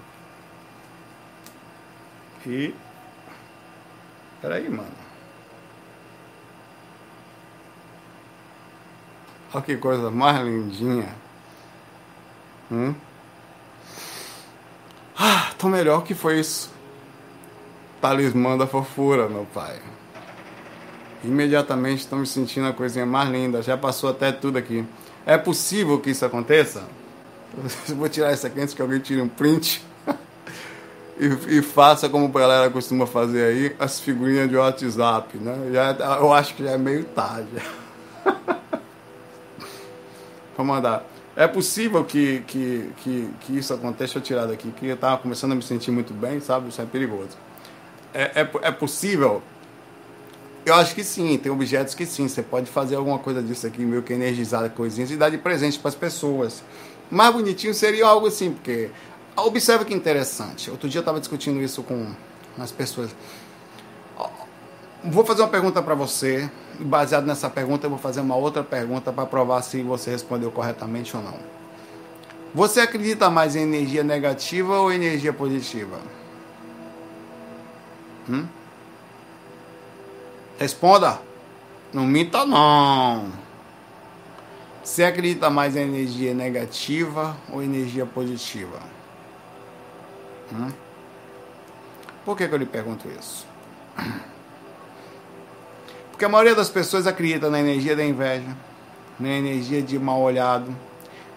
E. 2.46 2.76
Peraí, 4.44 4.70
mano. 4.70 4.92
Olha 9.52 9.64
que 9.64 9.76
coisa 9.78 10.12
mais 10.12 10.40
lindinha. 10.40 11.16
Hum? 12.72 12.94
Ah, 15.18 15.50
tão 15.58 15.72
melhor 15.72 16.04
que 16.04 16.14
foi 16.14 16.40
isso. 16.40 16.80
Talismã 18.02 18.58
da 18.58 18.66
fofura, 18.66 19.30
meu 19.30 19.46
pai. 19.54 19.80
Imediatamente 21.24 22.00
estou 22.00 22.18
me 22.18 22.26
sentindo 22.26 22.68
a 22.68 22.74
coisinha 22.74 23.06
mais 23.06 23.30
linda. 23.30 23.62
Já 23.62 23.78
passou 23.78 24.10
até 24.10 24.32
tudo 24.32 24.58
aqui. 24.58 24.84
É 25.24 25.38
possível 25.38 26.00
que 26.00 26.10
isso 26.10 26.26
aconteça? 26.26 26.84
Eu 27.88 27.96
vou 27.96 28.10
tirar 28.10 28.34
isso 28.34 28.48
aqui 28.48 28.60
antes 28.60 28.74
que 28.74 28.82
alguém 28.82 29.00
tire 29.00 29.22
um 29.22 29.28
print. 29.28 29.86
e, 31.20 31.58
e, 31.58 31.62
faça 31.62 32.10
como 32.10 32.26
a 32.26 32.40
galera 32.40 32.70
costuma 32.72 33.06
fazer 33.06 33.46
aí, 33.46 33.76
as 33.80 34.00
figurinhas 34.00 34.50
de 34.50 34.56
WhatsApp, 34.56 35.38
né? 35.38 35.70
Já, 35.72 35.92
eu 36.18 36.34
acho 36.34 36.56
que 36.56 36.64
já 36.64 36.72
é 36.72 36.78
meio 36.78 37.04
tarde. 37.04 37.50
Vou 40.58 40.66
mandar. 40.66 41.06
É 41.36 41.48
possível 41.48 42.04
que, 42.04 42.44
que, 42.48 42.92
que, 42.98 43.30
que 43.42 43.58
isso 43.58 43.74
aconteça, 43.74 44.18
eu 44.18 44.22
tirar 44.22 44.48
daqui, 44.48 44.72
que 44.72 44.88
eu 44.88 44.96
estava 44.96 45.18
começando 45.18 45.52
a 45.52 45.56
me 45.56 45.62
sentir 45.62 45.92
muito 45.92 46.14
bem, 46.14 46.40
sabe? 46.40 46.70
Isso 46.70 46.82
é 46.82 46.86
perigoso. 46.86 47.38
É, 48.14 48.42
é, 48.42 48.50
é 48.64 48.72
possível? 48.72 49.42
Eu 50.66 50.76
acho 50.76 50.94
que 50.94 51.04
sim, 51.04 51.38
tem 51.38 51.52
objetos 51.52 51.96
que 51.96 52.06
sim, 52.06 52.28
você 52.28 52.44
pode 52.44 52.70
fazer 52.70 52.96
alguma 52.96 53.18
coisa 53.18 53.42
disso 53.42 53.66
aqui, 53.66 53.82
meio 53.82 54.04
que 54.04 54.14
energizar 54.14 54.70
coisinhas 54.70 55.10
e 55.10 55.18
dar 55.18 55.30
de 55.30 55.38
presente 55.38 55.80
para 55.80 55.90
as 55.90 55.96
pessoas. 55.96 56.64
Mais 57.10 57.34
bonitinho 57.34 57.74
seria 57.74 58.06
algo 58.06 58.28
assim, 58.28 58.54
porque 58.54 58.92
observa 59.36 59.84
que 59.84 59.94
interessante. 59.94 60.70
Outro 60.70 60.88
dia 60.88 61.00
eu 61.00 61.02
estava 61.02 61.20
discutindo 61.20 61.62
isso 61.62 61.82
com 61.82 62.08
as 62.60 62.72
pessoas. 62.72 63.10
Vou 65.04 65.26
fazer 65.26 65.42
uma 65.42 65.48
pergunta 65.48 65.82
para 65.82 65.96
você. 65.96 66.50
Baseado 66.80 67.26
nessa 67.26 67.50
pergunta, 67.50 67.86
eu 67.86 67.90
vou 67.90 68.00
fazer 68.00 68.22
uma 68.22 68.36
outra 68.36 68.64
pergunta 68.64 69.12
para 69.12 69.26
provar 69.26 69.62
se 69.64 69.82
você 69.82 70.12
respondeu 70.12 70.52
corretamente 70.52 71.18
ou 71.18 71.24
não. 71.24 71.36
Você 72.54 72.82
acredita 72.82 73.30
mais 73.30 73.56
em 73.56 73.62
energia 73.62 74.04
negativa 74.04 74.80
ou 74.80 74.92
energia 74.92 75.34
positiva? 75.34 75.98
Hum? 78.32 78.48
Responda. 80.58 81.20
Não 81.94 82.06
minta 82.06 82.46
não. 82.46 83.30
Você 84.84 85.04
acredita 85.04 85.50
mais 85.50 85.76
em 85.76 85.82
energia 85.82 86.34
negativa 86.34 87.36
ou 87.52 87.62
energia 87.62 88.06
positiva? 88.06 88.80
Hum? 90.54 90.72
Por 92.24 92.38
que, 92.38 92.48
que 92.48 92.54
eu 92.54 92.58
lhe 92.58 92.66
pergunto 92.66 93.08
isso? 93.10 93.46
Porque 96.12 96.26
a 96.26 96.30
maioria 96.30 96.56
das 96.56 96.70
pessoas 96.70 97.06
acredita 97.08 97.50
na 97.50 97.60
energia 97.60 97.96
da 97.96 98.06
inveja, 98.06 98.56
na 99.20 99.30
energia 99.30 99.82
de 99.82 99.98
mal 100.00 100.22
olhado, 100.22 100.76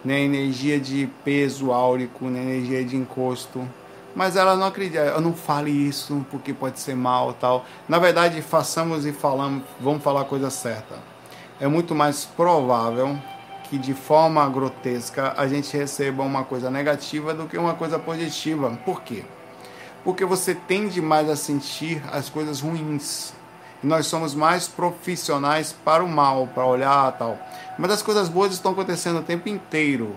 na 0.05 0.19
energia 0.19 0.79
de 0.79 1.09
peso 1.25 1.73
áurico, 1.73 2.27
na 2.27 2.39
energia 2.39 2.85
de 2.85 2.97
encosto. 2.97 3.67
Mas 4.15 4.37
ela 4.37 4.55
não 4.55 4.67
acredita, 4.67 4.99
eu 5.01 5.21
não 5.21 5.35
fale 5.35 5.71
isso 5.71 6.25
porque 6.31 6.53
pode 6.53 6.79
ser 6.79 6.95
mal 6.95 7.33
tal. 7.35 7.65
Na 7.89 7.99
verdade, 7.99 8.41
façamos 8.43 9.05
e 9.05 9.13
falamos, 9.13 9.65
vamos 9.81 10.03
falar 10.03 10.23
a 10.23 10.25
coisa 10.25 10.51
certa. 10.51 10.97
É 11.61 11.67
muito 11.67 11.95
mais 11.95 12.25
provável 12.25 13.19
que 13.65 13.79
de 13.79 13.95
forma 13.95 14.49
grotesca 14.49 15.35
a 15.37 15.49
gente 15.49 15.77
receba 15.77 16.23
uma 16.23 16.45
coisa 16.45 16.71
negativa 16.71 17.35
do 17.35 17.47
que 17.47 17.59
uma 17.59 17.75
coisa 17.75 17.99
positiva. 17.99 18.71
Por 18.85 19.03
quê? 19.03 19.25
Porque 20.05 20.25
você 20.25 20.55
tende 20.55 21.01
mais 21.01 21.29
a 21.29 21.35
sentir 21.35 22.03
as 22.13 22.29
coisas 22.29 22.61
ruins. 22.61 23.33
Nós 23.83 24.07
somos 24.07 24.35
mais 24.35 24.69
profissionais 24.69 25.73
para 25.85 26.05
o 26.05 26.09
mal, 26.09 26.47
para 26.55 26.65
olhar 26.65 27.13
tal. 27.13 27.39
Mas 27.79 27.91
as 27.91 28.03
coisas 28.03 28.29
boas 28.29 28.53
estão 28.53 28.73
acontecendo 28.73 29.19
o 29.19 29.23
tempo 29.23 29.49
inteiro, 29.49 30.15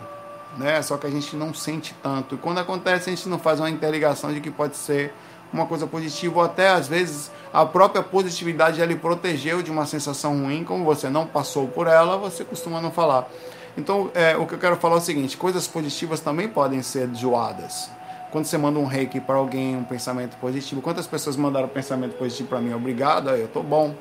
né? 0.58 0.82
Só 0.82 0.98
que 0.98 1.08
a 1.08 1.10
gente 1.10 1.36
não 1.36 1.54
sente 1.54 1.96
tanto. 2.02 2.36
E 2.36 2.38
quando 2.38 2.60
acontece, 2.60 3.10
a 3.10 3.16
gente 3.16 3.30
não 3.30 3.40
faz 3.40 3.60
uma 3.60 3.70
interligação 3.70 4.34
de 4.34 4.42
que 4.42 4.52
pode 4.52 4.76
ser 4.76 5.14
uma 5.52 5.66
coisa 5.66 5.88
positiva, 5.88 6.40
ou 6.40 6.44
até 6.44 6.70
às 6.70 6.88
vezes 6.88 7.32
a 7.54 7.66
própria 7.66 8.04
positividade 8.04 8.78
já 8.78 8.86
lhe 8.86 8.96
protegeu 8.96 9.62
de 9.62 9.72
uma 9.72 9.86
sensação 9.86 10.44
ruim, 10.44 10.64
como 10.64 10.84
você 10.84 11.10
não 11.10 11.26
passou 11.26 11.68
por 11.68 11.88
ela, 11.88 12.18
você 12.18 12.44
costuma 12.44 12.82
não 12.82 12.92
falar. 12.92 13.30
Então, 13.78 14.12
é, 14.14 14.36
o 14.36 14.46
que 14.46 14.56
eu 14.56 14.60
quero 14.60 14.76
falar 14.76 14.96
é 14.96 14.98
o 14.98 15.02
seguinte: 15.02 15.38
coisas 15.38 15.68
positivas 15.68 16.20
também 16.20 16.48
podem 16.48 16.82
ser 16.82 17.08
zoadas. 17.16 17.90
Quando 18.32 18.46
você 18.46 18.58
manda 18.58 18.78
um 18.78 18.86
reiki 18.86 19.22
para 19.22 19.36
alguém, 19.36 19.78
um 19.78 19.86
pensamento 19.86 20.36
positivo, 20.38 20.82
quantas 20.82 21.08
pessoas 21.08 21.38
mandaram 21.38 21.68
pensamento 21.70 22.18
positivo 22.18 22.50
para 22.50 22.60
mim? 22.60 22.74
Obrigado, 22.74 23.30
eu 23.30 23.48
tô 23.48 23.64
bom. 23.64 23.96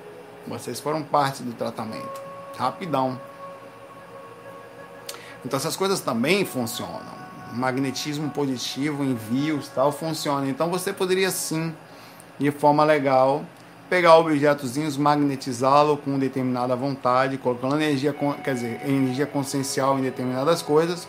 Vocês 0.48 0.80
foram 0.80 1.02
parte 1.02 1.42
do 1.42 1.52
tratamento. 1.52 2.20
Rapidão. 2.56 3.20
Então, 5.46 5.56
essas 5.56 5.76
coisas 5.76 6.00
também 6.00 6.44
funcionam 6.44 7.16
magnetismo 7.56 8.30
positivo, 8.30 9.02
envios, 9.02 9.68
tal, 9.68 9.90
funciona. 9.90 10.48
Então 10.48 10.70
você 10.70 10.92
poderia 10.92 11.30
sim, 11.30 11.74
de 12.38 12.50
forma 12.50 12.84
legal, 12.84 13.44
pegar 13.88 14.16
objetozinhos, 14.16 14.96
magnetizá-lo 14.96 15.96
com 15.96 16.18
determinada 16.18 16.76
vontade, 16.76 17.38
colocando 17.38 17.76
energia, 17.76 18.14
quer 18.44 18.54
dizer, 18.54 18.80
energia 18.86 19.26
consciencial 19.26 19.98
em 19.98 20.02
determinadas 20.02 20.62
coisas 20.62 21.08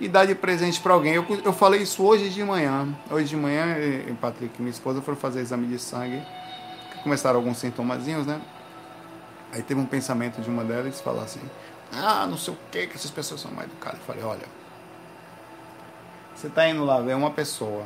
e 0.00 0.08
dar 0.08 0.26
de 0.26 0.34
presente 0.34 0.80
para 0.80 0.92
alguém. 0.92 1.14
Eu, 1.14 1.24
eu 1.44 1.52
falei 1.52 1.82
isso 1.82 2.02
hoje 2.02 2.28
de 2.28 2.44
manhã. 2.44 2.88
Hoje 3.10 3.28
de 3.28 3.36
manhã, 3.36 3.76
Patrick 4.20 4.54
e 4.58 4.62
minha 4.62 4.72
esposa 4.72 5.00
foram 5.00 5.16
fazer 5.16 5.40
exame 5.40 5.66
de 5.66 5.78
sangue. 5.78 6.22
Começaram 7.02 7.38
alguns 7.38 7.58
sintomazinhos, 7.58 8.26
né? 8.26 8.40
Aí 9.52 9.62
teve 9.62 9.80
um 9.80 9.86
pensamento 9.86 10.42
de 10.42 10.50
uma 10.50 10.64
delas 10.64 11.00
falar 11.00 11.22
assim: 11.22 11.40
Ah, 11.92 12.26
não 12.26 12.36
sei 12.36 12.54
o 12.54 12.58
que, 12.70 12.86
que 12.86 12.96
essas 12.96 13.10
pessoas 13.10 13.40
são 13.40 13.50
mais 13.50 13.68
educadas. 13.68 14.00
Eu 14.00 14.06
falei: 14.06 14.24
Olha, 14.24 14.46
você 16.34 16.48
está 16.48 16.68
indo 16.68 16.84
lá 16.84 17.00
ver 17.00 17.14
uma 17.14 17.30
pessoa. 17.30 17.84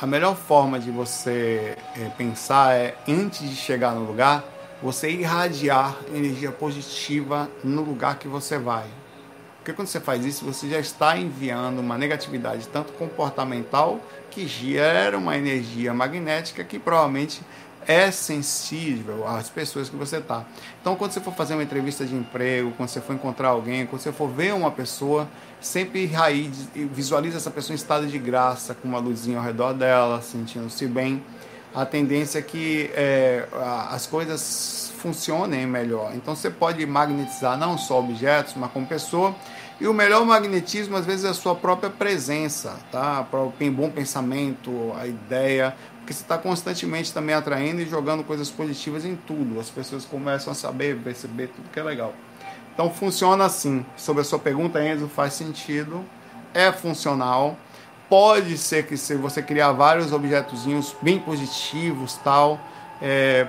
A 0.00 0.06
melhor 0.06 0.36
forma 0.36 0.78
de 0.78 0.90
você 0.90 1.76
é, 1.96 2.08
pensar 2.16 2.74
é, 2.74 2.96
antes 3.08 3.48
de 3.48 3.54
chegar 3.54 3.92
no 3.92 4.04
lugar, 4.04 4.44
você 4.82 5.10
irradiar 5.10 5.96
energia 6.12 6.50
positiva 6.50 7.48
no 7.62 7.82
lugar 7.82 8.18
que 8.18 8.26
você 8.26 8.58
vai. 8.58 8.86
Porque 9.58 9.72
quando 9.72 9.86
você 9.86 10.00
faz 10.00 10.24
isso, 10.26 10.44
você 10.44 10.68
já 10.68 10.80
está 10.80 11.16
enviando 11.16 11.78
uma 11.78 11.96
negatividade, 11.96 12.66
tanto 12.66 12.92
comportamental, 12.94 14.00
que 14.28 14.44
gera 14.44 15.16
uma 15.16 15.36
energia 15.36 15.94
magnética 15.94 16.64
que 16.64 16.80
provavelmente 16.80 17.40
é 17.86 18.10
sensível 18.10 19.26
às 19.26 19.48
pessoas 19.48 19.88
que 19.88 19.96
você 19.96 20.16
está. 20.18 20.44
Então, 20.80 20.96
quando 20.96 21.12
você 21.12 21.20
for 21.20 21.34
fazer 21.34 21.54
uma 21.54 21.62
entrevista 21.62 22.04
de 22.04 22.14
emprego, 22.14 22.72
quando 22.76 22.88
você 22.88 23.00
for 23.00 23.14
encontrar 23.14 23.48
alguém, 23.48 23.86
quando 23.86 24.00
você 24.00 24.12
for 24.12 24.28
ver 24.28 24.54
uma 24.54 24.70
pessoa, 24.70 25.28
sempre 25.60 26.06
raiz, 26.06 26.68
visualiza 26.74 27.36
essa 27.36 27.50
pessoa 27.50 27.74
em 27.74 27.76
estado 27.76 28.06
de 28.06 28.18
graça, 28.18 28.74
com 28.74 28.88
uma 28.88 28.98
luzinha 28.98 29.38
ao 29.38 29.44
redor 29.44 29.72
dela, 29.72 30.20
sentindo-se 30.22 30.86
bem. 30.86 31.22
A 31.74 31.86
tendência 31.86 32.38
é 32.38 32.42
que 32.42 32.90
é, 32.94 33.46
as 33.90 34.06
coisas 34.06 34.92
funcionem 34.98 35.66
melhor. 35.66 36.12
Então, 36.14 36.36
você 36.36 36.50
pode 36.50 36.84
magnetizar 36.84 37.56
não 37.58 37.78
só 37.78 37.98
objetos, 37.98 38.54
mas 38.56 38.70
como 38.70 38.86
pessoa. 38.86 39.34
E 39.80 39.88
o 39.88 39.94
melhor 39.94 40.24
magnetismo, 40.24 40.96
às 40.96 41.04
vezes, 41.04 41.24
é 41.24 41.30
a 41.30 41.34
sua 41.34 41.56
própria 41.56 41.90
presença, 41.90 42.76
tá? 42.92 43.26
Bom 43.74 43.90
pensamento, 43.90 44.92
a 44.96 45.08
ideia, 45.08 45.74
porque 46.02 46.12
você 46.12 46.22
está 46.22 46.36
constantemente 46.36 47.12
também 47.12 47.34
atraindo 47.34 47.80
e 47.80 47.88
jogando 47.88 48.24
coisas 48.24 48.50
positivas 48.50 49.04
em 49.04 49.14
tudo. 49.14 49.60
As 49.60 49.70
pessoas 49.70 50.04
começam 50.04 50.52
a 50.52 50.54
saber, 50.54 50.98
perceber 50.98 51.46
tudo 51.46 51.70
que 51.70 51.78
é 51.78 51.82
legal. 51.82 52.12
Então 52.74 52.90
funciona 52.90 53.44
assim. 53.44 53.86
Sobre 53.96 54.22
a 54.22 54.24
sua 54.24 54.38
pergunta, 54.38 54.84
Enzo, 54.84 55.06
faz 55.06 55.34
sentido. 55.34 56.04
É 56.52 56.72
funcional. 56.72 57.56
Pode 58.08 58.58
ser 58.58 58.86
que 58.86 58.96
se 58.96 59.14
você 59.14 59.40
criar 59.42 59.70
vários 59.72 60.12
objetozinhos 60.12 60.94
bem 61.00 61.20
positivos, 61.20 62.18
tal. 62.24 62.58
É... 63.00 63.46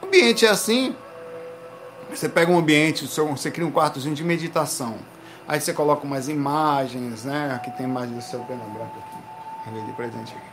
O 0.00 0.06
ambiente 0.06 0.46
é 0.46 0.50
assim. 0.50 0.94
Você 2.10 2.28
pega 2.28 2.52
um 2.52 2.58
ambiente, 2.58 3.06
você 3.06 3.50
cria 3.50 3.66
um 3.66 3.72
quartozinho 3.72 4.14
de 4.14 4.22
meditação. 4.22 4.98
Aí 5.48 5.60
você 5.60 5.72
coloca 5.72 6.06
umas 6.06 6.28
imagens, 6.28 7.24
né? 7.24 7.52
Aqui 7.56 7.70
tem 7.72 7.86
imagem 7.86 8.14
do 8.14 8.22
seu 8.22 8.38
pena 8.40 8.62
branco 8.64 8.96
aqui. 8.98 9.86
de 9.86 9.92
presente 9.94 10.32
aqui 10.36 10.51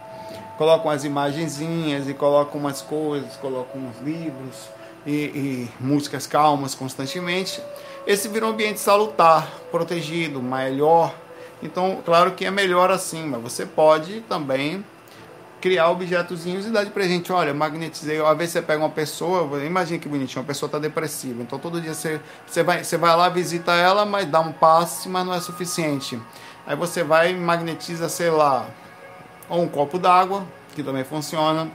colocam 0.60 0.92
as 0.92 1.06
imagenzinhas 1.06 2.10
e 2.10 2.14
colocam 2.14 2.60
umas 2.60 2.82
coisas, 2.82 3.38
colocam 3.38 3.80
uns 3.80 3.98
livros 4.06 4.68
e, 5.06 5.14
e 5.14 5.70
músicas 5.80 6.28
calmas 6.28 6.76
constantemente. 6.76 7.64
Esse 8.06 8.28
vira 8.28 8.46
um 8.46 8.50
ambiente 8.50 8.78
salutar, 8.78 9.50
protegido, 9.72 10.44
melhor. 10.44 11.16
Então, 11.64 12.02
claro 12.04 12.34
que 12.34 12.44
é 12.44 12.52
melhor 12.52 12.92
assim, 12.92 13.26
mas 13.26 13.42
você 13.42 13.66
pode 13.66 14.20
também 14.28 14.84
criar 15.62 15.92
objetozinhos 15.92 16.66
e 16.66 16.72
dar 16.72 16.84
de 16.84 16.92
presente. 16.92 17.32
Olha, 17.32 17.54
magnetizei. 17.54 18.20
Às 18.22 18.38
vezes 18.38 18.52
você 18.52 18.62
pega 18.62 18.84
uma 18.84 18.90
pessoa, 18.90 19.66
imagina 19.66 19.98
que 19.98 20.10
bonitinho, 20.10 20.42
uma 20.42 20.48
pessoa 20.48 20.68
está 20.68 20.78
depressiva. 20.78 21.42
Então 21.42 21.58
todo 21.58 21.80
dia 21.80 21.94
você, 21.94 22.20
você, 22.46 22.64
vai, 22.64 22.84
você 22.84 22.98
vai 22.98 23.16
lá, 23.16 23.30
visita 23.30 23.72
ela, 23.72 24.06
mas 24.06 24.26
dá 24.26 24.42
um 24.42 24.52
passe, 24.52 25.08
mas 25.08 25.26
não 25.26 25.34
é 25.34 25.40
suficiente. 25.40 26.20
Aí 26.68 26.76
você 26.76 27.02
vai 27.02 27.32
e 27.32 27.34
magnetiza, 27.34 28.10
sei 28.10 28.30
lá, 28.30 28.68
ou 29.50 29.62
um 29.62 29.68
copo 29.68 29.98
d'água, 29.98 30.46
que 30.76 30.84
também 30.84 31.04
funciona, 31.04 31.70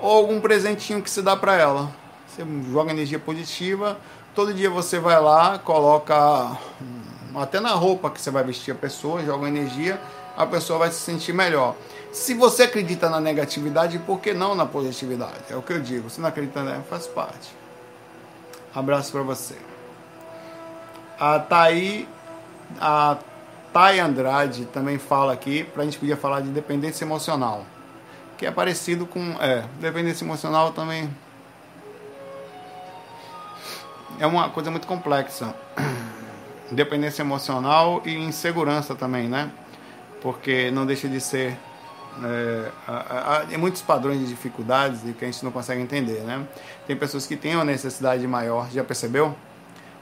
ou 0.00 0.16
algum 0.16 0.40
presentinho 0.40 1.02
que 1.02 1.10
se 1.10 1.20
dá 1.22 1.36
para 1.36 1.56
ela. 1.56 1.90
Você 2.28 2.46
joga 2.70 2.92
energia 2.92 3.18
positiva, 3.18 3.98
todo 4.34 4.54
dia 4.54 4.70
você 4.70 4.98
vai 4.98 5.20
lá, 5.20 5.58
coloca 5.58 6.56
hum, 6.80 7.40
até 7.40 7.58
na 7.58 7.70
roupa 7.70 8.10
que 8.10 8.20
você 8.20 8.30
vai 8.30 8.44
vestir 8.44 8.72
a 8.72 8.74
pessoa, 8.74 9.24
joga 9.24 9.48
energia, 9.48 10.00
a 10.36 10.46
pessoa 10.46 10.78
vai 10.78 10.90
se 10.90 11.00
sentir 11.00 11.32
melhor. 11.32 11.74
Se 12.12 12.32
você 12.32 12.62
acredita 12.62 13.10
na 13.10 13.20
negatividade, 13.20 13.98
por 13.98 14.20
que 14.20 14.32
não 14.32 14.54
na 14.54 14.64
positividade? 14.64 15.44
É 15.50 15.56
o 15.56 15.62
que 15.62 15.72
eu 15.72 15.80
digo. 15.80 16.08
Se 16.08 16.20
não 16.20 16.28
acredita, 16.28 16.62
né? 16.62 16.82
faz 16.88 17.06
parte. 17.06 17.52
Abraço 18.74 19.12
para 19.12 19.22
você. 19.22 19.56
A 21.18 21.38
Thaí, 21.38 22.08
a 22.80 23.16
Thay 23.72 24.00
Andrade 24.00 24.64
também 24.66 24.98
fala 24.98 25.32
aqui, 25.32 25.62
para 25.62 25.82
a 25.82 25.84
gente 25.84 25.98
podia 25.98 26.16
falar 26.16 26.40
de 26.40 26.48
dependência 26.48 27.04
emocional, 27.04 27.66
que 28.36 28.46
é 28.46 28.50
parecido 28.50 29.06
com. 29.06 29.20
É, 29.40 29.64
dependência 29.80 30.24
emocional 30.24 30.72
também. 30.72 31.10
É 34.18 34.26
uma 34.26 34.48
coisa 34.48 34.70
muito 34.70 34.86
complexa. 34.86 35.54
Dependência 36.70 37.22
emocional 37.22 38.02
e 38.04 38.14
insegurança 38.14 38.94
também, 38.94 39.28
né? 39.28 39.50
Porque 40.20 40.70
não 40.70 40.84
deixa 40.84 41.08
de 41.08 41.20
ser. 41.20 41.56
É, 42.22 42.70
há, 42.86 43.44
há 43.54 43.58
muitos 43.58 43.80
padrões 43.80 44.18
de 44.18 44.26
dificuldades 44.26 45.00
que 45.16 45.24
a 45.24 45.30
gente 45.30 45.44
não 45.44 45.52
consegue 45.52 45.80
entender, 45.80 46.20
né? 46.22 46.44
Tem 46.86 46.96
pessoas 46.96 47.26
que 47.26 47.36
têm 47.36 47.54
uma 47.54 47.64
necessidade 47.64 48.26
maior, 48.26 48.68
já 48.70 48.82
percebeu? 48.82 49.36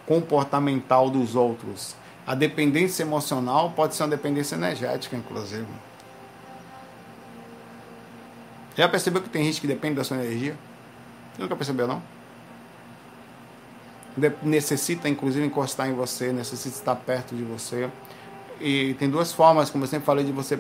Comportamental 0.07 1.11
dos 1.11 1.35
outros 1.35 1.95
a 2.27 2.35
dependência 2.35 3.03
emocional 3.03 3.71
pode 3.71 3.95
ser 3.95 4.03
uma 4.03 4.09
dependência 4.09 4.57
energética, 4.57 5.17
inclusive. 5.17 5.67
Já 8.77 8.89
percebeu 8.89 9.23
que 9.23 9.29
tem 9.29 9.45
gente 9.45 9.61
que 9.61 9.67
depende 9.67 9.95
da 9.95 10.05
sua 10.05 10.17
energia? 10.17 10.57
Nunca 11.39 11.55
percebeu, 11.57 11.87
não? 11.87 12.03
necessita, 14.43 15.11
inclusive, 15.11 15.45
encostar 15.45 15.89
em 15.89 15.93
você, 15.93 16.33
necessita 16.33 16.75
estar 16.75 16.97
perto 16.97 17.35
de 17.35 17.43
você. 17.43 17.91
E 18.59 18.95
tem 18.95 19.11
duas 19.11 19.31
formas, 19.31 19.69
como 19.69 19.85
eu 19.85 19.89
sempre 19.89 20.07
falei, 20.07 20.25
de 20.25 20.33
você 20.33 20.59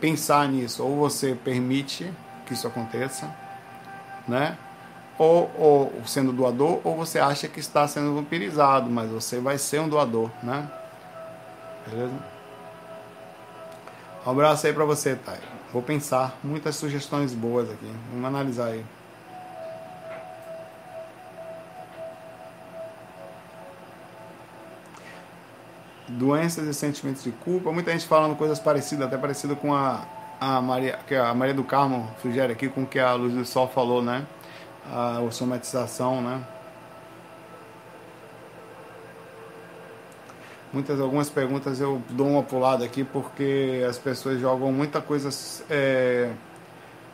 pensar 0.00 0.48
nisso. 0.48 0.82
Ou 0.82 0.96
você 0.96 1.36
permite 1.44 2.12
que 2.44 2.54
isso 2.54 2.66
aconteça, 2.66 3.32
né? 4.26 4.58
ou, 5.18 5.50
ou 5.58 5.92
sendo 6.06 6.32
doador, 6.32 6.80
ou 6.82 6.96
você 6.96 7.18
acha 7.18 7.46
que 7.46 7.60
está 7.60 7.86
sendo 7.86 8.14
vampirizado, 8.14 8.90
mas 8.90 9.10
você 9.10 9.38
vai 9.38 9.58
ser 9.58 9.80
um 9.80 9.88
doador, 9.88 10.30
né? 10.42 10.68
Beleza? 11.86 12.14
Um 14.24 14.30
abraço 14.30 14.66
aí 14.66 14.72
pra 14.72 14.84
você, 14.84 15.16
Thay. 15.16 15.38
Vou 15.72 15.82
pensar. 15.82 16.38
Muitas 16.44 16.76
sugestões 16.76 17.34
boas 17.34 17.70
aqui. 17.70 17.90
Vamos 18.10 18.24
analisar 18.24 18.66
aí. 18.66 18.84
Doenças 26.08 26.68
e 26.68 26.74
sentimentos 26.74 27.24
de 27.24 27.32
culpa. 27.32 27.72
Muita 27.72 27.90
gente 27.90 28.06
falando 28.06 28.36
coisas 28.36 28.60
parecidas, 28.60 29.06
até 29.06 29.16
parecido 29.16 29.56
com 29.56 29.74
a, 29.74 30.04
a 30.38 30.60
Maria, 30.60 30.98
que 31.06 31.14
a 31.14 31.34
Maria 31.34 31.54
do 31.54 31.64
Carmo 31.64 32.08
sugere 32.20 32.52
aqui 32.52 32.68
com 32.68 32.82
o 32.82 32.86
que 32.86 32.98
a 32.98 33.14
Luz 33.14 33.32
do 33.32 33.44
Sol 33.44 33.66
falou, 33.66 34.02
né? 34.02 34.26
A 34.86 35.20
somatização, 35.30 36.20
né? 36.20 36.42
Muitas 40.72 41.00
algumas 41.00 41.28
perguntas 41.28 41.80
eu 41.80 42.02
dou 42.08 42.26
uma 42.26 42.42
pulada 42.42 42.84
aqui 42.84 43.04
porque 43.04 43.84
as 43.88 43.98
pessoas 43.98 44.40
jogam 44.40 44.72
muita 44.72 45.02
coisas 45.02 45.62
é, 45.68 46.30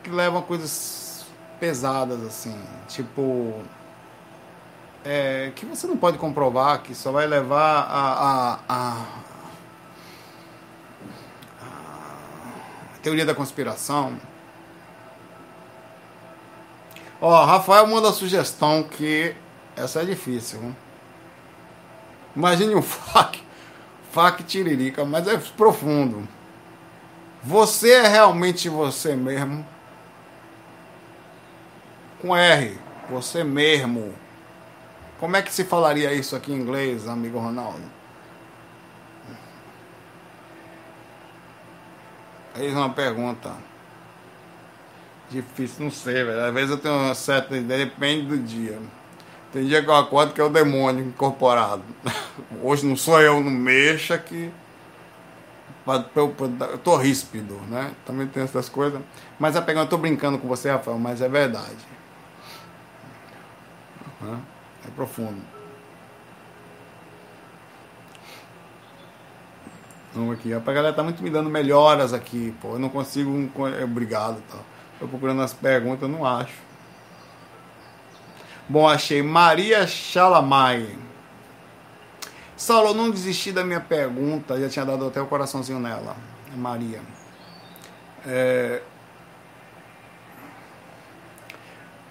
que 0.01 0.09
levam 0.09 0.39
a 0.39 0.43
coisas 0.43 1.25
pesadas 1.59 2.23
assim 2.25 2.57
tipo 2.87 3.53
é, 5.03 5.51
que 5.55 5.65
você 5.65 5.85
não 5.87 5.97
pode 5.97 6.17
comprovar 6.17 6.81
que 6.81 6.95
só 6.95 7.11
vai 7.11 7.27
levar 7.27 7.81
a, 7.81 8.13
a, 8.13 8.59
a, 8.69 9.05
a 11.61 12.97
teoria 13.03 13.25
da 13.25 13.35
conspiração 13.35 14.17
ó 17.19 17.43
Rafael 17.43 17.85
manda 17.87 18.09
sugestão 18.13 18.83
que 18.83 19.35
essa 19.75 20.01
é 20.01 20.05
difícil 20.05 20.63
hein? 20.63 20.77
Imagine 22.37 22.73
um 22.75 22.81
fac 22.81 23.48
faca 24.11 24.43
tiririca, 24.43 25.05
mas 25.05 25.27
é 25.27 25.37
profundo. 25.37 26.27
Você 27.43 27.91
é 27.91 28.07
realmente 28.07 28.67
você 28.67 29.15
mesmo? 29.15 29.65
Com 32.21 32.35
R, 32.35 32.77
você 33.09 33.43
mesmo. 33.43 34.13
Como 35.19 35.35
é 35.35 35.41
que 35.41 35.53
se 35.53 35.63
falaria 35.63 36.13
isso 36.13 36.35
aqui 36.35 36.51
em 36.51 36.57
inglês, 36.57 37.07
amigo 37.07 37.39
Ronaldo? 37.39 37.83
Eis 42.55 42.73
uma 42.73 42.89
pergunta. 42.89 43.53
Difícil, 45.29 45.85
não 45.85 45.91
sei, 45.91 46.23
velho. 46.23 46.43
Às 46.43 46.53
vezes 46.53 46.71
eu 46.71 46.77
tenho 46.77 46.95
uma 46.95 47.15
certa 47.15 47.55
ideia, 47.55 47.85
depende 47.85 48.25
do 48.27 48.37
dia. 48.37 48.79
Tem 49.51 49.65
dia 49.65 49.81
que 49.81 49.89
eu 49.89 49.95
acordo 49.95 50.33
que 50.33 50.39
é 50.39 50.43
o 50.43 50.49
demônio 50.49 51.05
incorporado. 51.05 51.83
Hoje 52.61 52.85
não 52.85 52.95
sou 52.95 53.19
eu, 53.19 53.41
não 53.41 53.49
mexa 53.49 54.17
que. 54.17 54.51
Eu 56.15 56.77
tô 56.83 56.95
ríspido, 56.97 57.55
né? 57.67 57.91
Também 58.05 58.27
tem 58.27 58.43
essas 58.43 58.69
coisas. 58.69 59.01
Mas 59.39 59.55
a 59.55 59.61
pergunta, 59.61 59.87
eu 59.87 59.89
tô 59.89 59.97
brincando 59.97 60.37
com 60.37 60.47
você, 60.47 60.69
Rafael, 60.69 60.99
mas 60.99 61.19
é 61.19 61.27
verdade. 61.27 61.77
É 64.21 64.91
profundo. 64.95 65.41
Vamos 70.13 70.35
aqui. 70.35 70.53
A 70.53 70.59
galera 70.59 70.93
tá 70.93 71.01
muito 71.01 71.23
me 71.23 71.29
dando 71.31 71.49
melhoras 71.49 72.13
aqui, 72.13 72.53
pô. 72.61 72.73
Eu 72.73 72.79
não 72.79 72.89
consigo. 72.89 73.31
Obrigado, 73.83 74.43
tal. 74.51 74.63
Tô 74.99 75.07
procurando 75.07 75.41
as 75.41 75.53
perguntas, 75.53 76.07
não 76.07 76.23
acho. 76.23 76.68
Bom, 78.69 78.87
achei 78.87 79.23
Maria 79.23 79.87
Chalamai. 79.87 80.95
Saulo, 82.55 82.93
não 82.93 83.09
desisti 83.09 83.51
da 83.51 83.63
minha 83.63 83.79
pergunta, 83.79 84.59
já 84.61 84.69
tinha 84.69 84.85
dado 84.85 85.07
até 85.07 85.19
o 85.19 85.25
coraçãozinho 85.25 85.79
nela. 85.79 86.15
Maria. 86.55 87.01
É... 88.27 88.83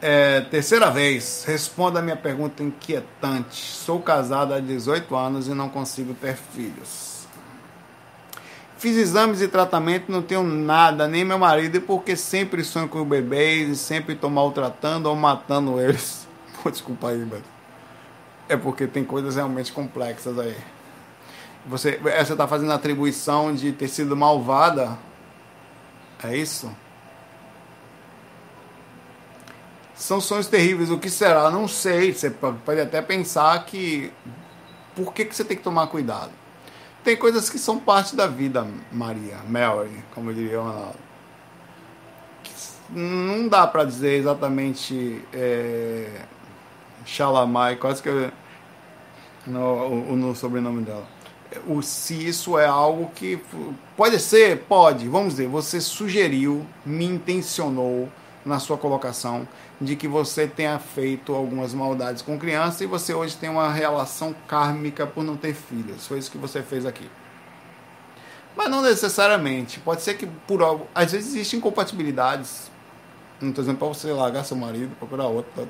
É, 0.00 0.40
terceira 0.42 0.90
vez, 0.90 1.44
responda 1.44 2.00
a 2.00 2.02
minha 2.02 2.16
pergunta 2.16 2.62
inquietante. 2.62 3.56
Sou 3.56 4.00
casada 4.00 4.56
há 4.56 4.60
18 4.60 5.14
anos 5.14 5.46
e 5.46 5.54
não 5.54 5.68
consigo 5.68 6.12
ter 6.14 6.36
filhos. 6.36 7.26
Fiz 8.78 8.96
exames 8.96 9.40
e 9.40 9.48
tratamento, 9.48 10.10
não 10.10 10.22
tenho 10.22 10.42
nada, 10.42 11.06
nem 11.06 11.24
meu 11.24 11.38
marido, 11.38 11.80
porque 11.80 12.16
sempre 12.16 12.64
sonho 12.64 12.88
com 12.88 13.04
bebês 13.04 13.68
e 13.68 13.76
sempre 13.76 14.14
estou 14.14 14.30
maltratando 14.30 15.08
ou 15.08 15.14
matando 15.14 15.80
eles. 15.80 16.27
Pô, 16.68 16.70
desculpa 16.70 17.08
aí, 17.08 17.24
mas 17.24 17.42
é 18.46 18.54
porque 18.54 18.86
tem 18.86 19.02
coisas 19.02 19.36
realmente 19.36 19.72
complexas 19.72 20.38
aí. 20.38 20.54
Você, 21.66 21.96
você 21.96 22.36
tá 22.36 22.46
fazendo 22.46 22.72
atribuição 22.72 23.54
de 23.54 23.72
ter 23.72 23.88
sido 23.88 24.14
malvada? 24.14 24.98
É 26.22 26.36
isso? 26.36 26.70
São 29.94 30.20
sonhos 30.20 30.46
terríveis. 30.46 30.90
O 30.90 30.98
que 30.98 31.08
será? 31.08 31.50
Não 31.50 31.66
sei. 31.66 32.12
Você 32.12 32.28
pode 32.30 32.80
até 32.80 33.00
pensar 33.00 33.64
que. 33.64 34.12
Por 34.94 35.14
que, 35.14 35.24
que 35.24 35.34
você 35.34 35.44
tem 35.44 35.56
que 35.56 35.62
tomar 35.62 35.86
cuidado? 35.86 36.32
Tem 37.02 37.16
coisas 37.16 37.48
que 37.48 37.58
são 37.58 37.78
parte 37.78 38.14
da 38.14 38.26
vida, 38.26 38.66
Maria, 38.92 39.38
Mary, 39.48 40.04
como 40.14 40.34
diria 40.34 40.60
o 40.60 40.64
Ronaldo. 40.64 40.98
Não 42.90 43.48
dá 43.48 43.66
para 43.66 43.84
dizer 43.84 44.18
exatamente. 44.18 45.24
É 45.32 46.26
Shalamai, 47.08 47.76
quase 47.76 48.02
que 48.02 48.30
no, 49.46 50.14
no 50.14 50.36
sobrenome 50.36 50.82
dela. 50.82 51.06
O, 51.66 51.80
se 51.80 52.28
isso 52.28 52.58
é 52.58 52.66
algo 52.66 53.10
que 53.14 53.42
pode 53.96 54.20
ser, 54.20 54.64
pode, 54.64 55.08
vamos 55.08 55.30
dizer, 55.34 55.48
você 55.48 55.80
sugeriu, 55.80 56.66
me 56.84 57.06
intencionou 57.06 58.10
na 58.44 58.58
sua 58.58 58.76
colocação 58.76 59.48
de 59.80 59.96
que 59.96 60.06
você 60.06 60.46
tenha 60.46 60.78
feito 60.78 61.34
algumas 61.34 61.72
maldades 61.72 62.20
com 62.20 62.38
criança 62.38 62.84
e 62.84 62.86
você 62.86 63.14
hoje 63.14 63.36
tem 63.36 63.48
uma 63.48 63.72
relação 63.72 64.34
kármica 64.46 65.06
por 65.06 65.24
não 65.24 65.36
ter 65.36 65.54
filhos. 65.54 66.06
Foi 66.06 66.18
isso 66.18 66.30
que 66.30 66.38
você 66.38 66.62
fez 66.62 66.84
aqui. 66.84 67.08
Mas 68.54 68.68
não 68.70 68.82
necessariamente. 68.82 69.80
Pode 69.80 70.02
ser 70.02 70.14
que 70.14 70.26
por 70.46 70.62
algo. 70.62 70.86
Às 70.94 71.12
vezes 71.12 71.28
existem 71.28 71.58
incompatibilidades. 71.58 72.70
Não 73.40 73.50
estou 73.50 73.62
dizendo 73.62 73.78
para 73.78 73.88
você 73.88 74.12
largar 74.12 74.44
seu 74.44 74.56
marido, 74.56 74.94
procurar 74.96 75.26
outro. 75.28 75.68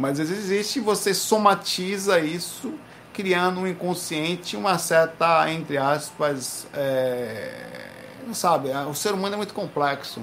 Mas 0.00 0.18
existe, 0.18 0.80
você 0.80 1.12
somatiza 1.12 2.18
isso, 2.20 2.72
criando 3.12 3.60
um 3.60 3.66
inconsciente, 3.66 4.56
uma 4.56 4.78
certa, 4.78 5.50
entre 5.52 5.76
aspas, 5.76 6.66
é, 6.72 7.86
não 8.26 8.32
sabe, 8.32 8.70
o 8.88 8.94
ser 8.94 9.12
humano 9.12 9.34
é 9.34 9.36
muito 9.36 9.52
complexo. 9.52 10.22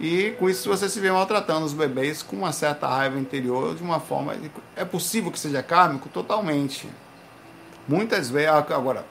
E 0.00 0.30
com 0.38 0.48
isso 0.48 0.66
você 0.70 0.88
se 0.88 0.98
vê 0.98 1.12
maltratando 1.12 1.66
os 1.66 1.74
bebês 1.74 2.22
com 2.22 2.36
uma 2.36 2.52
certa 2.52 2.88
raiva 2.88 3.18
interior 3.18 3.74
de 3.74 3.82
uma 3.82 4.00
forma. 4.00 4.34
É 4.74 4.84
possível 4.84 5.30
que 5.30 5.38
seja 5.38 5.62
kármico? 5.62 6.08
Totalmente. 6.08 6.88
Muitas 7.86 8.30
vezes. 8.30 8.48
Agora. 8.48 9.04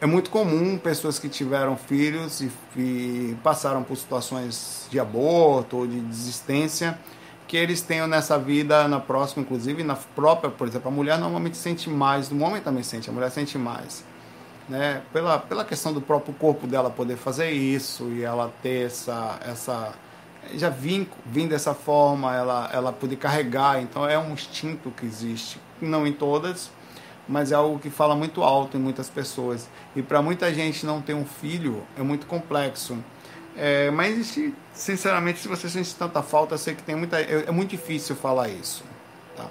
É 0.00 0.06
muito 0.06 0.30
comum 0.30 0.78
pessoas 0.78 1.18
que 1.18 1.28
tiveram 1.28 1.76
filhos 1.76 2.40
e, 2.40 2.50
e 2.74 3.36
passaram 3.44 3.82
por 3.82 3.94
situações 3.96 4.86
de 4.90 4.98
aborto 4.98 5.76
ou 5.76 5.86
de 5.86 6.00
desistência 6.00 6.98
que 7.50 7.56
eles 7.56 7.82
tenham 7.82 8.06
nessa 8.06 8.38
vida, 8.38 8.86
na 8.86 9.00
próxima, 9.00 9.42
inclusive, 9.42 9.82
na 9.82 9.96
própria, 9.96 10.52
por 10.52 10.68
exemplo, 10.68 10.86
a 10.86 10.92
mulher 10.92 11.18
normalmente 11.18 11.56
sente 11.56 11.90
mais, 11.90 12.30
o 12.30 12.38
homem 12.38 12.62
também 12.62 12.84
sente, 12.84 13.10
a 13.10 13.12
mulher 13.12 13.28
sente 13.28 13.58
mais. 13.58 14.04
Né? 14.68 15.02
Pela, 15.12 15.36
pela 15.36 15.64
questão 15.64 15.92
do 15.92 16.00
próprio 16.00 16.32
corpo 16.32 16.68
dela 16.68 16.90
poder 16.90 17.16
fazer 17.16 17.50
isso 17.50 18.04
e 18.10 18.22
ela 18.22 18.52
ter 18.62 18.86
essa. 18.86 19.36
essa 19.44 19.92
já 20.54 20.68
vim, 20.68 21.08
vim 21.26 21.48
dessa 21.48 21.74
forma, 21.74 22.32
ela, 22.32 22.70
ela 22.72 22.92
poder 22.92 23.16
carregar, 23.16 23.82
então 23.82 24.08
é 24.08 24.16
um 24.16 24.32
instinto 24.32 24.92
que 24.92 25.04
existe, 25.04 25.60
não 25.82 26.06
em 26.06 26.12
todas, 26.12 26.70
mas 27.28 27.50
é 27.50 27.56
algo 27.56 27.80
que 27.80 27.90
fala 27.90 28.14
muito 28.14 28.44
alto 28.44 28.76
em 28.76 28.80
muitas 28.80 29.10
pessoas. 29.10 29.68
E 29.96 30.02
para 30.02 30.22
muita 30.22 30.54
gente 30.54 30.86
não 30.86 31.02
ter 31.02 31.14
um 31.14 31.24
filho 31.24 31.82
é 31.98 32.02
muito 32.02 32.26
complexo. 32.26 32.96
É, 33.62 33.90
mas, 33.90 34.38
sinceramente, 34.72 35.40
se 35.40 35.46
você 35.46 35.68
sente 35.68 35.94
tanta 35.94 36.22
falta, 36.22 36.54
eu 36.54 36.58
sei 36.58 36.74
que 36.74 36.82
tem 36.82 36.96
muita. 36.96 37.20
É, 37.20 37.44
é 37.46 37.50
muito 37.50 37.68
difícil 37.68 38.16
falar 38.16 38.48
isso. 38.48 38.82
Tá? 39.36 39.46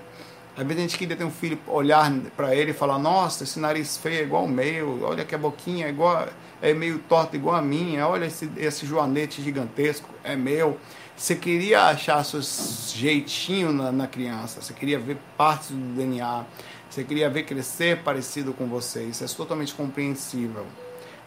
Às 0.58 0.64
vezes 0.64 0.78
a 0.78 0.82
gente 0.82 0.98
queria 0.98 1.16
ter 1.16 1.24
um 1.24 1.30
filho, 1.30 1.60
olhar 1.68 2.12
para 2.36 2.56
ele 2.56 2.72
e 2.72 2.74
falar: 2.74 2.98
Nossa, 2.98 3.44
esse 3.44 3.60
nariz 3.60 3.98
feio 3.98 4.22
é 4.22 4.24
igual 4.24 4.46
o 4.46 4.50
meu, 4.50 5.04
olha 5.04 5.24
que 5.24 5.36
a 5.36 5.38
boquinha 5.38 5.86
é, 5.86 5.90
igual, 5.90 6.28
é 6.60 6.74
meio 6.74 6.98
torta 6.98 7.36
igual 7.36 7.56
a 7.56 7.62
minha, 7.62 8.08
olha 8.08 8.26
esse, 8.26 8.50
esse 8.58 8.84
joanete 8.84 9.44
gigantesco, 9.44 10.10
é 10.24 10.36
meu. 10.36 10.80
Você 11.16 11.36
queria 11.36 11.84
achar 11.84 12.24
seu 12.26 12.42
jeitinho 12.42 13.72
na, 13.72 13.92
na 13.92 14.08
criança, 14.08 14.60
você 14.60 14.74
queria 14.74 14.98
ver 14.98 15.18
partes 15.38 15.70
do 15.70 15.96
DNA, 15.96 16.46
você 16.90 17.04
queria 17.04 17.30
ver 17.30 17.44
crescer 17.44 18.02
parecido 18.02 18.54
com 18.54 18.66
você. 18.66 19.04
Isso 19.04 19.24
é 19.24 19.28
totalmente 19.28 19.76
compreensível. 19.76 20.66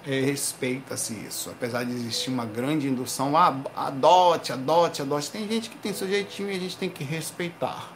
É, 0.06 0.20
respeita-se 0.20 1.14
isso. 1.14 1.50
Apesar 1.50 1.84
de 1.84 1.92
existir 1.92 2.30
uma 2.30 2.44
grande 2.44 2.88
indução, 2.88 3.36
ah, 3.36 3.56
adote, 3.76 4.52
adote, 4.52 5.02
adote. 5.02 5.30
Tem 5.30 5.48
gente 5.48 5.70
que 5.70 5.76
tem 5.76 5.92
seu 5.92 6.08
jeitinho 6.08 6.50
e 6.50 6.56
a 6.56 6.58
gente 6.58 6.76
tem 6.76 6.88
que 6.88 7.04
respeitar. 7.04 7.92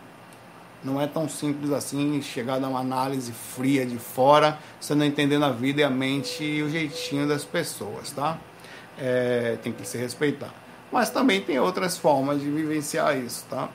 Não 0.84 1.00
é 1.00 1.06
tão 1.06 1.28
simples 1.28 1.72
assim 1.72 2.22
chegar 2.22 2.62
a 2.62 2.68
uma 2.68 2.78
análise 2.78 3.32
fria 3.32 3.84
de 3.84 3.98
fora, 3.98 4.58
você 4.80 4.94
não 4.94 5.04
entendendo 5.04 5.44
a 5.44 5.50
vida 5.50 5.80
e 5.80 5.84
a 5.84 5.90
mente 5.90 6.44
e 6.44 6.62
o 6.62 6.70
jeitinho 6.70 7.26
das 7.26 7.44
pessoas, 7.44 8.12
tá? 8.12 8.38
É, 8.96 9.58
tem 9.62 9.72
que 9.72 9.86
se 9.86 9.98
respeitar. 9.98 10.54
Mas 10.92 11.10
também 11.10 11.40
tem 11.40 11.58
outras 11.58 11.98
formas 11.98 12.40
de 12.40 12.48
vivenciar 12.48 13.16
isso, 13.18 13.44
tá? 13.50 13.68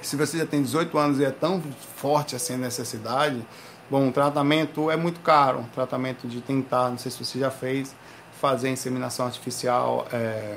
Se 0.00 0.14
você 0.14 0.38
já 0.38 0.46
tem 0.46 0.62
18 0.62 0.96
anos 0.96 1.18
e 1.18 1.24
é 1.24 1.30
tão 1.30 1.62
forte 1.96 2.36
assim 2.36 2.54
a 2.54 2.58
necessidade, 2.58 3.44
bom, 3.92 4.08
o 4.08 4.12
tratamento 4.12 4.90
é 4.90 4.96
muito 4.96 5.20
caro. 5.20 5.58
Um 5.58 5.64
tratamento 5.64 6.26
de 6.26 6.40
tentar, 6.40 6.88
não 6.88 6.96
sei 6.96 7.12
se 7.12 7.22
você 7.22 7.38
já 7.38 7.50
fez, 7.50 7.94
fazer 8.40 8.70
inseminação 8.70 9.26
artificial, 9.26 10.06
é, 10.10 10.56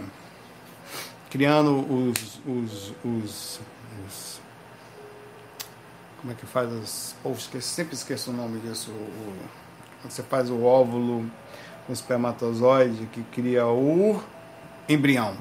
criando 1.29 1.79
os, 1.93 2.39
os, 2.47 2.93
os, 3.03 3.59
os 4.05 4.41
como 6.21 6.31
é 6.31 6.35
que 6.35 6.45
faz 6.45 6.71
as. 6.71 7.15
Pô, 7.21 7.31
esqueci, 7.31 7.67
sempre 7.67 7.93
esqueço 7.93 8.31
o 8.31 8.33
nome 8.33 8.57
disso. 8.61 8.89
O, 8.89 9.35
você 10.09 10.23
faz 10.23 10.49
o 10.49 10.63
óvulo 10.63 11.29
com 11.85 11.91
espermatozoide 11.91 13.05
que 13.11 13.21
cria 13.23 13.67
o 13.67 14.17
embrião. 14.87 15.35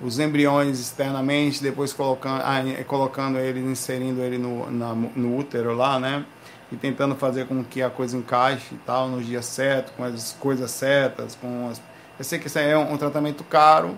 Os 0.00 0.18
embriões 0.18 0.80
externamente, 0.80 1.62
depois 1.62 1.92
colocando, 1.92 2.42
ah, 2.42 2.60
colocando 2.88 3.38
ele, 3.38 3.60
inserindo 3.60 4.20
ele 4.20 4.36
no, 4.36 4.68
na, 4.68 4.92
no 4.94 5.38
útero 5.38 5.76
lá, 5.76 6.00
né? 6.00 6.24
E 6.72 6.76
tentando 6.76 7.14
fazer 7.14 7.46
com 7.46 7.62
que 7.62 7.82
a 7.82 7.90
coisa 7.90 8.16
encaixe 8.16 8.74
e 8.74 8.78
tal, 8.78 9.08
no 9.08 9.22
dia 9.22 9.42
certo, 9.42 9.92
com 9.92 10.04
as 10.04 10.36
coisas 10.40 10.70
certas, 10.70 11.34
com 11.34 11.68
as... 11.70 11.80
Eu 12.18 12.24
sei 12.24 12.38
que 12.38 12.46
isso 12.46 12.58
é 12.58 12.76
um, 12.76 12.94
um 12.94 12.96
tratamento 12.96 13.44
caro, 13.44 13.96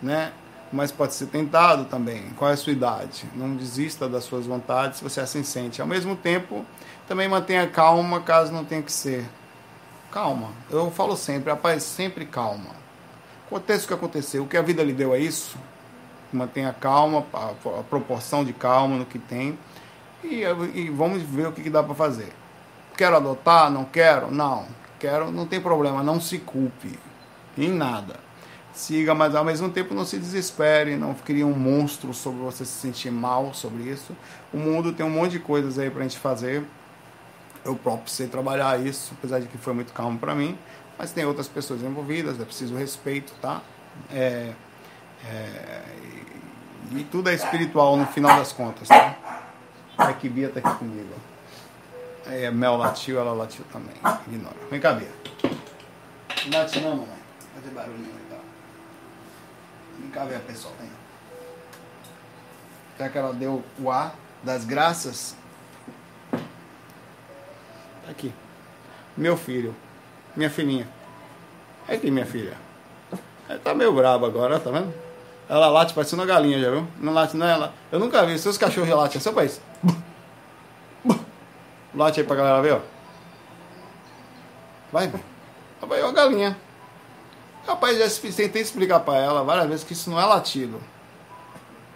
né? 0.00 0.32
mas 0.72 0.90
pode 0.90 1.14
ser 1.14 1.26
tentado 1.26 1.84
também. 1.84 2.30
Qual 2.36 2.50
é 2.50 2.54
a 2.54 2.56
sua 2.56 2.72
idade? 2.72 3.26
Não 3.34 3.54
desista 3.54 4.08
das 4.08 4.24
suas 4.24 4.46
vontades 4.46 4.98
se 4.98 5.04
você 5.04 5.20
assim 5.20 5.42
sente. 5.42 5.82
Ao 5.82 5.86
mesmo 5.86 6.16
tempo, 6.16 6.64
também 7.06 7.28
mantenha 7.28 7.66
calma 7.68 8.20
caso 8.20 8.52
não 8.52 8.64
tenha 8.64 8.82
que 8.82 8.90
ser. 8.90 9.28
Calma. 10.10 10.48
Eu 10.70 10.90
falo 10.90 11.16
sempre, 11.16 11.50
rapaz, 11.50 11.82
sempre 11.82 12.24
calma. 12.24 12.70
Acontece 13.46 13.84
o 13.84 13.88
que 13.88 13.94
aconteceu. 13.94 14.44
O 14.44 14.48
que 14.48 14.56
a 14.56 14.62
vida 14.62 14.82
lhe 14.82 14.94
deu 14.94 15.14
é 15.14 15.18
isso. 15.18 15.58
Mantenha 16.32 16.74
calma, 16.78 17.24
a, 17.34 17.82
proporção 17.82 18.42
de 18.42 18.54
calma 18.54 18.96
no 18.96 19.04
que 19.04 19.18
tem. 19.18 19.58
E, 20.24 20.44
e 20.74 20.90
vamos 20.90 21.22
ver 21.22 21.48
o 21.48 21.52
que, 21.52 21.62
que 21.62 21.70
dá 21.70 21.82
para 21.82 21.94
fazer. 21.94 22.32
Quero 22.96 23.16
adotar? 23.16 23.70
Não 23.70 23.84
quero? 23.84 24.30
Não. 24.30 24.66
Quero, 24.98 25.30
não 25.30 25.46
tem 25.46 25.60
problema. 25.60 26.02
Não 26.02 26.20
se 26.20 26.38
culpe 26.38 26.98
em 27.56 27.70
nada 27.70 28.20
siga, 28.72 29.14
mas 29.14 29.34
ao 29.34 29.44
mesmo 29.44 29.70
tempo 29.70 29.94
não 29.94 30.04
se 30.04 30.18
desespere, 30.18 30.96
não 30.96 31.14
crie 31.14 31.44
um 31.44 31.54
monstro 31.54 32.12
sobre 32.14 32.40
você 32.40 32.64
se 32.64 32.72
sentir 32.72 33.10
mal 33.10 33.52
sobre 33.54 33.84
isso. 33.84 34.16
O 34.52 34.56
mundo 34.56 34.92
tem 34.92 35.04
um 35.04 35.10
monte 35.10 35.32
de 35.32 35.38
coisas 35.38 35.78
aí 35.78 35.90
pra 35.90 36.02
gente 36.02 36.18
fazer. 36.18 36.64
Eu 37.64 37.76
próprio 37.76 38.10
sei 38.10 38.26
trabalhar 38.26 38.80
isso, 38.80 39.12
apesar 39.18 39.40
de 39.40 39.46
que 39.46 39.56
foi 39.56 39.72
muito 39.72 39.92
calmo 39.92 40.18
para 40.18 40.34
mim, 40.34 40.58
mas 40.98 41.12
tem 41.12 41.24
outras 41.24 41.46
pessoas 41.46 41.82
envolvidas, 41.82 42.40
é 42.40 42.44
preciso 42.44 42.74
respeito, 42.74 43.32
tá? 43.40 43.60
É, 44.10 44.52
é, 45.24 45.82
e, 46.92 47.04
tudo 47.04 47.30
é 47.30 47.34
espiritual 47.34 47.96
no 47.96 48.06
final 48.06 48.36
das 48.36 48.52
contas, 48.52 48.88
tá? 48.88 49.16
A 49.98 50.12
que 50.12 50.28
Bia 50.28 50.48
tá 50.48 50.60
aqui 50.60 50.78
comigo. 50.78 51.14
É, 52.26 52.50
Mel 52.50 52.76
latiu, 52.76 53.18
ela 53.18 53.32
latiu 53.32 53.64
também. 53.72 53.94
Ignora. 54.26 54.56
Vem 54.70 54.80
cá, 54.80 54.92
Bia. 54.92 55.10
Não 56.46 56.58
late 56.58 56.80
não, 56.80 56.90
mamãe. 56.90 57.18
Fazer 57.54 57.70
barulhinho. 57.70 58.22
Vem 59.98 60.10
cá 60.10 60.24
ver 60.24 60.36
a 60.36 60.40
pessoa. 60.40 60.74
Vem. 60.80 60.90
Será 62.96 63.08
que 63.08 63.18
ela 63.18 63.32
deu 63.32 63.62
o 63.78 63.90
ar 63.90 64.14
das 64.42 64.64
graças? 64.64 65.36
Tá 66.30 68.10
aqui. 68.10 68.32
Meu 69.16 69.36
filho. 69.36 69.74
Minha 70.36 70.50
filhinha. 70.50 70.88
É 71.88 71.94
aqui, 71.94 72.10
minha 72.10 72.26
filha. 72.26 72.56
Ela 73.48 73.58
tá 73.58 73.74
meio 73.74 73.92
braba 73.92 74.26
agora, 74.26 74.58
tá 74.58 74.70
vendo? 74.70 74.92
Ela 75.48 75.68
late 75.68 75.92
parecendo 75.92 76.22
uma 76.22 76.26
galinha, 76.26 76.58
já 76.58 76.70
viu? 76.70 76.86
Não 76.98 77.12
late, 77.12 77.36
não 77.36 77.46
é 77.46 77.52
ela. 77.52 77.74
Eu 77.90 77.98
nunca 77.98 78.24
vi. 78.24 78.38
Seus 78.38 78.56
cachorros 78.56 78.88
já 78.88 78.96
latem. 78.96 79.20
Seu 79.20 79.32
país. 79.32 79.60
Late 81.94 82.20
aí 82.20 82.26
pra 82.26 82.36
galera 82.36 82.62
ver, 82.62 82.72
ó. 82.72 82.80
Vai, 84.90 85.08
vai. 85.08 85.20
Vai, 85.80 86.02
ó 86.02 86.12
galinha. 86.12 86.56
Rapaz, 87.66 87.98
já 87.98 88.32
tentei 88.32 88.62
explicar 88.62 89.00
para 89.00 89.18
ela 89.18 89.44
várias 89.44 89.68
vezes 89.68 89.84
que 89.84 89.92
isso 89.92 90.10
não 90.10 90.20
é 90.20 90.24
latido. 90.24 90.80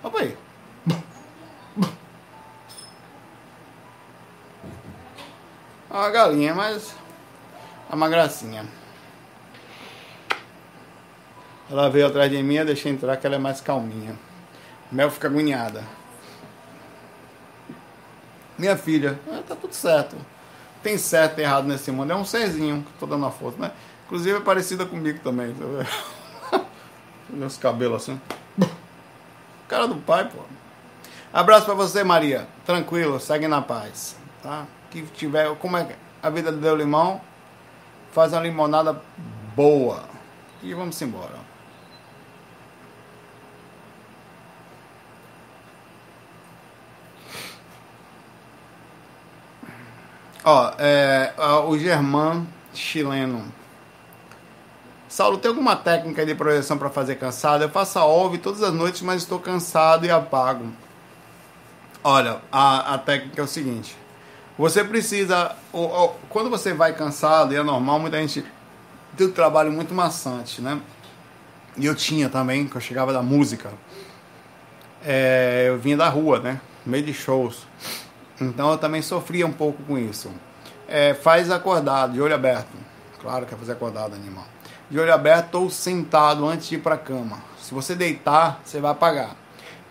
Opa 0.02 0.20
aí. 0.20 0.36
É 5.90 5.94
uma 5.94 6.10
galinha, 6.10 6.54
mas 6.54 6.94
é 7.90 7.94
uma 7.94 8.08
gracinha. 8.08 8.66
Ela 11.70 11.90
veio 11.90 12.06
atrás 12.06 12.30
de 12.30 12.40
mim, 12.42 12.54
eu 12.54 12.64
deixei 12.64 12.92
entrar 12.92 13.16
que 13.16 13.26
ela 13.26 13.36
é 13.36 13.38
mais 13.38 13.60
calminha. 13.60 14.14
Mel 14.90 15.10
fica 15.10 15.26
agoniada. 15.26 15.82
Minha 18.56 18.76
filha, 18.76 19.18
ah, 19.30 19.42
tá 19.46 19.56
tudo 19.56 19.74
certo. 19.74 20.16
Tem 20.82 20.96
certo 20.96 21.40
e 21.40 21.42
errado 21.42 21.66
nesse 21.66 21.90
mundo. 21.90 22.12
É 22.12 22.16
um 22.16 22.24
serzinho 22.24 22.82
que 22.82 22.98
tô 23.00 23.06
dando 23.06 23.26
a 23.26 23.30
foto, 23.30 23.60
né? 23.60 23.72
Inclusive 24.06 24.38
é 24.38 24.40
parecida 24.40 24.86
comigo 24.86 25.18
também. 25.18 25.54
Tá 26.50 26.60
Meus 27.28 27.56
cabelos 27.58 28.02
assim. 28.02 28.20
Cara 29.66 29.88
do 29.88 29.96
pai, 29.96 30.28
pô. 30.28 30.42
Abraço 31.32 31.66
para 31.66 31.74
você, 31.74 32.04
Maria. 32.04 32.46
Tranquilo, 32.64 33.18
segue 33.18 33.48
na 33.48 33.60
paz. 33.60 34.16
Tá? 34.42 34.64
Que 34.90 35.02
tiver. 35.02 35.54
Como 35.56 35.76
é 35.76 35.96
a 36.22 36.30
vida 36.30 36.52
deu 36.52 36.76
limão? 36.76 37.20
Faz 38.12 38.32
uma 38.32 38.42
limonada 38.42 39.02
boa. 39.56 40.04
E 40.62 40.72
vamos 40.72 41.02
embora. 41.02 41.55
Ó, 50.48 50.72
é, 50.78 51.34
o 51.66 51.76
Germán 51.76 52.46
chileno 52.72 53.52
Saulo, 55.08 55.38
tem 55.38 55.48
alguma 55.48 55.74
técnica 55.74 56.24
de 56.24 56.36
projeção 56.36 56.78
para 56.78 56.88
fazer 56.88 57.16
cansado? 57.16 57.64
Eu 57.64 57.68
faço 57.68 57.98
a 57.98 58.06
OV 58.06 58.38
todas 58.38 58.62
as 58.62 58.72
noites, 58.72 59.02
mas 59.02 59.22
estou 59.22 59.40
cansado 59.40 60.06
e 60.06 60.10
apago. 60.10 60.66
Olha, 62.04 62.38
a, 62.52 62.94
a 62.94 62.98
técnica 62.98 63.40
é 63.40 63.44
o 63.44 63.48
seguinte. 63.48 63.96
Você 64.56 64.84
precisa. 64.84 65.56
Quando 66.28 66.48
você 66.48 66.72
vai 66.72 66.92
cansado, 66.94 67.52
e 67.52 67.56
é 67.56 67.62
normal, 67.62 67.98
muita 67.98 68.18
gente 68.18 68.44
tem 69.16 69.26
um 69.26 69.32
trabalho 69.32 69.72
muito 69.72 69.94
maçante, 69.94 70.60
né? 70.60 70.80
E 71.76 71.86
eu 71.86 71.94
tinha 71.94 72.28
também, 72.28 72.68
que 72.68 72.76
eu 72.76 72.80
chegava 72.80 73.12
da 73.12 73.22
música. 73.22 73.70
É, 75.04 75.64
eu 75.68 75.78
vinha 75.78 75.96
da 75.96 76.08
rua, 76.08 76.38
né? 76.38 76.60
meio 76.86 77.04
de 77.04 77.12
shows. 77.12 77.66
Então 78.40 78.70
eu 78.70 78.78
também 78.78 79.02
sofria 79.02 79.46
um 79.46 79.52
pouco 79.52 79.82
com 79.84 79.98
isso. 79.98 80.30
É, 80.88 81.14
faz 81.14 81.50
acordado, 81.50 82.12
de 82.12 82.20
olho 82.20 82.34
aberto. 82.34 82.76
Claro 83.20 83.46
que 83.46 83.54
é 83.54 83.56
fazer 83.56 83.72
acordado, 83.72 84.14
animal 84.14 84.44
de 84.88 85.00
olho 85.00 85.12
aberto 85.12 85.56
ou 85.56 85.70
sentado 85.70 86.46
antes 86.46 86.68
de 86.68 86.76
ir 86.76 86.78
para 86.78 86.94
a 86.94 86.98
cama. 86.98 87.38
Se 87.60 87.74
você 87.74 87.94
deitar, 87.94 88.60
você 88.64 88.80
vai 88.80 88.92
apagar. 88.92 89.36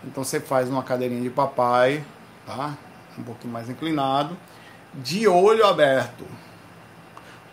Então 0.04 0.24
você 0.24 0.40
faz 0.40 0.68
numa 0.68 0.82
cadeirinha 0.82 1.20
de 1.20 1.30
papai, 1.30 2.04
tá? 2.46 2.74
Um 3.18 3.22
pouquinho 3.22 3.52
mais 3.52 3.68
inclinado, 3.68 4.36
de 4.94 5.28
olho 5.28 5.66
aberto. 5.66 6.24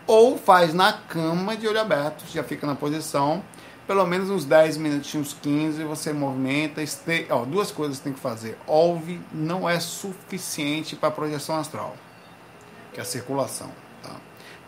Ou 0.06 0.38
faz 0.38 0.74
na 0.74 0.92
cama 0.92 1.56
de 1.56 1.66
olho 1.66 1.80
aberto, 1.80 2.24
já 2.32 2.42
fica 2.42 2.66
na 2.66 2.74
posição, 2.74 3.42
pelo 3.86 4.06
menos 4.06 4.30
uns 4.30 4.44
10 4.44 4.76
minutinhos, 4.78 5.36
15, 5.40 5.84
você 5.84 6.12
movimenta. 6.12 6.82
Este... 6.82 7.26
Ó, 7.30 7.44
duas 7.44 7.70
coisas 7.70 7.98
tem 7.98 8.12
que 8.12 8.20
fazer. 8.20 8.58
Ouve 8.66 9.20
não 9.32 9.68
é 9.68 9.78
suficiente 9.80 10.96
para 10.96 11.10
projeção 11.10 11.56
astral, 11.56 11.96
que 12.92 13.00
é 13.00 13.02
a 13.02 13.06
circulação. 13.06 13.70
Tá? 14.02 14.16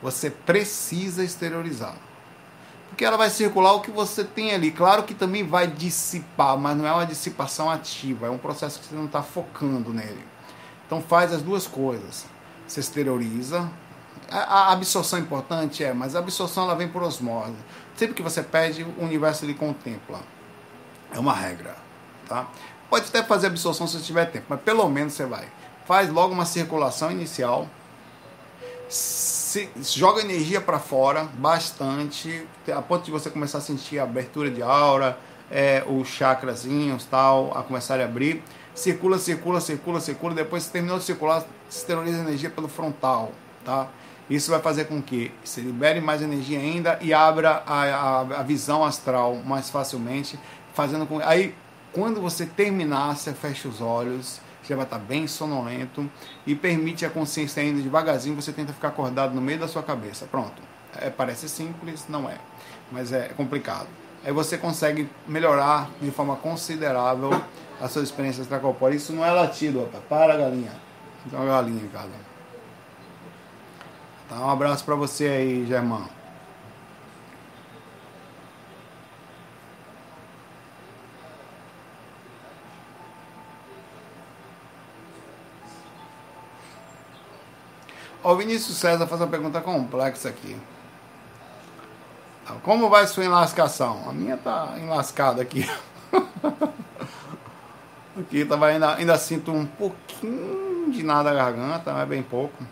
Você 0.02 0.30
precisa 0.30 1.24
exteriorizar 1.24 1.96
porque 2.88 3.04
ela 3.04 3.18
vai 3.18 3.28
circular 3.28 3.74
o 3.74 3.80
que 3.80 3.90
você 3.90 4.24
tem 4.24 4.54
ali. 4.54 4.70
Claro 4.70 5.02
que 5.02 5.12
também 5.12 5.46
vai 5.46 5.66
dissipar, 5.66 6.56
mas 6.56 6.74
não 6.74 6.86
é 6.86 6.92
uma 6.92 7.04
dissipação 7.04 7.70
ativa, 7.70 8.26
é 8.26 8.30
um 8.30 8.38
processo 8.38 8.80
que 8.80 8.86
você 8.86 8.94
não 8.94 9.04
está 9.04 9.22
focando 9.22 9.92
nele. 9.92 10.24
Então 10.86 11.02
faz 11.02 11.30
as 11.30 11.42
duas 11.42 11.66
coisas. 11.66 12.24
Você 12.66 12.80
exterioriza. 12.80 13.70
A, 14.30 14.72
absorção 14.72 15.18
é 15.18 15.22
importante 15.22 15.84
é, 15.84 15.92
mas 15.92 16.16
a 16.16 16.20
absorção 16.20 16.64
ela 16.64 16.74
vem 16.74 16.88
por 16.88 17.02
osmose. 17.02 17.56
Sempre 17.96 18.14
que 18.14 18.22
você 18.22 18.42
pede, 18.42 18.82
o 18.82 19.02
universo 19.02 19.44
ele 19.44 19.54
contempla. 19.54 20.20
É 21.12 21.18
uma 21.18 21.32
regra, 21.32 21.76
tá? 22.28 22.48
Pode 22.90 23.06
até 23.08 23.22
fazer 23.22 23.48
absorção 23.48 23.86
se 23.86 24.00
tiver 24.02 24.26
tempo, 24.26 24.46
mas 24.48 24.60
pelo 24.60 24.88
menos 24.88 25.14
você 25.14 25.24
vai. 25.24 25.48
Faz 25.86 26.10
logo 26.10 26.32
uma 26.32 26.44
circulação 26.44 27.10
inicial 27.10 27.68
se, 28.88 29.68
joga 29.82 30.20
energia 30.20 30.60
para 30.60 30.78
fora 30.78 31.24
bastante, 31.34 32.46
a 32.74 32.82
ponto 32.82 33.04
de 33.04 33.10
você 33.10 33.30
começar 33.30 33.58
a 33.58 33.60
sentir 33.60 33.98
a 33.98 34.04
abertura 34.04 34.50
de 34.50 34.62
aura, 34.62 35.18
é, 35.50 35.84
os 35.86 36.08
chakrazinhos 36.08 37.04
tal, 37.04 37.56
a 37.56 37.62
começar 37.62 38.00
a 38.00 38.04
abrir. 38.04 38.42
Circula, 38.74 39.18
circula, 39.18 39.60
circula, 39.60 40.00
circula. 40.00 40.34
Depois 40.34 40.66
que 40.66 40.72
terminou 40.72 40.98
de 40.98 41.04
circular, 41.04 41.44
esteriliza 41.68 42.18
energia 42.18 42.50
pelo 42.50 42.68
frontal, 42.68 43.32
tá? 43.64 43.88
Isso 44.28 44.50
vai 44.50 44.60
fazer 44.60 44.86
com 44.86 45.00
que 45.00 45.30
se 45.44 45.60
libere 45.60 46.00
mais 46.00 46.20
energia 46.20 46.58
ainda 46.58 46.98
e 47.00 47.14
abra 47.14 47.62
a, 47.66 47.82
a, 47.82 48.20
a 48.20 48.42
visão 48.42 48.84
astral 48.84 49.36
mais 49.36 49.70
facilmente, 49.70 50.38
fazendo 50.74 51.06
com 51.06 51.20
aí 51.20 51.54
quando 51.92 52.20
você 52.20 52.44
terminar, 52.44 53.16
você 53.16 53.32
fecha 53.32 53.68
os 53.68 53.80
olhos, 53.80 54.40
já 54.62 54.76
vai 54.76 54.84
estar 54.84 54.98
bem 54.98 55.26
sonolento 55.26 56.10
e 56.46 56.54
permite 56.54 57.06
a 57.06 57.10
consciência 57.10 57.62
ainda 57.62 57.80
devagarzinho, 57.80 58.34
você 58.34 58.52
tenta 58.52 58.72
ficar 58.72 58.88
acordado 58.88 59.34
no 59.34 59.40
meio 59.40 59.58
da 59.58 59.68
sua 59.68 59.82
cabeça. 59.82 60.26
Pronto. 60.26 60.60
É, 61.00 61.08
parece 61.08 61.48
simples, 61.48 62.04
não 62.08 62.28
é, 62.28 62.36
mas 62.90 63.12
é 63.12 63.28
complicado. 63.28 63.86
Aí 64.24 64.32
você 64.32 64.58
consegue 64.58 65.08
melhorar 65.26 65.88
de 66.02 66.10
forma 66.10 66.36
considerável 66.36 67.30
a 67.80 67.88
sua 67.88 68.02
experiência 68.02 68.42
extracorpórea. 68.42 68.96
Isso 68.96 69.12
não 69.12 69.24
é 69.24 69.30
latido, 69.30 69.82
opa. 69.82 69.98
Para, 70.08 70.36
galinha. 70.36 70.72
Uma 71.32 71.46
galinha 71.46 71.82
em 71.82 71.88
casa. 71.88 72.25
Tá, 74.28 74.40
um 74.40 74.50
abraço 74.50 74.84
para 74.84 74.96
você 74.96 75.28
aí, 75.28 75.66
Germão. 75.66 76.08
O 88.22 88.34
Vinícius 88.34 88.76
César 88.78 89.06
faz 89.06 89.20
uma 89.20 89.28
pergunta 89.28 89.60
complexa 89.60 90.28
aqui. 90.28 90.56
Como 92.64 92.90
vai 92.90 93.06
sua 93.06 93.24
enlascação? 93.24 94.08
A 94.08 94.12
minha 94.12 94.36
tá 94.36 94.74
enlascada 94.78 95.40
aqui. 95.40 95.70
aqui 98.18 98.44
tava 98.44 98.66
ainda, 98.66 98.96
ainda 98.96 99.16
sinto 99.16 99.52
um 99.52 99.64
pouquinho 99.64 100.90
de 100.90 101.04
nada 101.04 101.30
na 101.30 101.36
garganta, 101.36 101.92
mas 101.92 102.08
bem 102.08 102.24
pouco. 102.24 102.64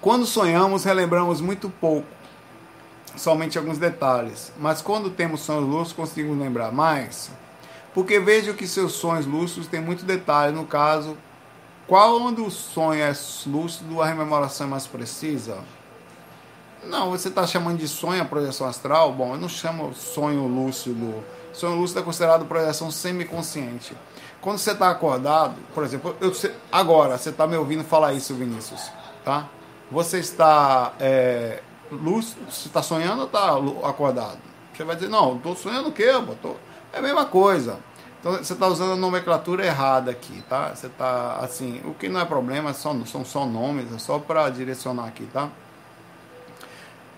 Quando 0.00 0.24
sonhamos, 0.24 0.84
relembramos 0.84 1.42
muito 1.42 1.68
pouco, 1.68 2.08
somente 3.16 3.58
alguns 3.58 3.76
detalhes. 3.76 4.50
Mas 4.58 4.80
quando 4.80 5.10
temos 5.10 5.42
sonhos 5.42 5.68
lúcidos, 5.68 5.92
conseguimos 5.92 6.38
lembrar 6.38 6.72
mais. 6.72 7.30
Porque 7.92 8.18
vejo 8.18 8.54
que 8.54 8.66
seus 8.66 8.92
sonhos 8.92 9.26
lúcidos 9.26 9.66
têm 9.66 9.80
muito 9.80 10.06
detalhe. 10.06 10.54
No 10.54 10.64
caso, 10.64 11.18
quando 11.86 12.46
o 12.46 12.50
sonho 12.50 13.02
é 13.02 13.12
lúcido, 13.46 14.00
a 14.00 14.06
rememoração 14.06 14.68
é 14.68 14.70
mais 14.70 14.86
precisa. 14.86 15.58
Não, 16.84 17.10
você 17.10 17.28
está 17.28 17.46
chamando 17.46 17.76
de 17.76 17.86
sonho 17.86 18.22
a 18.22 18.24
projeção 18.24 18.66
astral? 18.66 19.12
Bom, 19.12 19.34
eu 19.34 19.38
não 19.38 19.50
chamo 19.50 19.92
sonho 19.92 20.46
lúcido. 20.46 21.22
Sonho 21.52 21.76
lúcido 21.76 22.00
é 22.00 22.02
considerado 22.02 22.46
projeção 22.46 22.90
semiconsciente. 22.90 23.94
Quando 24.40 24.56
você 24.56 24.70
está 24.70 24.88
acordado, 24.88 25.56
por 25.74 25.84
exemplo, 25.84 26.16
eu, 26.22 26.32
agora 26.72 27.18
você 27.18 27.28
está 27.28 27.46
me 27.46 27.56
ouvindo 27.58 27.84
falar 27.84 28.14
isso, 28.14 28.34
Vinícius, 28.34 28.90
tá? 29.22 29.46
Você 29.90 30.18
está 30.18 30.92
é, 31.00 31.60
lúcido, 31.90 32.40
você 32.50 32.68
está 32.68 32.82
sonhando 32.82 33.20
ou 33.20 33.26
está 33.26 33.88
acordado? 33.88 34.38
Você 34.74 34.84
vai 34.84 34.94
dizer, 34.96 35.08
não, 35.08 35.36
estou 35.36 35.56
sonhando 35.56 35.88
o 35.88 35.92
quê? 35.92 36.06
Tô... 36.40 36.56
É 36.92 36.98
a 36.98 37.02
mesma 37.02 37.26
coisa. 37.26 37.78
Então 38.20 38.32
você 38.32 38.52
está 38.52 38.66
usando 38.66 38.92
a 38.92 38.96
nomenclatura 38.96 39.64
errada 39.64 40.10
aqui, 40.10 40.42
tá? 40.48 40.74
Você 40.74 40.86
está 40.86 41.36
assim, 41.36 41.80
o 41.84 41.94
que 41.94 42.08
não 42.08 42.20
é 42.20 42.24
problema, 42.24 42.72
são, 42.72 43.04
são 43.06 43.24
só 43.24 43.46
nomes, 43.46 43.92
é 43.92 43.98
só 43.98 44.18
para 44.18 44.48
direcionar 44.50 45.06
aqui, 45.06 45.26
tá? 45.26 45.50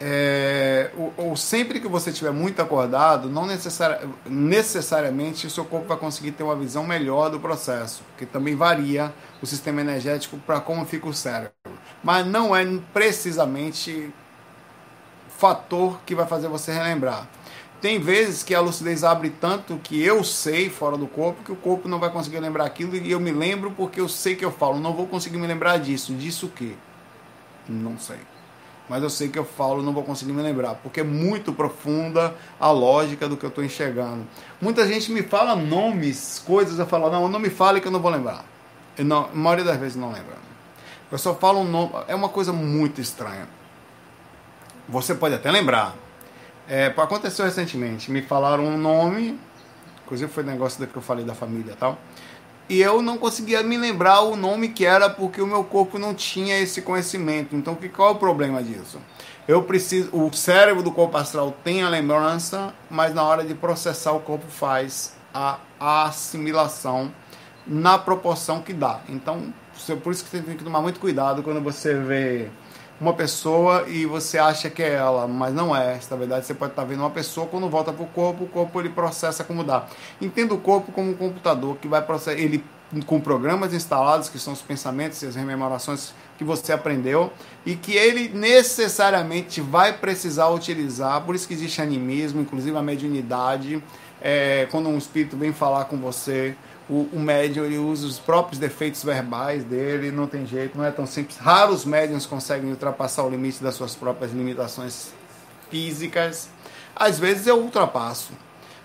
é, 0.04 0.90
ou, 0.96 1.14
ou, 1.16 1.36
sempre 1.36 1.78
que 1.78 1.86
você 1.86 2.10
estiver 2.10 2.32
muito 2.32 2.60
acordado, 2.60 3.28
não 3.28 3.46
necessari 3.46 4.04
necessariamente 4.26 5.46
o 5.46 5.50
seu 5.50 5.64
corpo 5.64 5.86
vai 5.86 5.96
conseguir 5.96 6.32
ter 6.32 6.42
uma 6.42 6.56
visão 6.56 6.84
melhor 6.84 7.30
do 7.30 7.38
processo, 7.38 8.02
porque 8.08 8.26
também 8.26 8.56
varia 8.56 9.12
o 9.40 9.46
sistema 9.46 9.80
energético 9.80 10.36
para 10.38 10.60
como 10.60 10.84
fica 10.84 11.08
o 11.08 11.14
cérebro. 11.14 11.61
Mas 12.02 12.26
não 12.26 12.54
é 12.54 12.64
precisamente 12.92 14.12
fator 15.38 16.00
que 16.04 16.14
vai 16.14 16.26
fazer 16.26 16.48
você 16.48 16.72
relembrar. 16.72 17.28
Tem 17.80 17.98
vezes 17.98 18.42
que 18.42 18.54
a 18.54 18.60
lucidez 18.60 19.02
abre 19.02 19.30
tanto 19.30 19.76
que 19.76 20.00
eu 20.00 20.22
sei 20.22 20.70
fora 20.70 20.96
do 20.96 21.06
corpo 21.06 21.42
que 21.42 21.50
o 21.50 21.56
corpo 21.56 21.88
não 21.88 21.98
vai 21.98 22.10
conseguir 22.10 22.38
lembrar 22.38 22.64
aquilo 22.64 22.94
e 22.94 23.10
eu 23.10 23.18
me 23.18 23.32
lembro 23.32 23.72
porque 23.72 24.00
eu 24.00 24.08
sei 24.08 24.36
que 24.36 24.44
eu 24.44 24.52
falo, 24.52 24.78
não 24.78 24.94
vou 24.94 25.06
conseguir 25.06 25.38
me 25.38 25.46
lembrar 25.46 25.78
disso. 25.78 26.14
Disso 26.14 26.46
o 26.46 26.50
quê? 26.50 26.74
Não 27.68 27.98
sei 27.98 28.18
mas 28.92 29.02
eu 29.02 29.08
sei 29.08 29.28
que 29.28 29.38
eu 29.38 29.44
falo, 29.46 29.82
não 29.82 29.94
vou 29.94 30.02
conseguir 30.02 30.32
me 30.32 30.42
lembrar, 30.42 30.74
porque 30.74 31.00
é 31.00 31.02
muito 31.02 31.50
profunda 31.50 32.34
a 32.60 32.70
lógica 32.70 33.26
do 33.26 33.38
que 33.38 33.44
eu 33.46 33.48
estou 33.48 33.64
enxergando. 33.64 34.26
Muita 34.60 34.86
gente 34.86 35.10
me 35.10 35.22
fala 35.22 35.56
nomes, 35.56 36.42
coisas, 36.44 36.78
eu 36.78 36.86
falo, 36.86 37.10
não, 37.10 37.26
não 37.26 37.38
me 37.38 37.48
fale 37.48 37.80
que 37.80 37.88
eu 37.88 37.90
não 37.90 38.00
vou 38.00 38.10
lembrar. 38.10 38.44
Eu 38.98 39.06
não, 39.06 39.30
a 39.32 39.34
maioria 39.34 39.64
das 39.64 39.78
vezes 39.78 39.96
não 39.96 40.12
lembro. 40.12 40.34
Eu 41.12 41.18
só 41.18 41.34
falo 41.34 41.60
um 41.60 41.64
nome, 41.64 41.92
é 42.08 42.14
uma 42.14 42.28
coisa 42.28 42.52
muito 42.52 43.00
estranha. 43.00 43.46
Você 44.88 45.14
pode 45.14 45.34
até 45.34 45.50
lembrar. 45.50 45.94
É, 46.68 46.86
aconteceu 46.86 47.44
recentemente, 47.44 48.10
me 48.10 48.22
falaram 48.22 48.64
um 48.64 48.78
nome, 48.78 49.38
inclusive 50.04 50.32
foi 50.32 50.42
negócio 50.42 50.84
que 50.86 50.96
eu 50.96 51.02
falei 51.02 51.24
da 51.24 51.34
família 51.34 51.72
e 51.72 51.76
tal 51.76 51.98
e 52.72 52.80
eu 52.80 53.02
não 53.02 53.18
conseguia 53.18 53.62
me 53.62 53.76
lembrar 53.76 54.20
o 54.22 54.34
nome 54.34 54.68
que 54.68 54.86
era 54.86 55.10
porque 55.10 55.42
o 55.42 55.46
meu 55.46 55.62
corpo 55.62 55.98
não 55.98 56.14
tinha 56.14 56.58
esse 56.58 56.80
conhecimento. 56.80 57.54
Então, 57.54 57.76
qual 57.94 58.08
é 58.08 58.12
o 58.12 58.14
problema 58.14 58.62
disso? 58.62 58.98
Eu 59.46 59.62
preciso, 59.64 60.08
o 60.10 60.32
cérebro 60.32 60.82
do 60.82 60.90
corpo 60.90 61.16
astral 61.18 61.54
tem 61.62 61.82
a 61.82 61.88
lembrança, 61.90 62.72
mas 62.88 63.12
na 63.12 63.24
hora 63.24 63.44
de 63.44 63.54
processar 63.54 64.12
o 64.12 64.20
corpo 64.20 64.46
faz 64.48 65.14
a 65.34 65.58
assimilação 65.80 67.12
na 67.66 67.98
proporção 67.98 68.62
que 68.62 68.72
dá. 68.72 69.00
Então, 69.06 69.52
por 70.02 70.12
isso 70.12 70.24
que 70.24 70.30
você 70.30 70.40
tem 70.40 70.56
que 70.56 70.64
tomar 70.64 70.80
muito 70.80 71.00
cuidado 71.00 71.42
quando 71.42 71.60
você 71.60 71.94
vê 71.94 72.48
uma 73.00 73.12
pessoa 73.12 73.84
e 73.88 74.06
você 74.06 74.38
acha 74.38 74.70
que 74.70 74.82
é 74.82 74.94
ela, 74.94 75.26
mas 75.26 75.52
não 75.52 75.74
é. 75.74 75.98
Na 76.08 76.16
verdade, 76.16 76.46
você 76.46 76.54
pode 76.54 76.72
estar 76.72 76.84
vendo 76.84 77.00
uma 77.00 77.10
pessoa, 77.10 77.46
quando 77.46 77.68
volta 77.68 77.92
para 77.92 78.04
o 78.04 78.06
corpo, 78.06 78.44
o 78.44 78.46
corpo 78.46 78.80
ele 78.80 78.90
processa 78.90 79.42
como 79.42 79.64
dá. 79.64 79.86
Entenda 80.20 80.54
o 80.54 80.58
corpo 80.58 80.92
como 80.92 81.10
um 81.10 81.14
computador 81.14 81.76
que 81.76 81.88
vai 81.88 82.00
processar, 82.00 82.38
ele 82.38 82.64
com 83.06 83.18
programas 83.18 83.72
instalados, 83.72 84.28
que 84.28 84.38
são 84.38 84.52
os 84.52 84.60
pensamentos 84.60 85.22
e 85.22 85.26
as 85.26 85.34
rememorações 85.34 86.12
que 86.36 86.44
você 86.44 86.72
aprendeu, 86.72 87.32
e 87.64 87.74
que 87.74 87.96
ele 87.96 88.28
necessariamente 88.28 89.60
vai 89.60 89.94
precisar 89.94 90.48
utilizar, 90.50 91.22
por 91.22 91.34
isso 91.34 91.48
que 91.48 91.54
existe 91.54 91.80
animismo, 91.80 92.42
inclusive 92.42 92.76
a 92.76 92.82
mediunidade, 92.82 93.82
é, 94.20 94.68
quando 94.70 94.88
um 94.88 94.98
espírito 94.98 95.36
vem 95.36 95.52
falar 95.52 95.86
com 95.86 95.96
você, 95.96 96.54
o, 96.92 97.08
o 97.14 97.18
médium 97.18 97.64
ele 97.64 97.78
usa 97.78 98.06
os 98.06 98.18
próprios 98.18 98.58
defeitos 98.58 99.02
verbais 99.02 99.64
dele, 99.64 100.10
não 100.10 100.26
tem 100.26 100.46
jeito, 100.46 100.76
não 100.76 100.84
é 100.84 100.90
tão 100.90 101.06
simples. 101.06 101.38
Raros 101.38 101.86
médiums 101.86 102.26
conseguem 102.26 102.70
ultrapassar 102.70 103.24
o 103.24 103.30
limite 103.30 103.62
das 103.62 103.74
suas 103.74 103.94
próprias 103.94 104.30
limitações 104.30 105.10
físicas. 105.70 106.50
Às 106.94 107.18
vezes 107.18 107.46
eu 107.46 107.58
ultrapasso, 107.58 108.32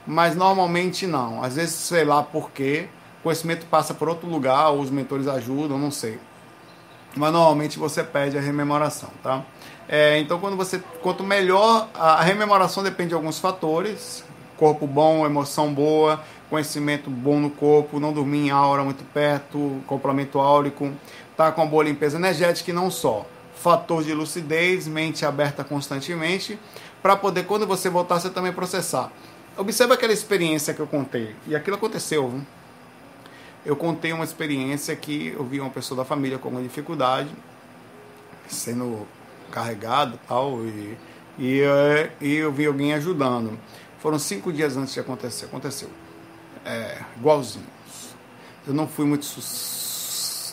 mas 0.05 0.37
normalmente 0.37 1.05
não. 1.05 1.43
Às 1.43 1.57
vezes, 1.57 1.75
sei 1.75 2.05
lá 2.05 2.23
por 2.23 2.49
quê, 2.51 2.87
o 3.19 3.23
conhecimento 3.23 3.65
passa 3.65 3.93
por 3.93 4.07
outro 4.07 4.29
lugar, 4.29 4.69
ou 4.69 4.79
os 4.79 4.89
mentores 4.89 5.27
ajudam, 5.27 5.77
não 5.77 5.91
sei. 5.91 6.17
Mas 7.13 7.33
normalmente 7.33 7.77
você 7.77 8.05
perde 8.05 8.37
a 8.37 8.41
rememoração, 8.41 9.09
tá? 9.21 9.43
É, 9.89 10.17
então, 10.19 10.39
quando 10.39 10.55
você, 10.55 10.81
quanto 11.01 11.25
melhor 11.25 11.89
a, 11.93 12.13
a 12.13 12.21
rememoração 12.21 12.83
depende 12.83 13.09
de 13.09 13.15
alguns 13.15 13.37
fatores, 13.37 14.23
corpo 14.55 14.87
bom, 14.87 15.25
emoção 15.25 15.73
boa, 15.73 16.23
conhecimento 16.49 17.09
bom 17.09 17.39
no 17.39 17.49
corpo, 17.49 17.99
não 17.99 18.13
dormir 18.13 18.47
em 18.47 18.49
aura 18.49 18.83
muito 18.83 19.03
perto, 19.13 19.81
complemento 19.85 20.39
áurico, 20.39 20.91
tá 21.35 21.51
com 21.51 21.61
uma 21.61 21.67
boa 21.67 21.83
limpeza 21.83 22.17
energética 22.17 22.71
e 22.71 22.73
não 22.73 22.89
só. 22.89 23.25
Fator 23.55 24.03
de 24.03 24.13
lucidez, 24.13 24.87
mente 24.87 25.25
aberta 25.25 25.63
constantemente, 25.63 26.59
para 27.01 27.15
poder, 27.15 27.45
quando 27.45 27.67
você 27.67 27.89
voltar, 27.89 28.19
você 28.19 28.29
também 28.29 28.53
processar. 28.53 29.11
Observe 29.57 29.93
aquela 29.93 30.13
experiência 30.13 30.73
que 30.73 30.79
eu 30.79 30.87
contei, 30.87 31.35
e 31.47 31.55
aquilo 31.55 31.75
aconteceu. 31.75 32.29
Viu? 32.29 32.41
Eu 33.65 33.75
contei 33.75 34.13
uma 34.13 34.23
experiência 34.23 34.95
que 34.95 35.33
eu 35.35 35.43
vi 35.43 35.59
uma 35.59 35.69
pessoa 35.69 35.97
da 35.97 36.05
família 36.05 36.37
com 36.37 36.49
uma 36.49 36.61
dificuldade, 36.61 37.29
sendo 38.47 39.05
carregado 39.51 40.19
tal, 40.27 40.63
e, 40.63 40.97
e, 41.37 41.61
eh, 41.61 42.11
e 42.21 42.35
eu 42.35 42.51
vi 42.51 42.65
alguém 42.65 42.93
ajudando. 42.93 43.57
Foram 43.99 44.19
cinco 44.19 44.53
dias 44.53 44.77
antes 44.77 44.93
de 44.93 44.99
acontecer. 44.99 45.45
Aconteceu 45.45 45.89
é, 46.67 47.01
igualzinhos. 47.17 47.67
Eu 48.67 48.73
não 48.73 48.87
fui 48.87 49.05
muito 49.05 49.25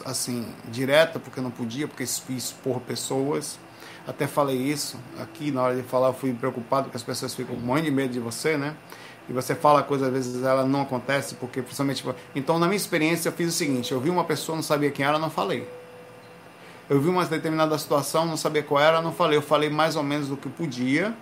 assim 0.04 0.46
direta 0.68 1.18
porque 1.18 1.40
eu 1.40 1.42
não 1.42 1.50
podia, 1.50 1.88
porque 1.88 2.06
fui 2.06 2.36
expor 2.36 2.80
pessoas. 2.80 3.58
Até 4.06 4.26
falei 4.26 4.56
isso 4.56 4.98
aqui 5.20 5.50
na 5.50 5.62
hora 5.62 5.76
de 5.76 5.82
falar, 5.82 6.08
eu 6.08 6.14
fui 6.14 6.32
preocupado 6.32 6.84
porque 6.84 6.96
as 6.96 7.02
pessoas 7.02 7.34
ficam 7.34 7.56
com 7.56 7.80
de 7.80 7.90
medo 7.90 8.12
de 8.12 8.20
você, 8.20 8.56
né? 8.56 8.76
E 9.28 9.32
você 9.32 9.54
fala 9.54 9.82
coisas, 9.82 10.06
às 10.06 10.12
vezes 10.12 10.44
ela 10.44 10.64
não 10.66 10.82
acontece, 10.82 11.34
porque 11.36 11.62
principalmente. 11.62 12.04
Então, 12.34 12.58
na 12.58 12.66
minha 12.66 12.76
experiência, 12.76 13.30
eu 13.30 13.32
fiz 13.32 13.48
o 13.48 13.56
seguinte: 13.56 13.92
eu 13.92 13.98
vi 14.00 14.10
uma 14.10 14.24
pessoa, 14.24 14.54
não 14.54 14.62
sabia 14.62 14.90
quem 14.90 15.04
era, 15.04 15.18
não 15.18 15.30
falei. 15.30 15.66
Eu 16.90 17.00
vi 17.00 17.08
uma 17.08 17.24
determinada 17.24 17.76
situação, 17.78 18.26
não 18.26 18.36
sabia 18.36 18.62
qual 18.62 18.78
era, 18.78 19.00
não 19.00 19.12
falei. 19.12 19.38
Eu 19.38 19.42
falei 19.42 19.70
mais 19.70 19.96
ou 19.96 20.02
menos 20.02 20.28
do 20.28 20.36
que 20.36 20.50
podia 20.50 21.14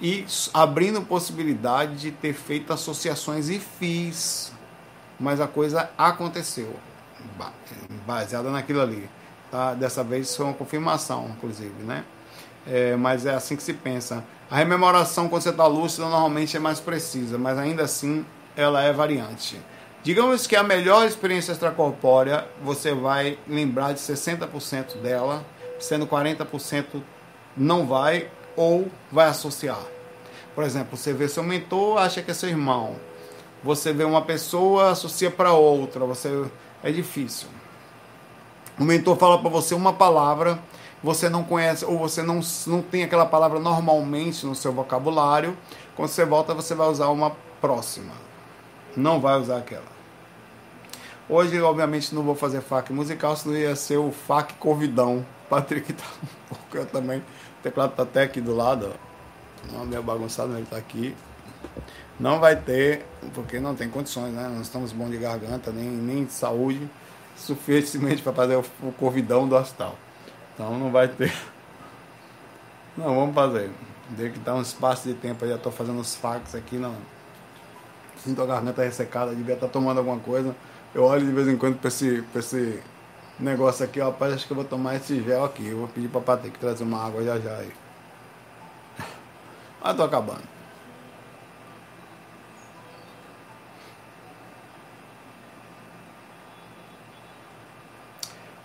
e 0.00 0.24
abrindo 0.54 1.02
possibilidade 1.02 1.96
de 1.96 2.10
ter 2.10 2.32
feito 2.32 2.72
associações 2.72 3.48
e 3.48 3.58
fiz. 3.58 4.52
Mas 5.18 5.40
a 5.40 5.48
coisa 5.48 5.90
aconteceu, 5.98 6.74
baseada 8.06 8.50
naquilo 8.50 8.80
ali. 8.80 9.08
Tá? 9.50 9.74
Dessa 9.74 10.04
vez 10.04 10.34
foi 10.36 10.46
uma 10.46 10.54
confirmação, 10.54 11.30
inclusive, 11.36 11.82
né? 11.82 12.04
É, 12.66 12.94
mas 12.96 13.26
é 13.26 13.34
assim 13.34 13.56
que 13.56 13.62
se 13.62 13.72
pensa. 13.72 14.22
A 14.50 14.56
rememoração, 14.56 15.28
quando 15.28 15.42
você 15.42 15.50
está 15.50 15.66
lúcido, 15.66 16.02
normalmente 16.02 16.56
é 16.56 16.60
mais 16.60 16.80
precisa, 16.80 17.36
mas 17.38 17.58
ainda 17.58 17.82
assim 17.82 18.24
ela 18.56 18.82
é 18.82 18.92
variante. 18.92 19.60
Digamos 20.02 20.46
que 20.46 20.54
a 20.54 20.62
melhor 20.62 21.06
experiência 21.06 21.52
extracorpórea, 21.52 22.46
você 22.62 22.94
vai 22.94 23.38
lembrar 23.48 23.92
de 23.92 24.00
60% 24.00 24.98
dela, 25.02 25.44
sendo 25.78 26.06
40% 26.06 27.02
não 27.56 27.86
vai 27.86 28.30
ou 28.58 28.88
vai 29.12 29.28
associar. 29.28 29.80
Por 30.52 30.64
exemplo, 30.64 30.96
você 30.96 31.12
vê 31.12 31.28
seu 31.28 31.44
mentor, 31.44 31.98
acha 31.98 32.20
que 32.20 32.32
é 32.32 32.34
seu 32.34 32.48
irmão. 32.48 32.96
Você 33.62 33.92
vê 33.92 34.02
uma 34.02 34.22
pessoa, 34.22 34.90
associa 34.90 35.30
para 35.30 35.52
outra. 35.52 36.04
Você 36.04 36.44
é 36.82 36.90
difícil. 36.90 37.46
O 38.76 38.82
mentor 38.82 39.16
fala 39.16 39.38
para 39.38 39.48
você 39.48 39.76
uma 39.76 39.92
palavra, 39.92 40.58
você 41.02 41.28
não 41.28 41.44
conhece 41.44 41.84
ou 41.84 41.96
você 41.96 42.20
não, 42.20 42.40
não 42.66 42.82
tem 42.82 43.04
aquela 43.04 43.26
palavra 43.26 43.60
normalmente 43.60 44.44
no 44.44 44.56
seu 44.56 44.72
vocabulário. 44.72 45.56
Quando 45.94 46.08
você 46.08 46.24
volta, 46.24 46.52
você 46.52 46.74
vai 46.74 46.88
usar 46.88 47.08
uma 47.08 47.36
próxima. 47.60 48.12
Não 48.96 49.20
vai 49.20 49.38
usar 49.38 49.58
aquela. 49.58 49.98
Hoje, 51.28 51.60
obviamente, 51.60 52.12
não 52.12 52.22
vou 52.22 52.34
fazer 52.34 52.60
FAQ 52.60 52.92
musical, 52.92 53.36
senão 53.36 53.56
ia 53.56 53.76
ser 53.76 53.98
o 53.98 54.10
FAQ 54.10 54.54
Convidão. 54.54 55.24
Patrick 55.48 55.92
tá 55.92 56.04
um 56.22 56.54
pouco, 56.54 56.76
eu 56.76 56.86
também. 56.86 57.22
O 57.58 57.62
teclado 57.62 57.94
tá 57.94 58.02
até 58.02 58.22
aqui 58.22 58.40
do 58.40 58.54
lado, 58.54 58.92
ó. 58.94 59.08
Não, 59.72 59.84
meio 59.84 60.02
bagunçado, 60.02 60.48
mas 60.48 60.58
ele 60.58 60.66
tá 60.66 60.76
aqui. 60.76 61.14
Não 62.18 62.40
vai 62.40 62.56
ter, 62.56 63.04
porque 63.34 63.60
não 63.60 63.74
tem 63.74 63.88
condições, 63.88 64.32
né? 64.32 64.48
Não 64.48 64.62
estamos 64.62 64.92
bons 64.92 65.10
de 65.10 65.18
garganta, 65.18 65.70
nem, 65.70 65.88
nem 65.88 66.24
de 66.24 66.32
saúde 66.32 66.88
suficientemente 67.36 68.22
para 68.22 68.32
fazer 68.32 68.56
o, 68.56 68.64
o 68.82 68.92
convidão 68.92 69.48
do 69.48 69.56
astral. 69.56 69.96
Então 70.54 70.78
não 70.78 70.90
vai 70.90 71.08
ter. 71.08 71.32
Não, 72.96 73.14
vamos 73.14 73.32
fazer. 73.32 73.70
Tem 74.16 74.32
que 74.32 74.40
dar 74.40 74.56
um 74.56 74.60
espaço 74.60 75.06
de 75.06 75.14
tempo, 75.14 75.44
eu 75.44 75.50
já 75.50 75.54
estou 75.54 75.70
fazendo 75.70 76.00
os 76.00 76.16
fax 76.16 76.56
aqui, 76.56 76.76
não. 76.76 76.96
Sinto 78.24 78.42
a 78.42 78.46
garganta 78.46 78.82
ressecada, 78.82 79.32
devia 79.32 79.54
estar 79.54 79.68
tá 79.68 79.72
tomando 79.72 79.98
alguma 79.98 80.18
coisa. 80.18 80.56
Eu 80.92 81.04
olho 81.04 81.24
de 81.24 81.30
vez 81.30 81.46
em 81.46 81.56
quando 81.56 81.78
para 81.78 81.86
esse, 81.86 82.24
esse 82.34 82.82
negócio 83.38 83.84
aqui, 83.84 84.00
rapaz, 84.00 84.34
acho 84.34 84.46
que 84.46 84.52
eu 84.52 84.56
vou 84.56 84.64
tomar 84.64 84.96
esse 84.96 85.22
gel 85.22 85.44
aqui. 85.44 85.66
Eu 85.66 85.78
vou 85.78 85.88
pedir 85.88 86.08
ter 86.36 86.50
que 86.50 86.58
trazer 86.58 86.84
uma 86.84 87.04
água 87.04 87.22
já 87.22 87.38
já 87.38 87.56
aí. 87.56 87.72
Mas 89.80 89.96
tô 89.96 90.02
acabando. 90.02 90.42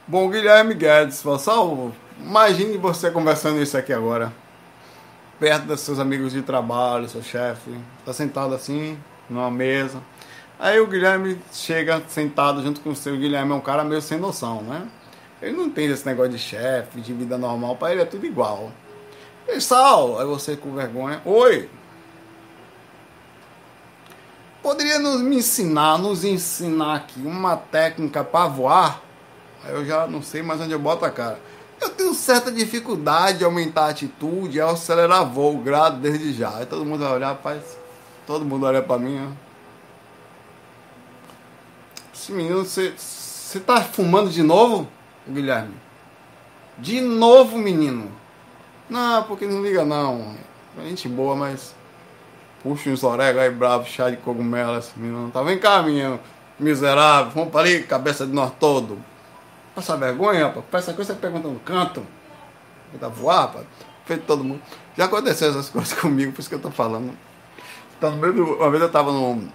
Bom, 0.05 0.29
Guilherme 0.29 0.73
Guedes, 0.73 1.23
salvo. 1.39 1.93
Imagine 2.19 2.77
você 2.77 3.09
conversando 3.09 3.61
isso 3.61 3.77
aqui 3.77 3.91
agora, 3.91 4.31
perto 5.39 5.65
dos 5.65 5.79
seus 5.79 5.97
amigos 5.97 6.31
de 6.31 6.41
trabalho, 6.41 7.09
seu 7.09 7.23
chefe, 7.23 7.71
tá 8.05 8.13
sentado 8.13 8.53
assim, 8.53 8.97
numa 9.29 9.49
mesa, 9.49 10.01
Aí 10.63 10.79
o 10.79 10.87
Guilherme 10.87 11.37
chega 11.51 12.01
sentado 12.07 12.63
junto 12.63 12.79
com 12.79 12.91
o 12.91 12.95
seu. 12.95 13.17
Guilherme 13.17 13.51
é 13.51 13.55
um 13.55 13.59
cara 13.59 13.83
meio 13.83 14.01
sem 14.01 14.17
noção, 14.17 14.61
né? 14.61 14.87
Ele 15.41 15.57
não 15.57 15.65
entende 15.65 15.91
esse 15.91 16.05
negócio 16.05 16.31
de 16.31 16.39
chefe, 16.39 17.01
de 17.01 17.11
vida 17.11 17.37
normal. 17.37 17.75
Para 17.75 17.91
ele 17.91 18.01
é 18.01 18.05
tudo 18.05 18.25
igual. 18.25 18.71
E 19.45 19.59
Sal, 19.59 20.17
aí 20.17 20.25
você 20.25 20.55
com 20.55 20.73
vergonha. 20.73 21.21
Oi! 21.25 21.69
Poderia 24.61 24.99
nos 24.99 25.19
me 25.19 25.35
ensinar, 25.35 25.97
nos 25.97 26.23
ensinar 26.23 26.95
aqui 26.95 27.19
uma 27.19 27.57
técnica 27.57 28.23
para 28.23 28.47
voar? 28.47 29.01
Aí 29.65 29.73
eu 29.73 29.85
já 29.85 30.07
não 30.07 30.21
sei 30.21 30.41
mais 30.41 30.61
onde 30.61 30.71
eu 30.71 30.79
boto 30.79 31.03
a 31.03 31.11
cara. 31.11 31.41
Eu 31.81 31.89
tenho 31.89 32.13
certa 32.13 32.49
dificuldade 32.49 33.39
de 33.39 33.43
aumentar 33.43 33.87
a 33.87 33.89
atitude 33.89 34.59
e 34.59 34.61
acelerar 34.61 35.25
voo, 35.25 35.57
grado 35.57 35.99
desde 35.99 36.31
já. 36.31 36.55
Aí 36.55 36.65
todo 36.65 36.85
mundo 36.85 37.03
vai 37.03 37.11
olhar, 37.11 37.35
faz. 37.43 37.77
Todo 38.25 38.45
mundo 38.45 38.65
olha 38.65 38.81
para 38.81 38.97
mim, 38.97 39.29
ó. 39.29 39.52
Esse 42.23 42.31
menino, 42.31 42.63
você 42.63 43.59
tá 43.59 43.81
fumando 43.81 44.29
de 44.29 44.41
novo, 44.41 44.87
Guilherme? 45.27 45.75
De 46.77 47.01
novo, 47.01 47.57
menino? 47.57 48.09
Não, 48.89 49.23
porque 49.23 49.45
não 49.45 49.61
liga 49.61 49.83
não. 49.83 50.33
É 50.79 50.83
gente 50.83 51.09
boa, 51.09 51.35
mas. 51.35 51.75
Puxa 52.61 52.89
uns 52.91 53.03
orégano 53.03 53.41
aí 53.41 53.51
bravo, 53.51 53.85
chá 53.85 54.09
de 54.09 54.15
cogumelo, 54.15 54.77
esse 54.77 54.97
menino. 54.97 55.31
Tá, 55.31 55.43
vem 55.43 55.59
cá, 55.59 55.83
menino. 55.83 56.17
Miserável, 56.57 57.33
vamos 57.35 57.51
para 57.51 57.67
ali, 57.67 57.83
cabeça 57.83 58.25
de 58.25 58.31
nós 58.31 58.53
todo. 58.57 58.97
Passa 59.75 59.97
vergonha, 59.97 60.45
rapaz. 60.47 60.85
Essa 60.85 60.93
coisa 60.93 61.13
você 61.13 61.19
pergunta 61.19 61.49
no 61.49 61.59
canto. 61.59 62.07
Tá 63.01 63.09
voar, 63.09 63.47
rapaz. 63.47 63.65
Feito 64.05 64.23
todo 64.25 64.45
mundo. 64.45 64.61
Já 64.97 65.05
aconteceu 65.05 65.49
essas 65.49 65.67
coisas 65.67 65.91
comigo, 65.99 66.31
por 66.31 66.39
isso 66.39 66.47
que 66.47 66.55
eu 66.55 66.61
tô 66.61 66.71
falando. 66.71 67.11
Então. 67.97 68.13
Uma 68.13 68.71
vez 68.71 68.81
eu 68.81 68.89
tava 68.89 69.11
no 69.11 69.51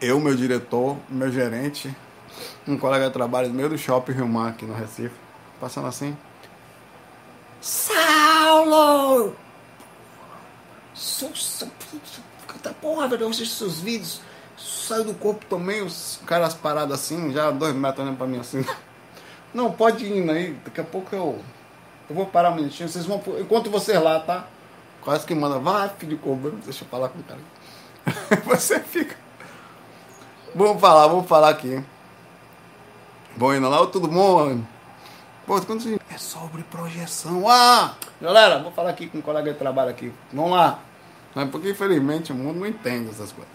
eu, 0.00 0.20
meu 0.20 0.34
diretor, 0.34 0.96
meu 1.08 1.30
gerente, 1.30 1.94
um 2.66 2.76
colega 2.76 3.06
de 3.06 3.12
trabalho 3.12 3.48
no 3.48 3.54
meio 3.54 3.68
do 3.68 3.78
shopping 3.78 4.12
Rio 4.12 4.28
Mar, 4.28 4.50
aqui 4.50 4.64
no 4.64 4.74
Recife, 4.74 5.14
passando 5.60 5.86
assim. 5.86 6.16
Saulo! 7.60 9.34
Sussa, 10.94 11.70
porra, 12.80 13.08
velho, 13.08 13.22
eu 13.22 13.30
assisti 13.30 13.54
seus 13.54 13.80
vídeos, 13.80 14.20
saiu 14.58 15.04
do 15.04 15.14
corpo 15.14 15.44
também, 15.46 15.82
os 15.82 16.20
caras 16.26 16.54
parados 16.54 16.94
assim, 16.94 17.32
já 17.32 17.50
dois 17.50 17.74
metros 17.74 18.04
olhando 18.04 18.18
pra 18.18 18.26
mim 18.26 18.38
assim. 18.38 18.64
Não, 19.54 19.72
pode 19.72 20.04
ir 20.04 20.30
aí, 20.30 20.52
daqui 20.64 20.80
a 20.80 20.84
pouco 20.84 21.14
eu, 21.14 21.40
eu 22.10 22.14
vou 22.14 22.26
parar 22.26 22.50
um 22.50 22.56
minutinho, 22.56 22.88
vocês 22.88 23.06
vão, 23.06 23.22
enquanto 23.40 23.70
vocês 23.70 24.00
lá, 24.02 24.20
tá? 24.20 24.46
Quase 25.00 25.26
que 25.26 25.34
manda, 25.34 25.58
vai, 25.58 25.88
filho 25.98 26.16
de 26.16 26.22
cobra, 26.22 26.50
deixa 26.64 26.84
eu 26.84 26.88
falar 26.88 27.08
com 27.08 27.20
o 27.20 27.22
cara. 27.22 27.40
Você 28.44 28.80
fica. 28.80 29.23
Vamos 30.56 30.80
falar, 30.80 31.08
vamos 31.08 31.26
falar 31.26 31.48
aqui. 31.48 31.82
Bom, 33.36 33.52
indo 33.52 33.68
lá, 33.68 33.84
todo 33.88 34.08
mundo. 34.08 34.64
Pô, 35.44 35.58
é 35.58 36.16
sobre 36.16 36.62
projeção. 36.62 37.48
Ah! 37.48 37.96
Galera, 38.22 38.60
vou 38.62 38.70
falar 38.70 38.90
aqui 38.90 39.08
com 39.08 39.18
um 39.18 39.20
colega 39.20 39.52
de 39.52 39.58
trabalho 39.58 39.90
aqui. 39.90 40.12
Vamos 40.32 40.52
lá. 40.52 40.78
Porque 41.50 41.70
infelizmente 41.70 42.30
o 42.30 42.36
mundo 42.36 42.60
não 42.60 42.66
entende 42.68 43.10
essas 43.10 43.32
coisas. 43.32 43.52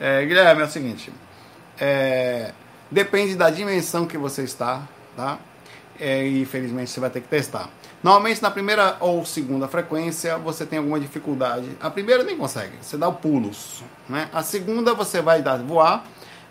É, 0.00 0.24
Guilherme, 0.24 0.62
é 0.62 0.64
o 0.64 0.70
seguinte. 0.70 1.12
É, 1.78 2.54
depende 2.90 3.36
da 3.36 3.50
dimensão 3.50 4.06
que 4.06 4.16
você 4.16 4.42
está, 4.42 4.88
tá? 5.14 5.38
É, 6.00 6.26
e 6.26 6.40
infelizmente 6.40 6.90
você 6.90 7.00
vai 7.00 7.10
ter 7.10 7.20
que 7.20 7.28
testar. 7.28 7.68
Normalmente 8.02 8.42
na 8.42 8.50
primeira 8.50 8.96
ou 8.98 9.26
segunda 9.26 9.68
frequência 9.68 10.38
você 10.38 10.64
tem 10.64 10.78
alguma 10.78 10.98
dificuldade. 10.98 11.76
A 11.82 11.90
primeira 11.90 12.24
nem 12.24 12.38
consegue, 12.38 12.78
você 12.80 12.96
dá 12.96 13.12
pulos. 13.12 13.84
Né? 14.08 14.30
A 14.32 14.42
segunda 14.42 14.94
você 14.94 15.20
vai 15.20 15.42
dar 15.42 15.58
voar 15.58 16.02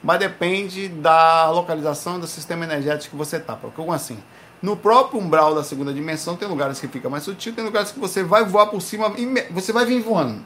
mas 0.04 0.20
depende 0.20 0.88
da 0.88 1.50
localização 1.50 2.20
do 2.20 2.28
sistema 2.28 2.64
energético 2.64 3.12
que 3.12 3.18
você 3.18 3.38
está. 3.38 3.56
Como 3.56 3.92
assim? 3.92 4.18
No 4.62 4.76
próprio 4.76 5.20
umbral 5.20 5.56
da 5.56 5.64
segunda 5.64 5.94
dimensão 5.94 6.36
tem 6.36 6.48
lugares 6.48 6.80
que 6.80 6.88
fica 6.88 7.10
mais 7.10 7.24
sutil, 7.24 7.54
tem 7.54 7.64
lugares 7.64 7.92
que 7.92 8.00
você 8.00 8.24
vai 8.24 8.44
voar 8.44 8.68
por 8.68 8.82
cima, 8.82 9.14
você 9.52 9.72
vai 9.72 9.86
vir 9.86 10.02
voando. 10.02 10.44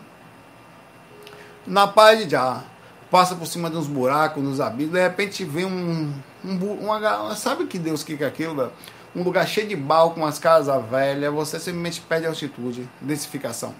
Na 1.65 1.87
paz 1.87 2.19
de 2.19 2.29
já 2.29 2.63
passa 3.09 3.35
por 3.35 3.45
cima 3.45 3.69
de 3.69 3.77
uns 3.77 3.87
buracos, 3.87 4.43
nos 4.43 4.59
abismos, 4.59 4.93
de 4.93 5.01
repente 5.01 5.45
vem 5.45 5.65
um, 5.65 6.13
um 6.43 6.57
uma, 6.81 7.35
sabe 7.35 7.65
que 7.65 7.77
Deus 7.77 8.03
que 8.03 8.23
é 8.23 8.27
aquilo, 8.27 8.71
um 9.15 9.23
lugar 9.23 9.47
cheio 9.47 9.67
de 9.67 9.75
balcão, 9.75 10.23
umas 10.23 10.39
casas 10.39 10.83
velhas, 10.89 11.33
você 11.33 11.59
simplesmente 11.59 12.01
perde 12.01 12.27
altitude, 12.27 12.89
densificação 12.99 13.73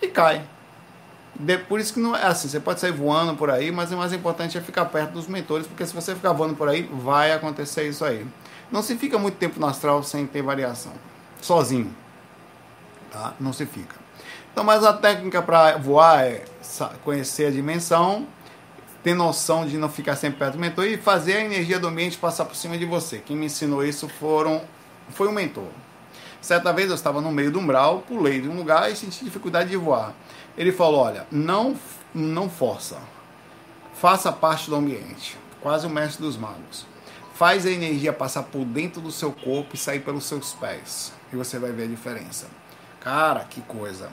e 0.00 0.08
cai. 0.08 0.42
De, 1.34 1.58
por 1.58 1.80
isso 1.80 1.94
que 1.94 2.00
não 2.00 2.14
é 2.14 2.24
assim, 2.24 2.48
você 2.48 2.60
pode 2.60 2.80
sair 2.80 2.92
voando 2.92 3.36
por 3.36 3.50
aí, 3.50 3.70
mas 3.70 3.92
o 3.92 3.96
mais 3.96 4.12
importante 4.12 4.58
é 4.58 4.60
ficar 4.60 4.84
perto 4.86 5.12
dos 5.12 5.26
mentores, 5.26 5.66
porque 5.66 5.86
se 5.86 5.94
você 5.94 6.14
ficar 6.14 6.32
voando 6.32 6.54
por 6.54 6.68
aí, 6.68 6.82
vai 6.92 7.32
acontecer 7.32 7.88
isso 7.88 8.04
aí. 8.04 8.26
Não 8.70 8.82
se 8.82 8.96
fica 8.96 9.18
muito 9.18 9.36
tempo 9.36 9.58
no 9.58 9.66
astral 9.66 10.02
sem 10.02 10.26
ter 10.26 10.42
variação, 10.42 10.92
sozinho, 11.40 11.94
tá? 13.10 13.34
Não 13.40 13.52
se 13.52 13.64
fica. 13.66 13.96
Então, 14.52 14.64
mas 14.64 14.84
a 14.84 14.92
técnica 14.92 15.40
para 15.40 15.76
voar 15.76 16.24
é 16.24 16.44
conhecer 17.04 17.46
a 17.46 17.50
dimensão, 17.50 18.26
ter 19.02 19.14
noção 19.14 19.66
de 19.66 19.78
não 19.78 19.88
ficar 19.88 20.16
sempre 20.16 20.38
perto 20.38 20.54
do 20.54 20.58
mentor 20.58 20.86
e 20.86 20.96
fazer 20.96 21.34
a 21.34 21.44
energia 21.44 21.78
do 21.78 21.88
ambiente 21.88 22.18
passar 22.18 22.44
por 22.44 22.54
cima 22.54 22.76
de 22.76 22.84
você. 22.84 23.18
Quem 23.18 23.36
me 23.36 23.46
ensinou 23.46 23.84
isso 23.84 24.08
foram, 24.08 24.62
foi 25.10 25.28
um 25.28 25.32
mentor. 25.32 25.68
Certa 26.40 26.72
vez 26.72 26.88
eu 26.88 26.94
estava 26.94 27.20
no 27.20 27.30
meio 27.30 27.50
do 27.50 27.58
umbral, 27.58 28.02
pulei 28.06 28.40
de 28.40 28.48
um 28.48 28.56
lugar 28.56 28.90
e 28.90 28.96
senti 28.96 29.24
dificuldade 29.24 29.70
de 29.70 29.76
voar. 29.76 30.14
Ele 30.60 30.72
falou: 30.72 31.00
olha, 31.00 31.26
não, 31.32 31.74
não 32.14 32.50
força, 32.50 32.98
faça 33.94 34.30
parte 34.30 34.68
do 34.68 34.76
ambiente. 34.76 35.38
Quase 35.62 35.86
o 35.86 35.90
mestre 35.90 36.22
dos 36.22 36.36
magos. 36.36 36.84
faz 37.32 37.64
a 37.64 37.70
energia 37.70 38.12
passar 38.12 38.42
por 38.42 38.66
dentro 38.66 39.00
do 39.00 39.10
seu 39.10 39.32
corpo 39.32 39.74
e 39.74 39.78
sair 39.78 40.00
pelos 40.00 40.24
seus 40.24 40.52
pés. 40.52 41.14
E 41.32 41.36
você 41.36 41.58
vai 41.58 41.72
ver 41.72 41.84
a 41.84 41.86
diferença. 41.86 42.46
Cara, 43.00 43.44
que 43.44 43.62
coisa. 43.62 44.10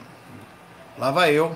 Lá 0.96 1.10
vai 1.10 1.32
eu. 1.32 1.54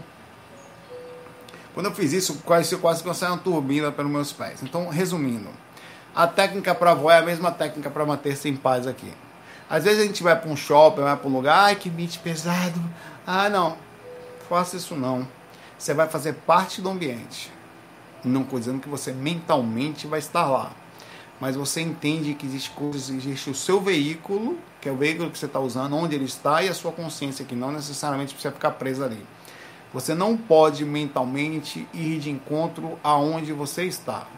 Quando 1.73 1.87
eu 1.87 1.95
fiz 1.95 2.13
isso, 2.13 2.43
quase, 2.45 2.77
quase 2.77 3.03
que 3.03 3.09
eu 3.09 3.15
saí 3.15 3.31
uma 3.31 3.39
turbina 3.39 3.91
pelos 3.91 4.13
meus 4.13 4.31
pés. 4.31 4.63
Então, 4.63 4.91
resumindo, 4.91 5.49
a 6.15 6.27
técnica 6.27 6.75
para 6.75 6.93
voar 6.93 7.15
é 7.15 7.19
a 7.21 7.23
mesma 7.23 7.51
técnica 7.51 7.89
para 7.89 8.05
manter-se 8.05 8.47
em 8.47 8.57
paz 8.57 8.87
aqui. 8.87 9.11
Às 9.71 9.85
vezes 9.85 10.03
a 10.03 10.07
gente 10.07 10.23
vai 10.23 10.39
para 10.39 10.51
um 10.51 10.57
shopping, 10.57 11.01
vai 11.01 11.17
para 11.17 11.29
um 11.29 11.33
lugar, 11.33 11.65
ai 11.65 11.77
que 11.77 11.89
mente 11.89 12.19
pesado. 12.19 12.79
Ah, 13.27 13.49
não. 13.49 13.79
Faça 14.53 14.77
isso 14.77 14.95
não. 14.95 15.27
Você 15.79 15.95
vai 15.95 16.07
fazer 16.07 16.35
parte 16.35 16.83
do 16.83 16.91
ambiente. 16.91 17.51
Não 18.23 18.43
estou 18.43 18.59
dizendo 18.59 18.81
que 18.81 18.89
você 18.89 19.11
mentalmente 19.11 20.07
vai 20.07 20.19
estar 20.19 20.47
lá 20.47 20.73
mas 21.43 21.57
você 21.57 21.81
entende 21.81 22.35
que 22.35 22.47
existe 22.47 22.71
coisas, 22.71 23.11
existe 23.11 23.51
o 23.51 23.55
seu 23.55 23.81
veículo, 23.81 24.57
que 24.81 24.89
é 24.89 24.93
o 24.93 24.97
veículo 24.97 25.29
que 25.29 25.37
você 25.37 25.47
está 25.47 25.59
usando, 25.59 25.97
onde 25.97 26.15
ele 26.15 26.27
está, 26.27 26.63
e 26.63 26.69
a 26.69 26.73
sua 26.73 26.93
consciência, 26.93 27.45
que 27.45 27.57
não 27.57 27.73
necessariamente 27.73 28.33
precisa 28.33 28.55
ficar 28.55 28.71
presa 28.71 29.07
ali. 29.07 29.27
Você 29.93 30.15
não 30.15 30.37
pode 30.37 30.85
mentalmente 30.85 31.85
ir 31.93 32.21
de 32.21 32.31
encontro 32.31 32.97
aonde 33.03 33.53
você 33.53 33.83
está. 33.83 34.29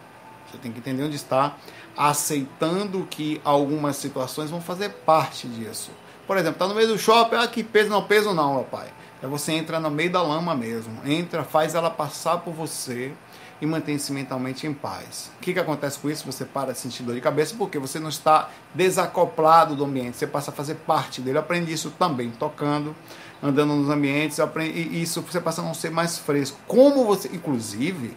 Você 0.51 0.57
tem 0.57 0.73
que 0.73 0.79
entender 0.79 1.03
onde 1.03 1.17
está, 1.17 1.57
aceitando 1.95 3.07
que 3.11 3.39
algumas 3.45 3.97
situações 3.97 4.49
vão 4.49 4.63
fazer 4.63 4.89
parte 4.89 5.47
disso. 5.47 5.91
Por 6.27 6.39
exemplo, 6.39 6.55
está 6.55 6.67
no 6.67 6.75
meio 6.75 6.89
do 6.89 6.99
shopping, 6.99 7.37
ah, 7.37 7.47
que 7.47 7.63
peso 7.63 7.91
não, 7.91 8.03
peso 8.05 8.33
não, 8.33 8.55
meu 8.55 8.65
pai. 8.65 8.89
É 9.23 9.27
você 9.27 9.53
entra 9.53 9.81
no 9.81 9.91
meio 9.91 10.11
da 10.11 10.23
lama 10.23 10.55
mesmo. 10.55 11.01
Entra, 11.05 11.45
faz 11.45 11.75
ela 11.75 11.91
passar 11.91 12.39
por 12.39 12.53
você 12.53 13.13
e 13.61 13.67
mantém-se 13.67 14.13
mentalmente 14.13 14.67
em 14.67 14.75
paz. 14.75 15.31
O 15.37 15.41
que, 15.41 15.53
que 15.53 15.59
acontece 15.59 15.99
com 15.99 16.11
isso? 16.11 16.27
Você 16.27 16.45
para 16.45 16.73
de 16.73 16.79
sentir 16.79 17.03
dor 17.03 17.15
de 17.15 17.21
cabeça 17.21 17.55
porque 17.57 17.79
você 17.79 17.99
não 17.99 18.09
está 18.09 18.51
desacoplado 18.75 19.75
do 19.75 19.85
ambiente, 19.85 20.17
você 20.17 20.27
passa 20.27 20.51
a 20.51 20.55
fazer 20.55 20.75
parte 20.75 21.21
dele. 21.21 21.39
Eu 21.39 21.41
aprendi 21.41 21.73
isso 21.73 21.91
também, 21.99 22.31
tocando, 22.31 22.95
andando 23.43 23.75
nos 23.75 23.89
ambientes, 23.89 24.41
aprendi, 24.41 24.79
e 24.79 25.03
isso 25.03 25.23
você 25.23 25.41
passa 25.41 25.63
a 25.63 25.65
não 25.65 25.75
ser 25.75 25.91
mais 25.91 26.19
fresco. 26.19 26.59
Como 26.67 27.05
você, 27.05 27.29
inclusive, 27.29 28.17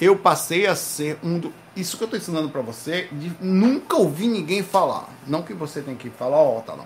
eu 0.00 0.16
passei 0.16 0.66
a 0.66 0.74
ser 0.74 1.18
um 1.22 1.38
do. 1.38 1.52
Isso 1.74 1.96
que 1.96 2.02
eu 2.02 2.06
estou 2.06 2.18
ensinando 2.18 2.50
para 2.50 2.60
você, 2.60 3.08
de 3.12 3.32
nunca 3.40 3.96
ouvi 3.96 4.28
ninguém 4.28 4.62
falar. 4.62 5.08
Não 5.26 5.42
que 5.42 5.54
você 5.54 5.80
tem 5.80 5.96
que 5.96 6.10
falar, 6.10 6.36
ó, 6.36 6.58
oh, 6.58 6.60
tá. 6.60 6.76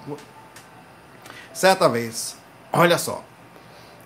Certa 1.52 1.88
vez, 1.88 2.36
olha 2.76 2.98
só. 2.98 3.24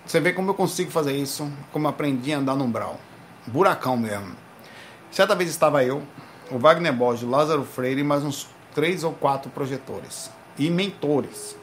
Você 0.07 0.21
vê 0.21 0.33
como 0.33 0.51
eu 0.51 0.55
consigo 0.55 0.91
fazer 0.91 1.17
isso, 1.17 1.51
como 1.73 1.87
aprendi 1.87 2.33
a 2.33 2.39
andar 2.39 2.57
no 2.57 2.65
umbral 2.65 2.99
buracão 3.47 3.97
mesmo. 3.97 4.35
Certa 5.11 5.35
vez 5.35 5.51
estava 5.51 5.85
eu, 5.85 6.03
o 6.51 6.59
Wagner 6.59 6.93
Borges, 6.93 7.25
o 7.25 7.31
Lázaro 7.31 7.65
Freire 7.65 8.01
e 8.01 8.05
mais 8.05 8.23
uns 8.23 8.49
três 8.75 9.03
ou 9.05 9.13
quatro 9.13 9.51
projetores 9.51 10.31
e 10.59 10.71
mentores. 10.71 11.57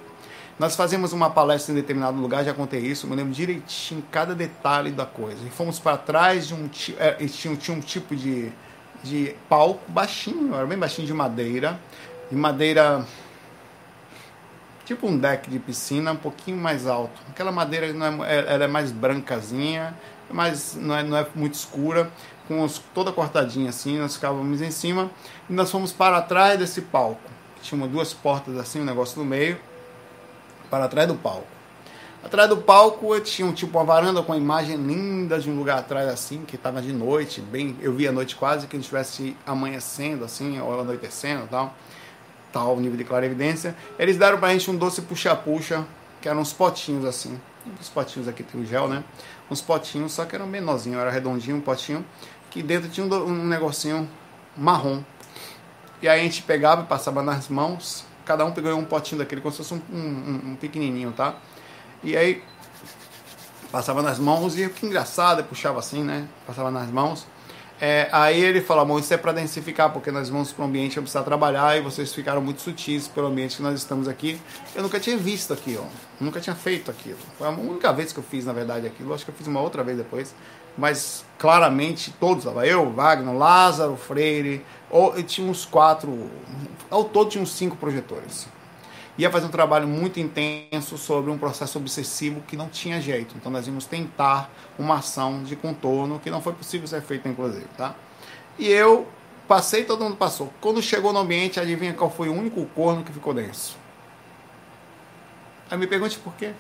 Nós 0.60 0.76
fazemos 0.76 1.14
uma 1.14 1.30
palestra 1.30 1.72
em 1.72 1.76
determinado 1.76 2.20
lugar, 2.20 2.44
já 2.44 2.54
contei 2.54 2.80
isso, 2.80 3.08
me 3.08 3.16
lembro 3.16 3.32
direitinho 3.32 4.04
cada 4.12 4.34
detalhe 4.34 4.92
da 4.92 5.06
coisa. 5.06 5.38
E 5.46 5.50
fomos 5.50 5.80
para 5.80 5.98
trás 5.98 6.48
de 6.48 6.56
um, 6.56 6.70
é, 6.98 7.12
tinha, 7.28 7.56
tinha 7.56 7.78
um 7.78 7.80
tipo 7.80 8.16
de, 8.16 8.52
de 9.04 9.36
palco 9.48 9.80
baixinho, 9.90 10.56
era 10.56 10.66
bem 10.66 10.78
baixinho 10.78 11.06
de 11.06 11.14
madeira, 11.14 11.80
de 12.30 12.36
madeira 12.36 13.06
tipo 14.88 15.06
um 15.06 15.18
deck 15.18 15.50
de 15.50 15.60
piscina, 15.60 16.14
um 16.14 16.18
pouquinho 16.18 16.56
mais 16.56 16.88
alto. 16.88 17.22
Aquela 17.30 17.52
madeira 17.52 17.92
não 17.92 18.24
é, 18.24 18.38
ela 18.54 18.64
é 18.64 18.68
mais 18.68 18.90
brancazinha, 18.90 19.94
mas 20.32 20.76
não 20.76 20.96
é, 20.96 21.04
não 21.04 21.18
é 21.18 21.28
muito 21.36 21.56
escura, 21.56 22.10
com 22.48 22.64
os, 22.64 22.80
toda 22.94 23.12
cortadinha 23.12 23.70
assim, 23.70 24.00
nós 24.00 24.16
ficávamos 24.16 24.62
em 24.62 24.72
cima 24.72 25.12
e 25.50 25.54
nós 25.54 25.70
fomos 25.70 25.92
para 25.92 26.22
trás 26.22 26.58
desse 26.58 26.82
palco. 26.82 27.30
Tinha 27.62 27.86
duas 27.86 28.14
portas 28.14 28.58
assim, 28.58 28.80
um 28.80 28.86
negócio 28.86 29.20
no 29.20 29.26
meio, 29.26 29.60
para 30.70 30.88
trás 30.88 31.06
do 31.06 31.16
palco. 31.16 31.48
Atrás 32.24 32.48
do 32.48 32.58
palco 32.58 33.20
tinha 33.20 33.46
um 33.46 33.54
tipo 33.54 33.78
uma 33.78 33.84
varanda 33.84 34.24
com 34.24 34.32
uma 34.32 34.38
imagem 34.38 34.78
linda 34.78 35.38
de 35.38 35.50
um 35.50 35.58
lugar 35.58 35.80
atrás 35.80 36.08
assim, 36.08 36.46
que 36.46 36.56
estava 36.56 36.82
de 36.82 36.94
noite, 36.94 37.42
bem, 37.42 37.76
eu 37.82 37.94
via 37.94 38.10
a 38.10 38.14
noite 38.14 38.38
quase 38.38 38.68
que 38.68 38.76
a 38.76 38.80
gente 38.80 38.86
estivesse 38.86 39.36
amanhecendo 39.46 40.24
assim, 40.24 40.60
ou 40.62 40.80
anoitecendo 40.80 41.46
tal, 41.48 41.76
tal 42.52 42.78
nível 42.80 42.98
de 42.98 43.04
clarividência. 43.04 43.76
Eles 43.98 44.18
deram 44.18 44.38
pra 44.40 44.50
gente 44.50 44.70
um 44.70 44.76
doce 44.76 45.02
puxa-puxa, 45.02 45.86
que 46.22 46.28
eram 46.28 46.42
uns 46.42 46.54
potinhos 46.54 47.06
assim. 47.06 47.40
Os 47.80 47.90
potinhos 47.90 48.28
aqui 48.28 48.44
tem 48.44 48.62
o 48.62 48.66
gel, 48.66 48.88
né? 48.88 49.04
uns 49.50 49.62
potinhos, 49.62 50.12
só 50.12 50.26
que 50.26 50.36
era 50.36 50.46
menorzinho, 50.46 51.00
era 51.00 51.10
redondinho 51.10 51.58
um 51.58 51.62
potinho, 51.62 52.06
que 52.50 52.62
dentro 52.62 52.90
tinha 52.90 53.06
um, 53.06 53.14
um 53.24 53.46
negocinho 53.46 54.10
marrom. 54.56 55.02
E 56.02 56.08
aí 56.08 56.20
a 56.20 56.24
gente 56.24 56.44
pegava 56.44 56.84
passava 56.84 57.24
nas 57.24 57.48
mãos, 57.48 58.06
cada 58.26 58.46
um 58.46 58.52
pegou 58.52 58.74
um 58.76 58.86
potinho 58.86 59.20
daquele, 59.20 59.42
como 59.42 59.52
se 59.52 59.58
fosse 59.60 59.74
um, 59.74 59.82
um, 59.92 60.52
um 60.52 60.56
pequenininho, 60.56 61.12
tá? 61.12 61.36
E 62.04 62.16
aí 62.16 62.44
passava 63.72 64.02
nas 64.02 64.20
mãos 64.20 64.58
e 64.58 64.70
que 64.70 64.86
engraçado, 64.86 65.44
puxava 65.44 65.80
assim, 65.80 66.04
né? 66.04 66.28
Passava 66.46 66.70
nas 66.70 66.90
mãos. 66.90 67.26
É, 67.80 68.10
aí 68.12 68.42
ele 68.42 68.60
falou, 68.60 68.84
amor, 68.84 69.00
isso 69.00 69.14
é 69.14 69.18
para 69.18 69.32
densificar, 69.32 69.92
porque 69.94 70.10
nós 70.10 70.30
vamos 70.30 70.52
para 70.52 70.66
o 70.66 70.68
ambiente 70.68 70.96
que 70.96 71.02
precisar 71.02 71.24
trabalhar 71.24 71.78
e 71.78 71.82
vocês 71.82 72.12
ficaram 72.14 72.42
muito 72.42 72.62
sutis 72.62 73.08
pelo 73.08 73.28
ambiente 73.28 73.58
que 73.58 73.62
nós 73.62 73.76
estamos 73.80 74.08
aqui. 74.08 74.40
Eu 74.76 74.82
nunca 74.82 75.00
tinha 75.00 75.16
visto 75.16 75.54
aquilo, 75.54 75.86
nunca 76.20 76.40
tinha 76.40 76.56
feito 76.56 76.90
aquilo. 76.90 77.20
Foi 77.38 77.48
a 77.48 77.52
única 77.52 77.94
vez 77.94 78.12
que 78.12 78.18
eu 78.18 78.24
fiz, 78.24 78.46
na 78.46 78.54
verdade, 78.54 78.88
aquilo. 78.88 79.14
Acho 79.14 79.26
que 79.26 79.32
eu 79.32 79.36
fiz 79.36 79.46
uma 79.46 79.62
outra 79.62 79.84
vez 79.84 79.98
depois. 79.98 80.34
Mas 80.76 81.24
claramente 81.38 82.12
todos, 82.20 82.46
eu, 82.64 82.92
Wagner, 82.92 83.36
Lázaro, 83.36 83.96
Freire, 83.96 84.64
ou, 84.90 85.22
tinha 85.24 85.50
uns 85.50 85.66
quatro, 85.66 86.30
ao 86.90 87.04
todo 87.04 87.30
tinha 87.30 87.44
uns 87.44 87.52
cinco 87.52 87.76
projetores 87.76 88.48
ia 89.18 89.32
fazer 89.32 89.48
um 89.48 89.50
trabalho 89.50 89.88
muito 89.88 90.20
intenso 90.20 90.98
sobre 90.98 91.32
um 91.32 91.38
processo 91.38 91.78
obsessivo 91.80 92.42
que 92.42 92.56
não 92.56 92.70
tinha 92.70 93.02
jeito. 93.02 93.36
Então 93.36 93.52
nós 93.52 93.66
íamos 93.66 93.86
tentar 93.86 94.50
uma 94.78 94.96
ação 94.96 95.44
de 95.44 95.56
contorno 95.56 96.20
que 96.20 96.30
não 96.30 96.42
foi 96.42 96.54
possível 96.54 96.88
ser 96.88 97.02
feita, 97.02 97.28
inclusive, 97.28 97.66
tá? 97.76 97.96
E 98.60 98.68
eu 98.68 99.08
passei, 99.48 99.84
todo 99.84 100.04
mundo 100.04 100.16
passou. 100.16 100.54
Quando 100.62 100.82
chegou 100.82 101.12
no 101.12 101.20
ambiente, 101.20 101.60
adivinha 101.60 101.94
qual 101.94 102.12
foi 102.12 102.30
o 102.30 102.34
único 102.34 102.64
corno 102.68 103.04
que 103.04 103.12
ficou 103.12 103.34
denso? 103.34 103.78
Aí 105.70 105.78
me 105.78 105.88
pergunte 105.88 106.18
por 106.20 106.34
quê? 106.36 106.54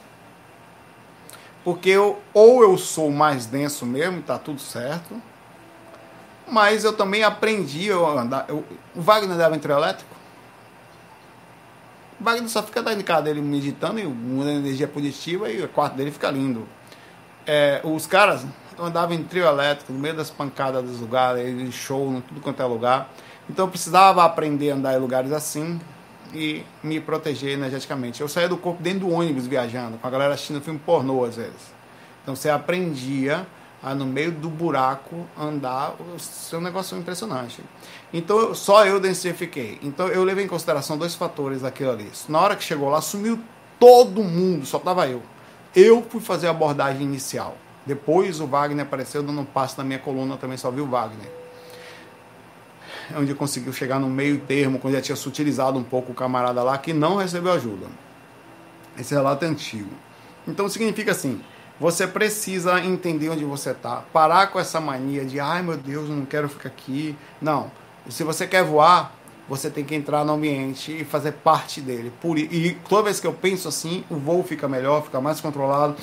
Porque 1.63 1.89
eu, 1.89 2.19
ou 2.33 2.63
eu 2.63 2.77
sou 2.77 3.11
mais 3.11 3.45
denso 3.45 3.85
mesmo, 3.85 4.21
tá 4.21 4.39
tudo 4.39 4.59
certo, 4.59 5.21
mas 6.49 6.83
eu 6.83 6.93
também 6.93 7.23
aprendi 7.23 7.91
a 7.91 7.95
andar. 7.95 8.45
Eu, 8.47 8.63
o 8.95 9.01
Wagner 9.01 9.37
dava 9.37 9.55
entre? 9.55 9.71
O 12.19 12.23
Wagner 12.23 12.49
só 12.49 12.63
fica 12.63 12.81
dentro 12.81 12.99
de 12.99 13.03
casa 13.03 13.23
dele 13.23 13.41
meditando 13.41 13.99
e 13.99 14.05
uma 14.05 14.49
energia 14.51 14.87
positiva 14.87 15.49
e 15.49 15.63
o 15.63 15.69
quarto 15.69 15.95
dele 15.95 16.11
fica 16.11 16.29
lindo. 16.31 16.67
É, 17.45 17.79
os 17.83 18.07
caras 18.07 18.45
andavam 18.79 19.15
em 19.15 19.23
trio 19.23 19.45
elétrico, 19.45 19.93
no 19.93 19.99
meio 19.99 20.15
das 20.15 20.29
pancadas 20.29 20.83
dos 20.83 20.99
lugares, 20.99 21.47
em 21.47 21.71
show, 21.71 22.11
em 22.11 22.21
tudo 22.21 22.41
quanto 22.41 22.61
é 22.61 22.65
lugar. 22.65 23.09
Então 23.49 23.65
eu 23.65 23.69
precisava 23.69 24.23
aprender 24.23 24.71
a 24.71 24.75
andar 24.75 24.95
em 24.95 24.99
lugares 24.99 25.31
assim 25.31 25.79
e 26.33 26.63
me 26.83 26.99
proteger 26.99 27.51
energeticamente. 27.51 28.19
Eu 28.19 28.27
saía 28.27 28.49
do 28.49 28.57
corpo 28.57 28.81
dentro 28.81 29.01
do 29.01 29.09
ônibus 29.11 29.47
viajando, 29.47 29.97
com 29.97 30.07
a 30.07 30.09
galera 30.09 30.33
assistindo 30.33 30.61
filme 30.61 30.79
pornô 30.79 31.23
às 31.23 31.37
vezes. 31.37 31.73
Então 32.23 32.35
você 32.35 32.49
aprendia 32.49 33.47
a 33.81 33.93
no 33.93 34.05
meio 34.05 34.31
do 34.31 34.49
buraco 34.49 35.25
andar, 35.37 35.95
é 36.51 36.55
um 36.57 36.61
negócio 36.61 36.97
impressionante. 36.97 37.63
Então 38.11 38.53
só 38.55 38.85
eu 38.85 38.99
densifiquei. 38.99 39.79
Então 39.81 40.07
eu 40.07 40.23
levei 40.23 40.45
em 40.45 40.47
consideração 40.47 40.97
dois 40.97 41.15
fatores 41.15 41.61
daquilo 41.61 41.91
ali. 41.91 42.09
Na 42.27 42.39
hora 42.39 42.55
que 42.55 42.63
chegou 42.63 42.89
lá, 42.89 43.01
sumiu 43.01 43.39
todo 43.79 44.23
mundo, 44.23 44.65
só 44.65 44.79
tava 44.79 45.07
eu. 45.07 45.21
Eu 45.75 46.03
fui 46.09 46.19
fazer 46.19 46.47
a 46.47 46.51
abordagem 46.51 47.03
inicial. 47.03 47.55
Depois 47.85 48.39
o 48.39 48.47
Wagner 48.47 48.85
apareceu 48.85 49.23
dando 49.23 49.39
um 49.39 49.45
passo 49.45 49.77
na 49.77 49.83
minha 49.83 49.99
coluna, 49.99 50.37
também 50.37 50.57
só 50.57 50.69
vi 50.71 50.81
o 50.81 50.87
Wagner. 50.87 51.31
É 53.13 53.17
onde 53.17 53.33
conseguiu 53.33 53.71
chegar 53.71 53.99
no 53.99 54.09
meio 54.09 54.39
termo, 54.39 54.79
quando 54.79 54.95
já 54.95 55.01
tinha 55.01 55.15
sutilizado 55.15 55.77
um 55.79 55.83
pouco 55.83 56.11
o 56.11 56.15
camarada 56.15 56.61
lá, 56.63 56.77
que 56.77 56.91
não 56.91 57.15
recebeu 57.15 57.53
ajuda. 57.53 57.85
Esse 58.99 59.13
relato 59.13 59.45
é 59.45 59.47
antigo. 59.47 59.91
Então 60.45 60.67
significa 60.67 61.11
assim, 61.11 61.41
você 61.79 62.07
precisa 62.07 62.79
entender 62.79 63.29
onde 63.29 63.45
você 63.45 63.71
está. 63.71 64.03
Parar 64.11 64.47
com 64.47 64.59
essa 64.59 64.79
mania 64.79 65.23
de, 65.23 65.39
ai 65.39 65.61
meu 65.61 65.77
Deus, 65.77 66.09
não 66.09 66.25
quero 66.25 66.49
ficar 66.49 66.69
aqui. 66.69 67.15
Não. 67.41 67.71
Se 68.09 68.23
você 68.23 68.47
quer 68.47 68.63
voar, 68.63 69.15
você 69.47 69.69
tem 69.69 69.83
que 69.83 69.95
entrar 69.95 70.25
no 70.25 70.33
ambiente 70.33 70.91
e 70.91 71.05
fazer 71.05 71.33
parte 71.33 71.79
dele. 71.79 72.11
E 72.51 72.77
toda 72.89 73.03
vez 73.03 73.19
que 73.19 73.27
eu 73.27 73.33
penso 73.33 73.67
assim, 73.67 74.03
o 74.09 74.15
voo 74.15 74.43
fica 74.43 74.67
melhor, 74.67 75.03
fica 75.03 75.21
mais 75.21 75.39
controlado. 75.39 75.95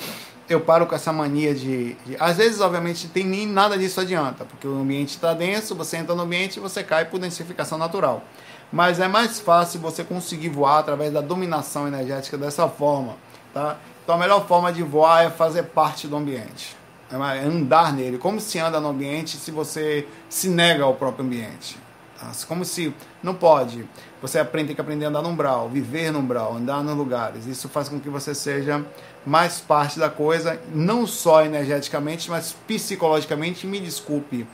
Eu 0.47 0.61
paro 0.61 0.85
com 0.85 0.93
essa 0.93 1.11
mania 1.11 1.55
de, 1.55 1.93
de. 2.05 2.15
às 2.19 2.37
vezes, 2.37 2.61
obviamente, 2.61 3.07
tem 3.07 3.23
nem 3.23 3.47
nada 3.47 3.77
disso 3.77 3.99
adianta, 3.99 4.45
porque 4.45 4.67
o 4.67 4.79
ambiente 4.79 5.09
está 5.09 5.33
denso, 5.33 5.73
você 5.73 5.97
entra 5.97 6.13
no 6.13 6.21
ambiente 6.21 6.57
e 6.57 6.59
você 6.59 6.83
cai 6.83 7.05
por 7.05 7.19
densificação 7.19 7.79
natural. 7.79 8.23
Mas 8.71 8.99
é 8.99 9.07
mais 9.07 9.39
fácil 9.39 9.79
você 9.79 10.03
conseguir 10.03 10.49
voar 10.49 10.79
através 10.79 11.11
da 11.11 11.21
dominação 11.21 11.87
energética 11.87 12.37
dessa 12.37 12.67
forma. 12.67 13.15
Tá? 13.53 13.77
Então 14.05 14.13
a 14.13 14.19
melhor 14.19 14.47
forma 14.47 14.71
de 14.71 14.83
voar 14.83 15.25
é 15.25 15.31
fazer 15.31 15.63
parte 15.63 16.07
do 16.07 16.15
ambiente. 16.15 16.77
É 17.11 17.15
andar 17.39 17.91
nele. 17.91 18.19
Como 18.19 18.39
se 18.39 18.59
anda 18.59 18.79
no 18.79 18.89
ambiente 18.89 19.35
se 19.35 19.49
você 19.49 20.07
se 20.29 20.47
nega 20.47 20.83
ao 20.83 20.93
próprio 20.93 21.25
ambiente? 21.25 21.75
Como 22.47 22.63
se 22.63 22.93
não 23.23 23.33
pode. 23.33 23.83
Você 24.21 24.37
aprende, 24.37 24.67
tem 24.67 24.75
que 24.75 24.81
aprender 24.81 25.05
a 25.05 25.09
andar 25.09 25.23
no 25.23 25.29
umbral, 25.29 25.69
viver 25.69 26.11
no 26.11 26.19
umbral, 26.19 26.55
andar 26.55 26.83
nos 26.83 26.95
lugares. 26.95 27.47
Isso 27.47 27.67
faz 27.67 27.89
com 27.89 27.99
que 27.99 28.09
você 28.09 28.35
seja 28.35 28.85
mais 29.25 29.59
parte 29.59 29.99
da 29.99 30.09
coisa, 30.09 30.61
não 30.71 31.07
só 31.07 31.43
energeticamente, 31.43 32.29
mas 32.29 32.55
psicologicamente. 32.67 33.65
Me 33.65 33.79
desculpe, 33.79 34.47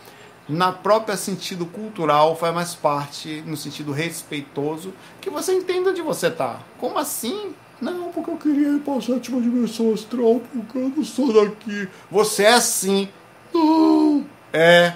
na 0.47 0.72
própria 0.72 1.18
sentido 1.18 1.66
cultural, 1.66 2.38
faz 2.38 2.54
mais 2.54 2.74
parte 2.74 3.43
no 3.45 3.58
sentido 3.58 3.91
respeitoso, 3.91 4.93
que 5.20 5.30
você 5.30 5.54
entenda 5.54 5.91
onde 5.91 6.02
você 6.02 6.28
está. 6.28 6.60
Como 6.80 6.97
assim? 6.97 7.54
Não, 7.82 8.11
porque 8.11 8.29
eu 8.29 8.38
queria 8.38 8.69
ir 8.69 8.79
para 8.82 8.97
a 8.97 9.01
sétima 9.01 9.41
dimensão 9.41 9.91
astral, 9.91 10.39
porque 10.53 10.77
eu 10.77 10.89
não 10.95 11.03
sou 11.03 11.34
daqui. 11.34 11.89
Você 12.11 12.43
é 12.43 12.53
assim. 12.53 13.09
Não. 13.51 14.23
É. 14.53 14.93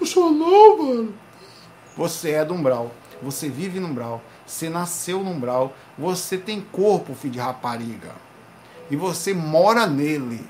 Eu 0.00 0.06
sou 0.06 0.30
não, 0.30 0.78
mano. 0.82 1.14
Você 1.96 2.30
é 2.30 2.44
do 2.44 2.54
umbral. 2.54 2.90
Você 3.22 3.48
vive 3.48 3.78
no 3.78 3.88
umbral. 3.88 4.22
Você 4.46 4.70
nasceu 4.70 5.22
no 5.22 5.30
umbral. 5.30 5.74
Você 5.98 6.38
tem 6.38 6.60
corpo, 6.60 7.14
filho 7.14 7.34
de 7.34 7.38
rapariga. 7.38 8.12
E 8.90 8.96
você 8.96 9.34
mora 9.34 9.86
nele. 9.86 10.44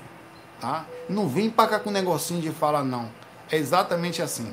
Tá? 0.59 0.85
Não 1.09 1.27
vem 1.27 1.49
pra 1.49 1.67
cá 1.67 1.79
com 1.79 1.91
negocinho 1.91 2.41
de 2.41 2.51
falar 2.51 2.83
não. 2.83 3.09
É 3.51 3.57
exatamente 3.57 4.21
assim. 4.21 4.51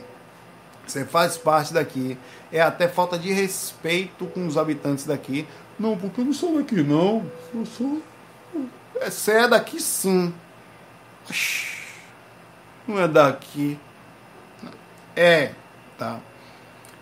Você 0.87 1.05
faz 1.05 1.37
parte 1.39 1.73
daqui. 1.73 2.19
É 2.51 2.61
até 2.61 2.89
falta 2.89 3.19
de 3.19 3.33
respeito 3.33 4.27
com 4.27 4.47
os 4.47 4.59
habitantes 4.59 5.07
daqui. 5.07 5.47
Não, 5.83 5.99
porque 5.99 6.21
eu 6.21 6.25
não 6.25 6.33
sou 6.33 6.59
daqui, 6.59 6.81
não. 6.81 7.29
Eu 7.53 7.67
sou. 7.67 8.01
Você 9.03 9.33
é 9.33 9.49
daqui 9.49 9.81
sim. 9.83 10.33
Não 12.87 13.01
é 13.01 13.09
daqui. 13.09 13.77
É, 15.17 15.53
tá? 15.99 16.21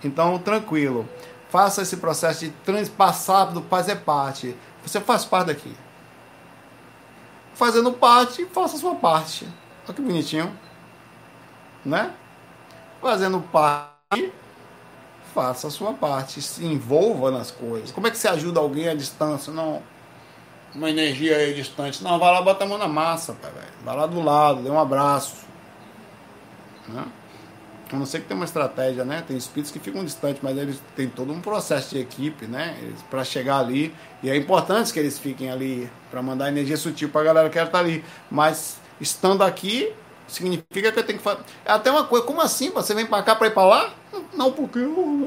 Então, 0.02 0.38
tranquilo. 0.38 1.06
Faça 1.50 1.82
esse 1.82 1.98
processo 1.98 2.46
de 2.46 2.52
transpassar 2.64 3.52
do 3.52 3.60
fazer 3.60 3.96
parte. 3.96 4.56
Você 4.82 4.98
faz 4.98 5.26
parte 5.26 5.48
daqui. 5.48 5.76
Fazendo 7.52 7.92
parte, 7.92 8.46
faça 8.46 8.76
a 8.76 8.78
sua 8.78 8.94
parte. 8.94 9.46
Olha 9.84 9.94
que 9.94 10.00
bonitinho. 10.00 10.58
Né? 11.84 12.14
Fazendo 12.98 13.42
parte, 13.42 14.32
faça 15.34 15.68
a 15.68 15.70
sua 15.70 15.92
parte. 15.92 16.40
Se 16.42 16.64
envolva 16.64 17.30
nas 17.30 17.50
coisas. 17.50 17.90
Como 17.90 18.06
é 18.06 18.10
que 18.10 18.18
você 18.18 18.28
ajuda 18.28 18.60
alguém 18.60 18.88
à 18.88 18.94
distância? 18.94 19.52
Não. 19.52 19.82
Uma 20.74 20.90
energia 20.90 21.36
aí 21.36 21.54
distante. 21.54 22.02
Não, 22.02 22.18
vai 22.18 22.32
lá, 22.32 22.42
bota 22.42 22.64
a 22.64 22.66
mão 22.66 22.78
na 22.78 22.86
massa, 22.86 23.32
pai, 23.34 23.50
Vai 23.84 23.96
lá 23.96 24.06
do 24.06 24.20
lado, 24.20 24.62
dê 24.62 24.70
um 24.70 24.78
abraço. 24.78 25.34
Né? 26.88 27.04
A 27.92 27.96
não 27.96 28.06
ser 28.06 28.20
que 28.20 28.26
tenha 28.26 28.38
uma 28.38 28.44
estratégia, 28.44 29.04
né? 29.04 29.24
Tem 29.26 29.36
espíritos 29.36 29.72
que 29.72 29.80
ficam 29.80 30.04
distantes, 30.04 30.40
mas 30.42 30.56
eles 30.56 30.80
têm 30.94 31.08
todo 31.08 31.32
um 31.32 31.40
processo 31.40 31.90
de 31.90 32.00
equipe, 32.00 32.46
né? 32.46 32.76
Para 33.10 33.24
chegar 33.24 33.58
ali. 33.58 33.92
E 34.22 34.30
é 34.30 34.36
importante 34.36 34.92
que 34.92 34.98
eles 35.00 35.18
fiquem 35.18 35.50
ali 35.50 35.90
para 36.08 36.22
mandar 36.22 36.48
energia 36.48 36.76
sutil 36.76 37.08
para 37.08 37.22
a 37.22 37.24
galera 37.24 37.50
que 37.50 37.58
estar 37.58 37.70
tá 37.70 37.78
ali. 37.80 38.04
Mas 38.30 38.78
estando 39.00 39.42
aqui, 39.42 39.92
significa 40.28 40.92
que 40.92 40.98
eu 41.00 41.02
tenho 41.04 41.18
que 41.18 41.24
fazer. 41.24 41.40
É 41.64 41.72
até 41.72 41.90
uma 41.90 42.04
coisa, 42.04 42.24
como 42.24 42.40
assim? 42.40 42.70
Você 42.70 42.94
vem 42.94 43.06
para 43.06 43.24
cá 43.24 43.34
para 43.34 43.48
ir 43.48 43.54
para 43.54 43.66
lá? 43.66 43.94
Não, 44.34 44.52
porque 44.52 44.80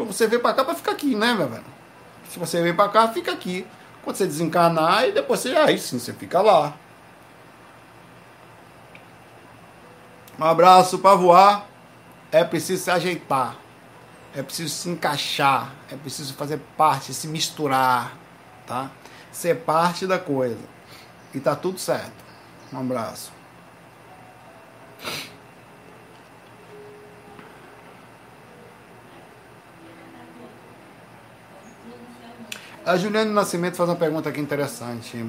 você 0.06 0.28
vem 0.28 0.40
para 0.40 0.54
cá 0.54 0.66
para 0.66 0.76
ficar 0.76 0.92
aqui, 0.92 1.16
né, 1.16 1.34
meu 1.34 1.48
velho? 1.48 1.64
Se 2.30 2.40
você 2.40 2.62
vem 2.62 2.76
para 2.76 2.90
cá, 2.90 3.08
fica 3.08 3.32
aqui. 3.32 3.66
Quando 4.04 4.18
você 4.18 4.26
desencarnar, 4.26 5.08
e 5.08 5.12
depois 5.12 5.40
você. 5.40 5.56
Aí 5.56 5.78
sim, 5.78 6.00
você 6.00 6.14
fica 6.14 6.42
lá. 6.42 6.74
Um 10.40 10.44
abraço 10.44 11.00
para 11.00 11.16
voar 11.16 11.74
é 12.34 12.44
preciso 12.44 12.84
se 12.84 12.90
ajeitar, 12.90 13.56
é 14.36 14.42
preciso 14.42 14.74
se 14.74 14.90
encaixar, 14.90 15.72
é 15.92 15.96
preciso 15.96 16.34
fazer 16.34 16.60
parte, 16.76 17.14
se 17.14 17.28
misturar, 17.28 18.18
tá? 18.66 18.90
Ser 19.32 19.58
parte 19.58 20.08
da 20.08 20.18
coisa. 20.18 20.58
E 21.32 21.40
tá 21.40 21.56
tudo 21.56 21.78
certo. 21.78 22.12
Um 22.74 22.80
abraço. 22.80 23.32
A 32.86 32.98
Juliana 32.98 33.32
Nascimento 33.32 33.78
faz 33.78 33.90
uma 33.90 33.96
pergunta 33.96 34.28
aqui 34.28 34.42
interessante. 34.42 35.26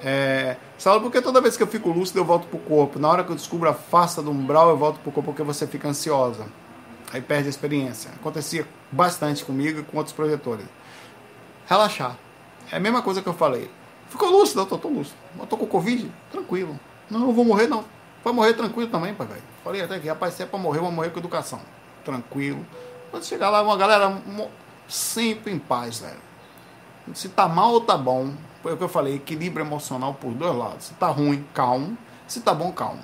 É, 0.00 0.56
Saulo, 0.78 1.00
porque 1.00 1.20
toda 1.20 1.40
vez 1.40 1.56
que 1.56 1.62
eu 1.62 1.66
fico 1.66 1.90
lúcido 1.90 2.20
eu 2.20 2.24
volto 2.24 2.46
pro 2.46 2.58
corpo. 2.60 3.00
Na 3.00 3.08
hora 3.08 3.24
que 3.24 3.30
eu 3.30 3.34
descubro 3.34 3.68
a 3.68 3.74
face 3.74 4.22
do 4.22 4.30
umbral, 4.30 4.70
eu 4.70 4.76
volto 4.76 5.00
pro 5.00 5.10
corpo 5.10 5.32
porque 5.32 5.42
você 5.42 5.66
fica 5.66 5.88
ansiosa. 5.88 6.46
Aí 7.12 7.20
perde 7.20 7.48
a 7.48 7.50
experiência. 7.50 8.12
Acontecia 8.12 8.64
bastante 8.92 9.44
comigo 9.44 9.80
e 9.80 9.82
com 9.82 9.96
outros 9.96 10.14
projetores. 10.14 10.64
Relaxar. 11.66 12.16
É 12.70 12.76
a 12.76 12.80
mesma 12.80 13.02
coisa 13.02 13.20
que 13.20 13.28
eu 13.28 13.34
falei. 13.34 13.68
Ficou 14.08 14.30
lúcido? 14.30 14.60
Eu 14.60 14.66
tô, 14.66 14.78
tô 14.78 14.88
lúcido. 14.88 15.16
Eu 15.36 15.46
tô 15.46 15.56
com 15.56 15.66
Covid? 15.66 16.12
Tranquilo. 16.30 16.78
Não, 17.10 17.22
eu 17.22 17.32
vou 17.32 17.44
morrer 17.44 17.66
não. 17.66 17.84
Vai 18.22 18.32
morrer 18.32 18.52
tranquilo 18.52 18.88
também, 18.88 19.12
pai, 19.14 19.26
velho. 19.26 19.42
Falei 19.64 19.82
até 19.82 19.98
que, 19.98 20.06
rapaz, 20.06 20.34
se 20.34 20.44
é 20.44 20.46
pra 20.46 20.60
morrer, 20.60 20.78
eu 20.78 20.84
vou 20.84 20.92
morrer 20.92 21.10
com 21.10 21.18
educação. 21.18 21.60
Tranquilo. 22.04 22.64
Quando 23.10 23.24
chegar 23.24 23.50
lá, 23.50 23.62
uma 23.62 23.76
galera 23.76 24.16
sempre 24.88 25.52
em 25.52 25.58
paz, 25.58 25.98
velho. 25.98 26.31
Se 27.14 27.28
tá 27.28 27.48
mal 27.48 27.72
ou 27.72 27.80
tá 27.80 27.96
bom, 27.96 28.32
foi 28.62 28.74
o 28.74 28.76
que 28.76 28.84
eu 28.84 28.88
falei, 28.88 29.16
equilíbrio 29.16 29.66
emocional 29.66 30.14
por 30.14 30.32
dois 30.32 30.56
lados. 30.56 30.86
Se 30.86 30.94
tá 30.94 31.08
ruim, 31.08 31.44
calmo. 31.52 31.98
Se 32.28 32.40
tá 32.40 32.54
bom, 32.54 32.72
calmo. 32.72 33.02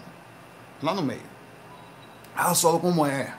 Lá 0.82 0.94
no 0.94 1.02
meio. 1.02 1.22
Ah, 2.36 2.54
solo 2.54 2.78
como 2.78 3.04
é. 3.04 3.34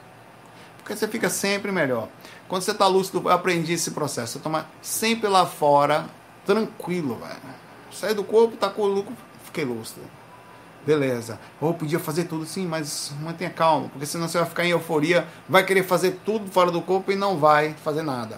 Porque 0.78 0.96
você 0.96 1.08
fica 1.08 1.30
sempre 1.30 1.72
melhor. 1.72 2.10
Quando 2.48 2.64
você 2.64 2.74
tá 2.74 2.88
lúcido, 2.88 3.22
eu 3.24 3.30
aprendi 3.30 3.74
esse 3.74 3.92
processo. 3.92 4.34
Você 4.34 4.40
toma 4.40 4.68
sempre 4.82 5.30
lá 5.30 5.46
fora, 5.46 6.06
tranquilo, 6.46 7.16
velho. 7.16 7.40
Saí 7.92 8.14
do 8.14 8.24
corpo, 8.24 8.58
tá 8.58 8.70
com 8.70 8.82
o 8.82 8.88
lucro, 8.88 9.14
fiquei 9.46 9.64
lúcido. 9.64 10.02
Beleza. 10.86 11.40
Ou 11.62 11.74
podia 11.74 12.00
fazer 12.00 12.26
tudo 12.26 12.46
sim, 12.46 12.66
mas 12.68 13.12
mantenha 13.22 13.50
calma, 13.50 13.90
porque 13.90 14.06
senão 14.06 14.28
você 14.28 14.38
vai 14.40 14.48
ficar 14.48 14.66
em 14.66 14.72
euforia, 14.72 15.28
vai 15.48 15.64
querer 15.64 15.84
fazer 15.84 16.20
tudo 16.26 16.50
fora 16.52 16.72
do 16.72 16.82
corpo 16.82 17.12
e 17.12 17.16
não 17.16 17.38
vai 17.38 17.74
fazer 17.74 18.02
nada. 18.02 18.38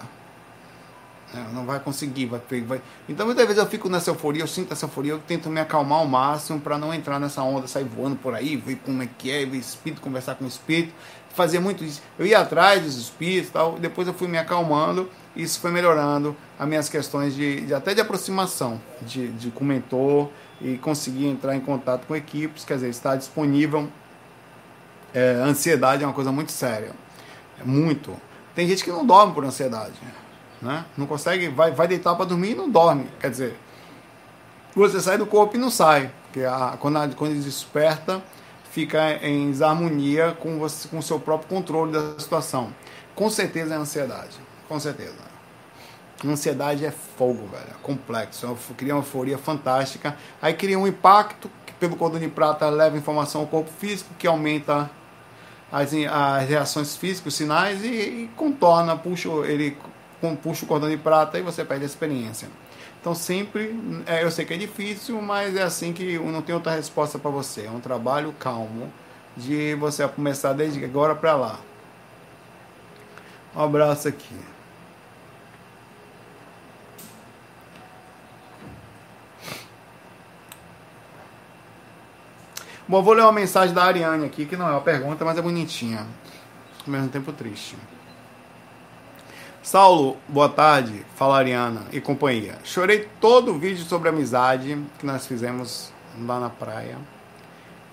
Não 1.52 1.64
vai 1.64 1.80
conseguir, 1.80 2.26
vai, 2.26 2.40
vai. 2.62 2.82
Então 3.08 3.24
muitas 3.24 3.46
vezes 3.46 3.62
eu 3.62 3.66
fico 3.66 3.88
nessa 3.88 4.10
euforia, 4.10 4.42
eu 4.42 4.46
sinto 4.46 4.72
essa 4.72 4.84
euforia, 4.84 5.12
eu 5.12 5.18
tento 5.18 5.48
me 5.48 5.60
acalmar 5.60 6.00
ao 6.00 6.06
máximo 6.06 6.60
para 6.60 6.76
não 6.76 6.92
entrar 6.92 7.18
nessa 7.18 7.42
onda, 7.42 7.66
sair 7.66 7.84
voando 7.84 8.16
por 8.16 8.34
aí, 8.34 8.56
ver 8.56 8.76
como 8.84 9.02
é 9.02 9.08
que 9.18 9.30
é, 9.30 9.46
ver 9.46 9.56
espírito, 9.56 10.02
conversar 10.02 10.34
com 10.34 10.46
espírito, 10.46 10.92
fazer 11.30 11.58
muito 11.58 11.84
isso. 11.84 12.02
Eu 12.18 12.26
ia 12.26 12.38
atrás 12.40 12.82
dos 12.82 12.96
espíritos 12.96 13.50
tal, 13.50 13.78
depois 13.78 14.06
eu 14.06 14.14
fui 14.14 14.28
me 14.28 14.36
acalmando, 14.36 15.08
e 15.34 15.42
isso 15.42 15.58
foi 15.58 15.70
melhorando 15.70 16.36
as 16.58 16.68
minhas 16.68 16.88
questões 16.88 17.34
de, 17.34 17.62
de 17.62 17.72
até 17.72 17.94
de 17.94 18.00
aproximação 18.00 18.80
de, 19.00 19.28
de 19.28 19.50
com 19.50 19.64
mentor 19.64 20.28
e 20.60 20.76
conseguir 20.76 21.26
entrar 21.26 21.56
em 21.56 21.60
contato 21.60 22.06
com 22.06 22.14
equipes, 22.14 22.64
quer 22.64 22.74
dizer, 22.74 22.90
estar 22.90 23.16
disponível. 23.16 23.88
É, 25.14 25.34
ansiedade 25.44 26.02
é 26.02 26.06
uma 26.06 26.14
coisa 26.14 26.30
muito 26.30 26.52
séria, 26.52 26.92
é 27.58 27.64
muito. 27.64 28.14
Tem 28.54 28.68
gente 28.68 28.84
que 28.84 28.90
não 28.90 29.06
dorme 29.06 29.32
por 29.32 29.44
ansiedade 29.44 29.94
né? 30.62 30.84
Não 30.96 31.06
consegue, 31.06 31.48
vai, 31.48 31.72
vai 31.72 31.88
deitar 31.88 32.14
para 32.14 32.24
dormir 32.24 32.52
e 32.52 32.54
não 32.54 32.70
dorme. 32.70 33.08
Quer 33.20 33.30
dizer, 33.30 33.56
você 34.74 35.00
sai 35.00 35.18
do 35.18 35.26
corpo 35.26 35.56
e 35.56 35.58
não 35.58 35.70
sai. 35.70 36.10
Porque 36.24 36.44
a, 36.44 36.76
quando, 36.78 36.96
a, 36.96 37.08
quando 37.08 37.32
ele 37.32 37.40
desperta, 37.40 38.22
fica 38.70 39.14
em 39.26 39.50
desarmonia 39.50 40.36
com, 40.38 40.58
você, 40.58 40.88
com 40.88 40.98
o 40.98 41.02
seu 41.02 41.18
próprio 41.20 41.48
controle 41.48 41.92
da 41.92 42.18
situação. 42.18 42.72
Com 43.14 43.28
certeza 43.28 43.74
é 43.74 43.76
ansiedade. 43.76 44.38
Com 44.68 44.78
certeza. 44.80 45.32
Ansiedade 46.24 46.86
é 46.86 46.92
fogo, 46.92 47.48
velho. 47.48 47.66
É 47.68 47.82
complexo. 47.82 48.56
Cria 48.76 48.94
uma 48.94 49.00
euforia 49.00 49.36
fantástica. 49.36 50.16
Aí 50.40 50.54
cria 50.54 50.78
um 50.78 50.86
impacto 50.86 51.50
que 51.66 51.72
pelo 51.74 51.96
cordão 51.96 52.20
de 52.20 52.28
prata 52.28 52.70
leva 52.70 52.96
informação 52.96 53.40
ao 53.40 53.46
corpo 53.48 53.70
físico, 53.78 54.14
que 54.16 54.26
aumenta 54.26 54.88
as, 55.70 55.90
as 55.92 56.48
reações 56.48 56.96
físicas, 56.96 57.32
os 57.32 57.36
sinais, 57.36 57.82
e, 57.82 57.88
e 57.88 58.30
contorna, 58.36 58.96
puxa, 58.96 59.28
ele 59.46 59.76
puxa 60.36 60.64
o 60.64 60.68
cordão 60.68 60.88
de 60.88 60.96
prata 60.96 61.38
e 61.38 61.42
você 61.42 61.64
perde 61.64 61.84
a 61.84 61.86
experiência. 61.86 62.48
Então 63.00 63.14
sempre, 63.14 63.76
é, 64.06 64.22
eu 64.22 64.30
sei 64.30 64.44
que 64.44 64.54
é 64.54 64.56
difícil, 64.56 65.20
mas 65.20 65.56
é 65.56 65.62
assim 65.62 65.92
que 65.92 66.16
não 66.18 66.40
tem 66.40 66.54
outra 66.54 66.72
resposta 66.72 67.18
para 67.18 67.30
você. 67.30 67.66
É 67.66 67.70
um 67.70 67.80
trabalho 67.80 68.32
calmo 68.38 68.92
de 69.36 69.74
você 69.74 70.06
começar 70.06 70.52
desde 70.52 70.84
agora 70.84 71.14
para 71.14 71.34
lá. 71.34 71.58
Um 73.56 73.62
abraço 73.62 74.06
aqui. 74.06 74.36
Bom, 82.86 83.02
vou 83.02 83.14
ler 83.14 83.22
uma 83.22 83.32
mensagem 83.32 83.74
da 83.74 83.84
Ariane 83.84 84.26
aqui, 84.26 84.44
que 84.44 84.56
não 84.56 84.68
é 84.68 84.70
uma 84.72 84.80
pergunta, 84.80 85.24
mas 85.24 85.38
é 85.38 85.42
bonitinha. 85.42 86.06
Ao 86.84 86.92
mesmo 86.92 87.08
tempo 87.08 87.32
triste. 87.32 87.76
Saulo, 89.62 90.16
boa 90.28 90.48
tarde, 90.48 91.06
fala 91.14 91.38
Ariana 91.38 91.82
e 91.92 92.00
companhia. 92.00 92.58
Chorei 92.64 93.08
todo 93.20 93.52
o 93.52 93.58
vídeo 93.60 93.84
sobre 93.84 94.08
amizade 94.08 94.76
que 94.98 95.06
nós 95.06 95.24
fizemos 95.24 95.92
lá 96.26 96.40
na 96.40 96.50
praia. 96.50 96.98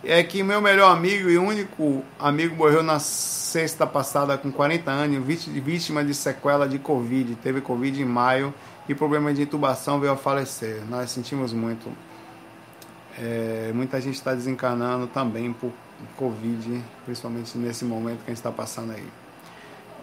é 0.03 0.23
que 0.23 0.41
meu 0.41 0.59
melhor 0.59 0.91
amigo 0.91 1.29
e 1.29 1.37
único 1.37 2.03
amigo 2.17 2.55
morreu 2.55 2.81
na 2.81 2.97
sexta 2.97 3.85
passada 3.85 4.35
com 4.35 4.51
40 4.51 4.89
anos, 4.89 5.23
vítima 5.23 6.03
de 6.03 6.15
sequela 6.15 6.67
de 6.67 6.79
Covid. 6.79 7.35
Teve 7.35 7.61
Covid 7.61 8.01
em 8.01 8.05
maio 8.05 8.51
e 8.87 8.95
problema 8.95 9.31
de 9.31 9.43
intubação 9.43 9.99
veio 9.99 10.13
a 10.13 10.17
falecer. 10.17 10.81
Nós 10.89 11.11
sentimos 11.11 11.53
muito. 11.53 11.87
É, 13.15 13.71
muita 13.75 14.01
gente 14.01 14.15
está 14.15 14.33
desencarnando 14.33 15.05
também 15.05 15.53
por 15.53 15.71
Covid, 16.17 16.83
principalmente 17.05 17.55
nesse 17.59 17.85
momento 17.85 18.23
que 18.23 18.31
a 18.31 18.33
gente 18.33 18.37
está 18.37 18.51
passando 18.51 18.91
aí. 18.91 19.07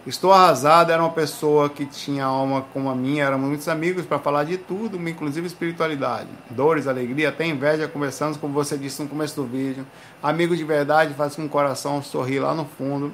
Estou 0.07 0.31
arrasado, 0.31 0.89
era 0.89 1.03
uma 1.03 1.11
pessoa 1.11 1.69
que 1.69 1.85
tinha 1.85 2.23
alma 2.23 2.65
como 2.71 2.89
a 2.89 2.95
minha, 2.95 3.25
éramos 3.25 3.49
muitos 3.49 3.67
amigos 3.67 4.05
para 4.05 4.17
falar 4.17 4.45
de 4.45 4.57
tudo, 4.57 4.97
inclusive 5.09 5.45
espiritualidade. 5.45 6.29
Dores, 6.49 6.87
alegria, 6.87 7.27
até 7.27 7.45
inveja, 7.45 7.89
conversamos, 7.89 8.37
como 8.37 8.53
você 8.53 8.77
disse 8.77 9.03
no 9.03 9.09
começo 9.09 9.35
do 9.35 9.45
vídeo. 9.45 9.85
Amigos 10.23 10.57
de 10.57 10.63
verdade, 10.63 11.13
faz 11.13 11.35
com 11.35 11.43
o 11.43 11.49
coração 11.49 12.01
sorrir 12.01 12.39
lá 12.39 12.55
no 12.55 12.63
fundo. 12.63 13.13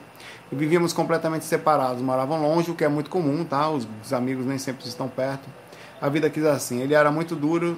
E 0.52 0.56
vivíamos 0.56 0.94
completamente 0.94 1.46
separados, 1.46 2.00
moravam 2.00 2.40
longe, 2.40 2.70
o 2.70 2.76
que 2.76 2.84
é 2.84 2.88
muito 2.88 3.10
comum, 3.10 3.44
tá? 3.44 3.72
Os, 3.72 3.88
os 4.06 4.14
amigos 4.14 4.46
nem 4.46 4.60
sempre 4.60 4.88
estão 4.88 5.08
perto. 5.08 5.50
A 6.00 6.10
vida 6.10 6.30
quis 6.30 6.46
assim. 6.46 6.80
Ele 6.80 6.94
era 6.94 7.12
muito 7.12 7.36
duro, 7.36 7.76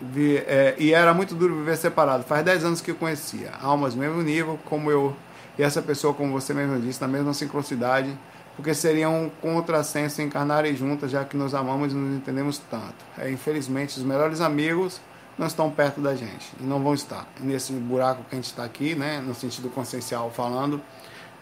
vi, 0.00 0.38
é, 0.38 0.74
e 0.76 0.92
era 0.92 1.14
muito 1.14 1.36
duro 1.36 1.54
viver 1.54 1.76
separado. 1.76 2.24
Faz 2.24 2.44
10 2.44 2.64
anos 2.64 2.80
que 2.80 2.90
eu 2.90 2.96
conhecia. 2.96 3.52
Almas 3.62 3.94
no 3.94 4.00
mesmo 4.00 4.20
nível, 4.22 4.58
como 4.64 4.90
eu 4.90 5.14
e 5.56 5.62
essa 5.62 5.80
pessoa, 5.82 6.14
como 6.14 6.32
você 6.32 6.54
mesmo 6.54 6.80
disse, 6.80 7.00
na 7.00 7.06
mesma 7.06 7.34
sincronicidade 7.34 8.16
porque 8.56 8.74
seria 8.74 9.08
um 9.08 9.30
contrassenso 9.40 10.20
encarnarem 10.20 10.74
juntas, 10.76 11.10
já 11.10 11.24
que 11.24 11.36
nos 11.36 11.54
amamos 11.54 11.92
e 11.92 11.96
nos 11.96 12.16
entendemos 12.16 12.58
tanto. 12.70 13.04
É, 13.18 13.30
infelizmente, 13.30 13.96
os 13.96 14.02
melhores 14.02 14.40
amigos 14.40 15.00
não 15.38 15.46
estão 15.46 15.70
perto 15.70 16.00
da 16.00 16.14
gente 16.14 16.52
e 16.60 16.64
não 16.64 16.82
vão 16.82 16.92
estar 16.92 17.26
nesse 17.40 17.72
buraco 17.72 18.22
que 18.24 18.34
a 18.34 18.36
gente 18.36 18.50
está 18.50 18.64
aqui, 18.64 18.94
né, 18.94 19.20
no 19.20 19.34
sentido 19.34 19.70
consciencial 19.70 20.30
falando, 20.30 20.80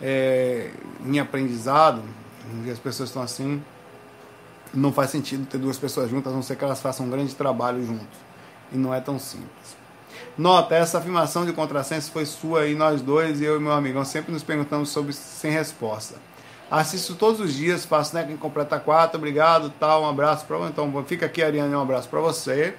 é, 0.00 0.70
em 1.04 1.18
aprendizado, 1.18 2.02
as 2.70 2.78
pessoas 2.78 3.08
estão 3.08 3.22
assim, 3.22 3.60
não 4.72 4.92
faz 4.92 5.10
sentido 5.10 5.46
ter 5.46 5.58
duas 5.58 5.76
pessoas 5.78 6.08
juntas, 6.10 6.32
a 6.32 6.36
não 6.36 6.42
ser 6.42 6.56
que 6.56 6.64
elas 6.64 6.80
façam 6.80 7.06
um 7.06 7.10
grande 7.10 7.34
trabalho 7.34 7.84
juntos. 7.84 8.18
E 8.72 8.76
não 8.76 8.94
é 8.94 9.00
tão 9.00 9.18
simples. 9.18 9.76
Nota, 10.36 10.74
essa 10.74 10.98
afirmação 10.98 11.44
de 11.44 11.52
contrassenso 11.52 12.12
foi 12.12 12.24
sua 12.24 12.66
e 12.66 12.74
nós 12.74 13.02
dois, 13.02 13.42
eu 13.42 13.56
e 13.56 13.60
meu 13.60 13.72
amigão, 13.72 14.04
sempre 14.04 14.32
nos 14.32 14.42
perguntamos 14.42 14.90
sobre 14.90 15.12
sem 15.12 15.50
resposta. 15.50 16.16
Assisto 16.70 17.14
todos 17.14 17.40
os 17.40 17.54
dias, 17.54 17.86
faço 17.86 18.14
né, 18.14 18.24
quem 18.24 18.36
completa 18.36 18.78
quatro, 18.78 19.16
obrigado, 19.16 19.72
tal, 19.80 20.02
um 20.02 20.08
abraço 20.08 20.44
para 20.44 20.58
Então 20.66 21.04
fica 21.04 21.24
aqui, 21.24 21.42
Ariane, 21.42 21.74
um 21.74 21.80
abraço 21.80 22.08
para 22.08 22.20
você. 22.20 22.74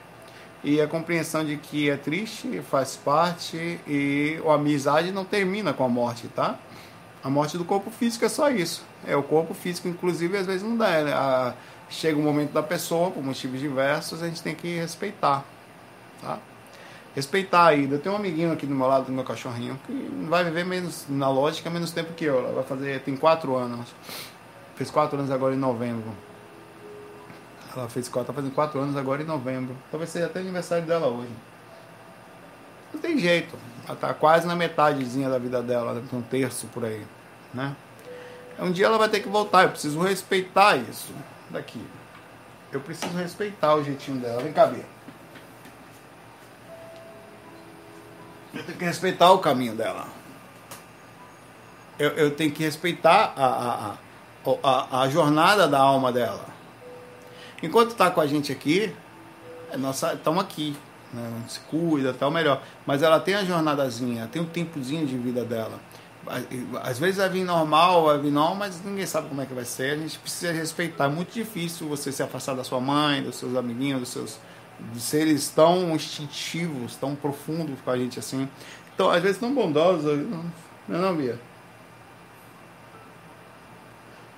E 0.64 0.80
a 0.80 0.88
compreensão 0.88 1.44
de 1.44 1.58
que 1.58 1.90
é 1.90 1.98
triste, 1.98 2.62
faz 2.70 2.96
parte 2.96 3.80
e 3.88 4.40
a 4.46 4.54
amizade 4.54 5.12
não 5.12 5.26
termina 5.26 5.74
com 5.74 5.84
a 5.86 5.90
morte, 5.90 6.28
tá? 6.28 6.60
A 7.24 7.30
morte 7.30 7.58
do 7.58 7.66
corpo 7.66 7.90
físico 7.90 8.26
é 8.26 8.30
só 8.30 8.50
isso. 8.50 8.84
É 9.08 9.16
o 9.16 9.24
corpo 9.24 9.54
físico, 9.54 9.88
inclusive, 9.88 10.38
às 10.38 10.46
vezes 10.46 10.62
não 10.62 10.78
dá. 10.78 11.04
Né? 11.04 11.14
A, 11.14 11.54
chega 11.90 12.20
o 12.20 12.22
momento 12.22 12.52
da 12.52 12.62
pessoa, 12.62 13.10
por 13.10 13.24
motivos 13.24 13.60
diversos, 13.60 14.22
a 14.22 14.28
gente 14.28 14.44
tem 14.44 14.54
que 14.54 14.76
respeitar, 14.76 15.44
tá? 16.22 16.38
Respeitar 17.16 17.68
a 17.68 17.74
ida. 17.74 17.96
Eu 17.96 18.00
tenho 18.00 18.16
um 18.16 18.18
amiguinho 18.18 18.52
aqui 18.52 18.66
do 18.66 18.76
meu 18.76 18.88
lado, 18.88 19.06
do 19.06 19.12
meu 19.12 19.24
cachorrinho, 19.24 19.80
que 19.86 20.26
vai 20.28 20.44
viver 20.44 20.66
menos, 20.66 21.06
na 21.10 21.30
lógica, 21.30 21.70
menos 21.70 21.92
tempo 21.92 22.14
que 22.14 22.26
eu. 22.26 22.40
Ela 22.40 22.54
vai 22.54 22.64
fazer, 22.64 23.02
tem 23.02 23.16
quatro 23.16 23.56
anos. 23.56 23.88
Fez 24.76 24.90
quatro 24.90 25.18
anos 25.18 25.32
agora 25.32 25.54
em 25.54 25.58
novembro. 25.58 26.12
Ela 27.76 27.88
fez 27.88 28.08
quatro, 28.08 28.28
tá 28.28 28.34
fazendo 28.34 28.54
quatro 28.54 28.80
anos 28.80 28.96
agora 28.96 29.22
em 29.22 29.26
novembro. 29.26 29.76
Talvez 29.92 30.10
seja 30.10 30.26
até 30.26 30.40
aniversário 30.40 30.86
dela 30.86 31.08
hoje. 31.08 31.32
Não 32.94 33.00
tem 33.00 33.18
jeito. 33.18 33.58
Ela 33.88 33.96
tá 33.96 34.14
quase 34.14 34.48
na 34.48 34.56
metadezinha 34.56 35.30
da 35.30 35.38
vida 35.38 35.62
dela, 35.62 36.02
um 36.14 36.22
terço 36.22 36.68
por 36.68 36.86
aí, 36.86 37.06
né? 37.54 37.76
Um 38.60 38.72
dia 38.72 38.88
ela 38.88 38.98
vai 38.98 39.08
ter 39.08 39.20
que 39.20 39.30
voltar. 39.30 39.64
Eu 39.64 39.70
preciso 39.70 40.00
respeitar 40.02 40.76
isso 40.78 41.14
daqui. 41.50 41.82
Eu 42.72 42.80
preciso 42.80 43.16
respeitar 43.18 43.76
o 43.76 43.84
jeitinho 43.84 44.20
dela. 44.20 44.42
Vem 44.42 44.54
cá, 44.54 44.66
Bia. 44.68 44.86
Eu 48.54 48.64
tenho 48.64 48.78
que 48.78 48.86
respeitar 48.86 49.32
o 49.32 49.40
caminho 49.40 49.76
dela. 49.76 50.08
Eu, 51.98 52.10
eu 52.12 52.32
tenho 52.32 52.52
que 52.52 52.64
respeitar 52.64 53.34
a, 53.36 53.46
a, 53.46 54.52
a, 54.64 55.02
a, 55.02 55.10
jornada 55.10 55.68
da 55.68 55.80
alma 55.80 56.12
dela. 56.12 56.46
Enquanto 57.62 57.92
está 57.92 58.10
com 58.10 58.22
a 58.22 58.28
gente 58.28 58.52
aqui, 58.52 58.94
é 59.72 59.78
nossa, 59.78 60.14
estamos 60.14 60.42
aqui. 60.42 60.76
Né? 61.14 61.44
Se 61.48 61.60
cuida, 61.62 62.14
tal, 62.14 62.32
melhor. 62.32 62.62
Mas 62.86 63.04
ela 63.04 63.20
tem 63.20 63.36
a 63.36 63.44
jornadazinha, 63.44 64.28
tem 64.32 64.42
um 64.42 64.46
tempozinho 64.46 65.06
de 65.06 65.18
vida 65.18 65.44
dela. 65.44 65.80
Às 66.84 67.00
vezes 67.00 67.18
vai 67.18 67.30
vir 67.30 67.44
normal, 67.44 68.06
vai 68.06 68.18
vir 68.20 68.32
normal, 68.32 68.56
mas 68.56 68.84
ninguém 68.84 69.06
sabe 69.06 69.30
como 69.30 69.42
é 69.42 69.46
que 69.46 69.54
vai 69.54 69.66
ser. 69.66 69.94
A 69.94 69.98
gente 69.98 70.18
precisa 70.20 70.52
respeitar. 70.54 71.06
É 71.06 71.10
muito 71.10 71.34
difícil 71.34 71.88
você 71.88 72.12
se 72.12 72.24
afastar 72.24 72.56
da 72.56 72.64
sua 72.64 72.80
mãe, 72.80 73.22
dos 73.22 73.36
seus 73.36 73.56
amiguinhos, 73.56 74.00
dos 74.02 74.10
seus 74.10 74.40
de 74.94 75.00
seres 75.00 75.50
tão 75.50 75.94
instintivos, 75.96 76.96
tão 76.96 77.16
profundos 77.16 77.80
com 77.82 77.92
a 77.92 77.98
gente 77.98 78.20
assim. 78.20 78.50
Então, 78.94 79.10
às 79.10 79.22
vezes 79.22 79.40
tão 79.40 79.54
bondosos, 79.54 80.28
não 80.88 80.98
é 80.98 81.02
não, 81.02 81.16
Bia? 81.16 81.40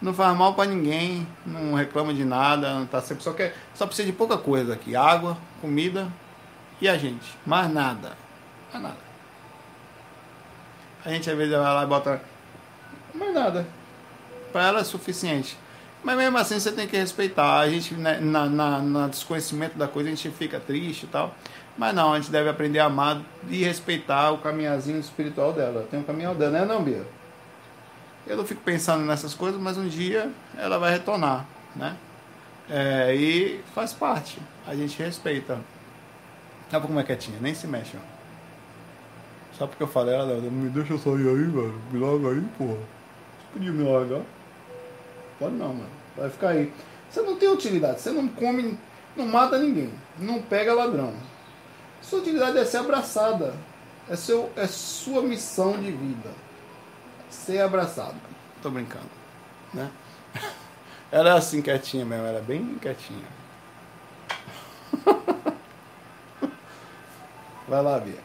Não 0.02 0.14
faz 0.14 0.36
mal 0.36 0.56
para 0.56 0.70
ninguém, 0.70 1.28
não 1.46 1.76
reclama 1.76 2.14
de 2.14 2.26
nada, 2.26 2.74
não 2.74 2.88
tá 2.88 3.02
sempre 3.02 3.24
só 3.24 3.34
quer, 3.34 3.56
só 3.76 3.86
precisa 3.86 4.08
de 4.08 4.14
pouca 4.14 4.38
coisa 4.38 4.74
aqui, 4.74 4.96
água, 4.96 5.38
comida 5.62 6.12
e 6.82 6.90
a 6.90 6.98
gente, 6.98 7.38
mais 7.46 7.72
nada. 7.72 8.18
Mais 8.72 8.84
nada. 8.84 8.98
A 11.06 11.10
gente 11.10 11.30
às 11.30 11.38
vezes 11.38 11.54
vai 11.54 11.62
lá 11.62 11.84
e 11.84 11.88
bota 11.88 12.22
mais 13.14 13.34
nada. 13.34 13.68
Para 14.52 14.68
ela 14.68 14.80
é 14.80 14.84
suficiente. 14.84 15.58
Mas 16.04 16.18
mesmo 16.18 16.38
assim 16.38 16.60
você 16.60 16.72
tem 16.72 16.88
que 16.88 16.98
respeitar. 16.98 17.60
A 17.60 17.70
gente, 17.70 17.94
né, 17.94 18.20
na, 18.20 18.46
na, 18.48 18.80
na, 18.80 19.08
desconhecimento 19.08 19.78
da 19.78 19.88
coisa, 19.88 20.10
a 20.10 20.14
gente 20.14 20.30
fica 20.32 20.60
triste 20.60 21.04
e 21.04 21.08
tal. 21.08 21.36
Mas 21.78 21.94
não, 21.94 22.14
a 22.14 22.20
gente 22.20 22.32
deve 22.32 22.50
aprender 22.50 22.80
a 22.80 22.86
amar 22.86 23.22
e 23.50 23.64
respeitar 23.64 24.32
o 24.32 24.40
caminhazinho 24.40 25.00
espiritual 25.00 25.54
dela. 25.54 25.88
Tem 25.90 26.00
um 26.00 26.04
caminho 26.04 26.34
dela, 26.34 26.52
né, 26.52 26.66
não, 26.66 26.84
Bia? 26.84 27.06
Eu 28.28 28.38
não 28.38 28.46
fico 28.46 28.62
pensando 28.62 29.04
nessas 29.06 29.34
coisas, 29.34 29.60
mas 29.60 29.78
um 29.78 29.88
dia 29.88 30.32
ela 30.58 30.78
vai 30.78 30.92
retornar, 30.92 31.46
né? 31.76 31.96
É, 32.70 33.16
e 33.16 33.62
faz 33.74 33.94
parte. 33.94 34.40
A 34.68 34.76
gente 34.76 35.02
respeita. 35.02 35.60
Sabe 36.70 36.88
como 36.88 37.00
é 37.00 37.04
quietinha? 37.04 37.38
Nem 37.42 37.54
se 37.54 37.68
mexe, 37.68 37.98
ó. 37.98 38.22
Só 39.58 39.68
porque 39.68 39.84
eu 39.84 39.88
falei, 39.88 40.16
ela 40.16 40.40
me 40.40 40.70
deixa 40.70 40.98
sair 40.98 41.28
aí, 41.28 41.44
velho. 41.44 41.82
Me 41.92 42.00
larga 42.00 42.30
aí, 42.30 42.42
porra. 42.58 42.78
Você 42.78 43.54
podia 43.54 43.72
me 43.72 43.84
largar? 43.84 44.22
Pode 45.42 45.56
não, 45.56 45.70
mano. 45.70 45.90
Vai 46.16 46.30
ficar 46.30 46.50
aí. 46.50 46.72
Você 47.10 47.20
não 47.24 47.36
tem 47.36 47.50
utilidade. 47.50 48.00
Você 48.00 48.12
não 48.12 48.28
come, 48.28 48.78
não 49.18 49.26
mata 49.26 49.58
ninguém. 49.58 49.92
Não 50.20 50.40
pega 50.40 50.72
ladrão. 50.72 51.16
Sua 52.00 52.20
utilidade 52.20 52.60
é 52.60 52.64
ser 52.64 52.78
abraçada. 52.78 53.56
É, 54.08 54.16
seu, 54.16 54.52
é 54.56 54.68
sua 54.68 55.24
missão 55.24 55.82
de 55.82 55.92
vida. 55.92 56.30
Ser 57.28 57.62
abraçado. 57.62 58.22
Tô 58.62 58.70
brincando. 58.70 59.10
Né? 59.74 59.90
Ela 61.12 61.30
é 61.30 61.34
assim 61.34 61.60
quietinha 61.60 62.06
mesmo. 62.06 62.28
Ela 62.28 62.38
é 62.38 62.44
bem 62.44 62.78
quietinha. 62.80 63.26
Vai 67.68 67.82
lá, 67.82 68.00
Bia. 68.00 68.20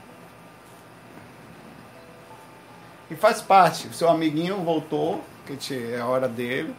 E 3.11 3.17
faz 3.17 3.41
parte. 3.41 3.89
Seu 3.97 4.11
amiguinho 4.11 4.62
voltou, 4.62 5.25
que 5.47 5.95
é 5.95 5.99
a 5.99 6.07
hora 6.07 6.29
dele 6.29 6.77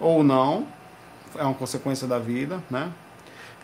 ou 0.00 0.24
não, 0.24 0.66
é 1.36 1.42
uma 1.42 1.54
consequência 1.54 2.06
da 2.08 2.18
vida, 2.18 2.62
né? 2.70 2.90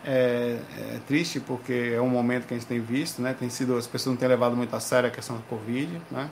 É, 0.05 0.59
é, 0.78 1.01
triste 1.09 1.41
porque 1.41 1.93
é 1.97 2.01
um 2.01 2.09
momento 2.09 2.47
que 2.47 2.55
a 2.55 2.57
gente 2.57 2.66
tem 2.66 2.78
visto, 2.78 3.20
né? 3.20 3.34
Tem 3.37 3.51
sido 3.51 3.76
as 3.76 3.87
pessoas 3.87 4.14
não 4.14 4.20
têm 4.20 4.28
levado 4.28 4.55
muito 4.55 4.76
a 4.76 4.78
sério 4.78 5.09
a 5.09 5.11
questão 5.11 5.37
da 5.37 5.43
Covid, 5.49 6.01
né? 6.11 6.30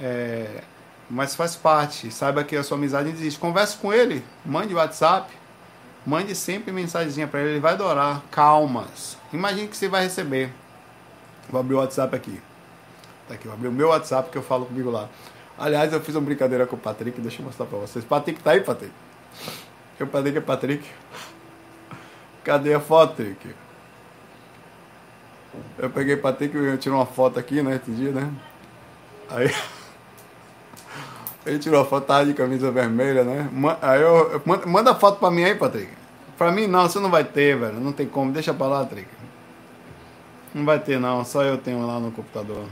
É, 0.00 0.62
mas 1.08 1.36
faz 1.36 1.54
parte. 1.54 2.10
Saiba 2.10 2.42
que 2.42 2.56
a 2.56 2.62
sua 2.62 2.76
amizade 2.76 3.08
existe. 3.10 3.38
Converse 3.38 3.76
com 3.76 3.92
ele, 3.92 4.24
mande 4.44 4.74
WhatsApp, 4.74 5.32
mande 6.04 6.34
sempre 6.34 6.72
mensagenzinha 6.72 7.28
para 7.28 7.40
ele. 7.40 7.50
Ele 7.50 7.60
vai 7.60 7.74
adorar. 7.74 8.22
Calmas. 8.30 9.16
Imagine 9.32 9.68
que 9.68 9.76
você 9.76 9.88
vai 9.88 10.02
receber. 10.02 10.52
Vou 11.48 11.60
abrir 11.60 11.74
o 11.74 11.78
WhatsApp 11.78 12.16
aqui. 12.16 12.40
Tá 13.28 13.34
aqui, 13.34 13.46
vou 13.46 13.54
abrir 13.54 13.68
o 13.68 13.72
meu 13.72 13.88
WhatsApp 13.88 14.30
que 14.30 14.36
eu 14.36 14.42
falo 14.42 14.66
comigo 14.66 14.90
lá. 14.90 15.08
Aliás, 15.58 15.92
eu 15.92 16.00
fiz 16.00 16.14
uma 16.14 16.22
brincadeira 16.22 16.66
com 16.66 16.76
o 16.76 16.78
Patrick, 16.78 17.20
deixa 17.20 17.40
eu 17.40 17.46
mostrar 17.46 17.66
pra 17.66 17.78
vocês. 17.78 18.04
Patrick 18.04 18.42
tá 18.42 18.52
aí, 18.52 18.60
Patrick? 18.60 18.92
Eu 19.98 20.06
Patrick 20.06 20.38
é 20.38 20.40
Patrick. 20.40 20.90
Cadê 22.42 22.74
a 22.74 22.80
foto, 22.80 23.10
Patrick? 23.10 23.54
Eu 25.78 25.90
peguei 25.90 26.16
Patrick 26.16 26.56
e 26.56 26.76
tirou 26.78 26.98
uma 26.98 27.06
foto 27.06 27.38
aqui, 27.38 27.62
né, 27.62 27.76
esse 27.76 27.90
dia, 27.92 28.10
né? 28.10 28.30
Aí. 29.30 29.54
Ele 31.46 31.58
tirou 31.58 31.82
a 31.82 31.84
foto, 31.84 32.06
tava 32.06 32.26
de 32.26 32.34
camisa 32.34 32.70
vermelha, 32.70 33.22
né? 33.22 33.48
Aí 33.82 34.00
eu. 34.00 34.42
Manda 34.66 34.92
a 34.92 34.94
foto 34.94 35.18
pra 35.18 35.30
mim 35.30 35.44
aí, 35.44 35.54
Patrick. 35.54 35.90
Pra 36.36 36.50
mim 36.50 36.66
não, 36.66 36.88
você 36.88 36.98
não 36.98 37.10
vai 37.10 37.22
ter, 37.22 37.56
velho. 37.56 37.78
Não 37.80 37.92
tem 37.92 38.08
como. 38.08 38.32
Deixa 38.32 38.52
pra 38.52 38.66
lá, 38.66 38.80
Patrick. 38.80 39.08
Não 40.54 40.64
vai 40.64 40.78
ter 40.78 40.98
não, 40.98 41.24
só 41.24 41.42
eu 41.42 41.58
tenho 41.58 41.86
lá 41.86 42.00
no 42.00 42.10
computador. 42.10 42.64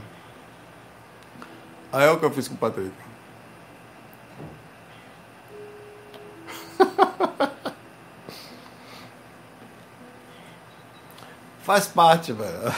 Aí 1.93 2.07
é 2.07 2.11
o 2.11 2.17
que 2.17 2.25
eu 2.25 2.31
fiz 2.31 2.47
com 2.47 2.55
o 2.55 2.57
Patrick. 2.57 2.91
Faz 11.61 11.87
parte, 11.87 12.33
velho. 12.33 12.73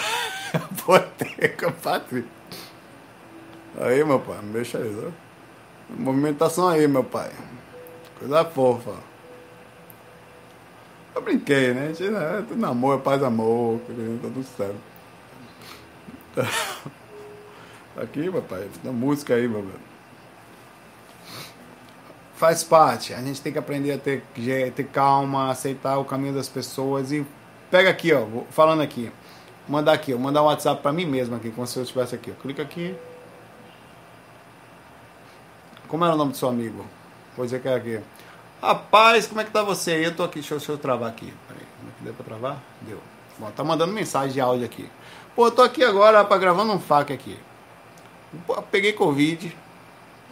Hipoteca, 0.74 1.72
Patrick. 1.72 2.28
Aí, 3.80 4.04
meu 4.04 4.20
pai, 4.20 4.40
não 4.44 4.52
deixa 4.52 4.80
aí, 4.80 4.90
né? 4.90 5.14
Movimentação 5.92 6.68
aí, 6.68 6.86
meu 6.86 7.06
pai. 7.06 7.32
Coisa 8.20 8.44
fofa. 8.44 8.96
Eu 11.16 11.22
brinquei, 11.22 11.74
né? 11.74 11.94
Né? 11.98 12.46
Tudo 12.50 12.60
namoro, 12.60 13.00
paz, 13.00 13.24
amor, 13.24 13.80
tá 13.80 13.94
tudo 14.24 14.44
certo. 14.44 14.76
Aqui, 17.98 18.30
meu 18.30 18.42
pai, 18.42 18.70
da 18.84 18.92
música 18.92 19.36
aí, 19.36 19.48
meu 19.48 19.62
velho. 19.62 19.80
Faz 22.36 22.64
parte. 22.64 23.14
A 23.14 23.22
gente 23.22 23.42
tem 23.42 23.54
que 23.54 23.60
aprender 23.60 23.94
a 23.94 23.98
ter, 23.98 24.22
ter 24.76 24.84
calma, 24.88 25.50
aceitar 25.50 25.98
o 25.98 26.04
caminho 26.04 26.34
das 26.34 26.50
pessoas 26.50 27.12
e 27.14 27.26
pega 27.72 27.90
aqui, 27.90 28.12
ó, 28.14 28.26
falando 28.50 28.82
aqui. 28.82 29.10
Mandar 29.68 29.94
aqui, 29.94 30.14
ó, 30.14 30.18
mandar 30.18 30.44
um 30.44 30.46
WhatsApp 30.46 30.82
para 30.82 30.92
mim 30.92 31.06
mesmo 31.06 31.36
aqui, 31.36 31.50
como 31.52 31.66
se 31.66 31.78
eu 31.78 31.84
estivesse 31.84 32.14
aqui. 32.14 32.32
Ó. 32.38 32.42
Clica 32.42 32.62
aqui. 32.62 32.96
Como 35.88 36.04
era 36.04 36.14
o 36.14 36.18
nome 36.18 36.32
do 36.32 36.38
seu 36.38 36.50
amigo? 36.50 36.86
Vou 37.38 37.46
dizer 37.46 37.62
que 37.62 37.68
é 37.70 37.76
aqui. 37.76 38.02
Rapaz, 38.62 39.28
como 39.28 39.40
é 39.40 39.46
que 39.46 39.52
tá 39.52 39.64
você? 39.64 40.06
Eu 40.06 40.14
tô 40.14 40.24
aqui, 40.24 40.40
deixa 40.40 40.56
deixa 40.56 40.72
eu 40.72 40.78
travar 40.78 41.10
aqui. 41.10 41.34
Peraí, 41.48 41.64
como 41.80 41.92
é 41.92 41.94
que 41.98 42.04
deu 42.04 42.14
pra 42.14 42.26
travar? 42.26 42.62
Deu. 42.82 43.00
Bom, 43.38 43.50
tá 43.52 43.64
mandando 43.64 43.94
mensagem 43.94 44.34
de 44.34 44.42
áudio 44.42 44.66
aqui. 44.66 44.90
Pô, 45.36 45.48
eu 45.48 45.52
tô 45.52 45.62
aqui 45.62 45.84
agora 45.84 46.24
para 46.26 46.38
gravando 46.38 46.74
um 46.74 46.80
fac 46.80 47.12
aqui. 47.12 47.38
Peguei 48.72 48.94
Covid, 48.94 49.56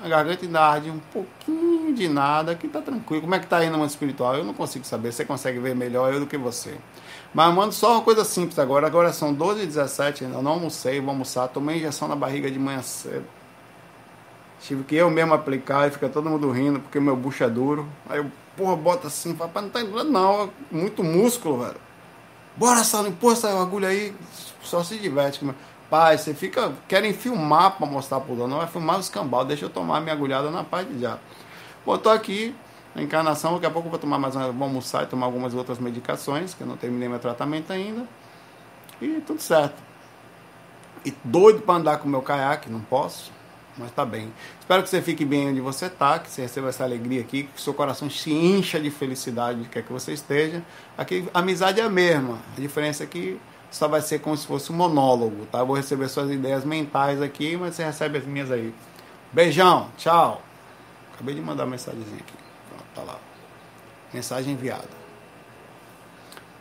a 0.03 0.07
garganta 0.07 0.45
ainda 0.45 0.59
arde 0.61 0.89
um 0.89 0.99
pouquinho 0.99 1.93
de 1.93 2.07
nada, 2.09 2.51
aqui 2.51 2.67
tá 2.67 2.81
tranquilo. 2.81 3.21
Como 3.21 3.35
é 3.35 3.39
que 3.39 3.47
tá 3.47 3.63
indo 3.63 3.71
no 3.71 3.79
mundo 3.79 3.89
espiritual? 3.89 4.35
Eu 4.35 4.43
não 4.43 4.53
consigo 4.53 4.85
saber, 4.85 5.13
você 5.13 5.23
consegue 5.23 5.59
ver 5.59 5.75
melhor 5.75 6.13
eu 6.13 6.19
do 6.19 6.27
que 6.27 6.37
você. 6.37 6.77
Mas 7.33 7.53
mando 7.53 7.73
só 7.73 7.93
uma 7.93 8.01
coisa 8.01 8.25
simples 8.25 8.59
agora. 8.59 8.85
Agora 8.85 9.13
são 9.13 9.33
12 9.33 9.61
h 9.61 9.65
17 9.65 10.23
eu 10.25 10.41
não 10.41 10.51
almocei, 10.51 10.99
vou 10.99 11.11
almoçar, 11.11 11.47
tomei 11.47 11.77
injeção 11.77 12.07
na 12.07 12.15
barriga 12.15 12.51
de 12.51 12.59
manhã 12.59 12.81
cedo. 12.81 13.25
Tive 14.61 14.83
que 14.83 14.95
eu 14.95 15.09
mesmo 15.09 15.33
aplicar 15.33 15.87
e 15.87 15.91
fica 15.91 16.07
todo 16.07 16.29
mundo 16.29 16.51
rindo 16.51 16.79
porque 16.79 16.99
meu 16.99 17.15
bucho 17.15 17.43
é 17.43 17.49
duro. 17.49 17.87
Aí 18.09 18.19
eu, 18.19 18.31
porra, 18.55 18.75
bota 18.75 19.07
assim, 19.07 19.33
papai, 19.33 19.63
não 19.63 19.69
tá 19.69 19.81
entrando 19.81 20.11
não, 20.11 20.49
muito 20.71 21.03
músculo, 21.03 21.63
velho. 21.63 21.77
Bora, 22.55 22.83
Salim, 22.83 23.11
pô, 23.11 23.31
essa 23.31 23.49
agulha 23.49 23.87
aí, 23.87 24.13
só 24.61 24.83
se 24.83 24.97
diverte. 24.97 25.43
Pai, 25.93 26.17
você 26.17 26.33
fica, 26.33 26.73
querem 26.87 27.13
filmar 27.13 27.77
para 27.77 27.85
mostrar 27.85 28.19
pro 28.19 28.33
dono, 28.33 28.47
não 28.47 28.57
vai 28.57 28.65
filmar 28.65 28.97
o 28.97 28.99
escambau, 28.99 29.45
deixa 29.45 29.65
eu 29.65 29.69
tomar 29.69 30.01
minha 30.01 30.11
agulhada 30.11 30.49
na 30.49 30.63
paz 30.63 30.87
de 30.87 30.99
já. 30.99 31.19
Pô, 31.85 31.95
tô 31.99 32.09
aqui, 32.09 32.55
na 32.95 33.03
encarnação, 33.03 33.53
daqui 33.53 33.67
a 33.67 33.69
pouco 33.69 33.89
eu 33.89 33.91
vou 33.91 33.99
tomar 33.99 34.17
mais 34.17 34.35
uma, 34.35 34.51
vou 34.51 34.63
almoçar 34.63 35.03
e 35.03 35.05
tomar 35.05 35.27
algumas 35.27 35.53
outras 35.53 35.77
medicações, 35.77 36.55
que 36.55 36.61
eu 36.61 36.65
não 36.65 36.77
terminei 36.77 37.07
meu 37.07 37.19
tratamento 37.19 37.71
ainda. 37.71 38.07
E 38.99 39.21
tudo 39.21 39.39
certo. 39.39 39.75
E 41.05 41.13
doido 41.23 41.61
para 41.61 41.75
andar 41.75 41.97
com 41.99 42.07
o 42.07 42.09
meu 42.09 42.23
caiaque, 42.23 42.71
não 42.71 42.81
posso 42.81 43.31
mas 43.77 43.91
tá 43.91 44.05
bem. 44.05 44.31
Espero 44.59 44.83
que 44.83 44.89
você 44.89 45.01
fique 45.01 45.25
bem 45.25 45.49
onde 45.49 45.59
você 45.59 45.87
está, 45.87 46.19
que 46.19 46.29
você 46.29 46.43
receba 46.43 46.69
essa 46.69 46.83
alegria 46.83 47.21
aqui, 47.21 47.43
que 47.43 47.61
seu 47.61 47.73
coração 47.73 48.09
se 48.09 48.31
encha 48.31 48.79
de 48.79 48.91
felicidade 48.91 49.59
onde 49.59 49.69
quer 49.69 49.83
que 49.83 49.91
você 49.91 50.13
esteja. 50.13 50.61
Aqui 50.97 51.27
amizade 51.33 51.79
é 51.79 51.83
a 51.83 51.89
mesma, 51.89 52.39
a 52.55 52.59
diferença 52.59 53.03
é 53.03 53.07
que 53.07 53.39
só 53.73 53.87
vai 53.87 54.01
ser 54.01 54.19
como 54.19 54.37
se 54.37 54.45
fosse 54.45 54.71
um 54.71 54.75
monólogo, 54.75 55.47
tá? 55.47 55.63
Vou 55.63 55.75
receber 55.75 56.07
suas 56.07 56.29
ideias 56.29 56.63
mentais 56.63 57.19
aqui, 57.19 57.57
mas 57.57 57.73
você 57.73 57.83
recebe 57.83 58.19
as 58.19 58.23
minhas 58.23 58.51
aí. 58.51 58.71
Beijão, 59.31 59.89
tchau. 59.97 60.43
Acabei 61.11 61.33
de 61.33 61.41
mandar 61.41 61.63
uma 61.63 61.71
mensagenzinha 61.71 62.19
aqui. 62.19 62.35
Pronto, 62.69 62.85
tá 62.93 63.01
lá. 63.01 63.19
Mensagem 64.13 64.53
enviada. 64.53 64.87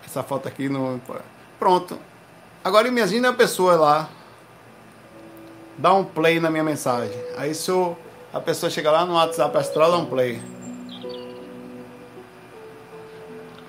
Essa 0.06 0.22
foto 0.22 0.48
aqui 0.48 0.70
no. 0.70 0.98
Pronto. 1.58 1.98
Agora 2.64 2.88
imagine 2.88 3.26
a 3.26 3.34
pessoa 3.34 3.76
lá 3.76 4.08
dá 5.76 5.92
um 5.92 6.04
play 6.04 6.40
na 6.40 6.48
minha 6.48 6.64
mensagem. 6.64 7.22
Aí 7.36 7.54
se 7.54 7.70
a 8.32 8.40
pessoa 8.40 8.70
chega 8.70 8.90
lá 8.90 9.04
no 9.04 9.12
WhatsApp 9.12 9.54
astral, 9.58 9.90
dá 9.90 9.98
um 9.98 10.06
play. 10.06 10.40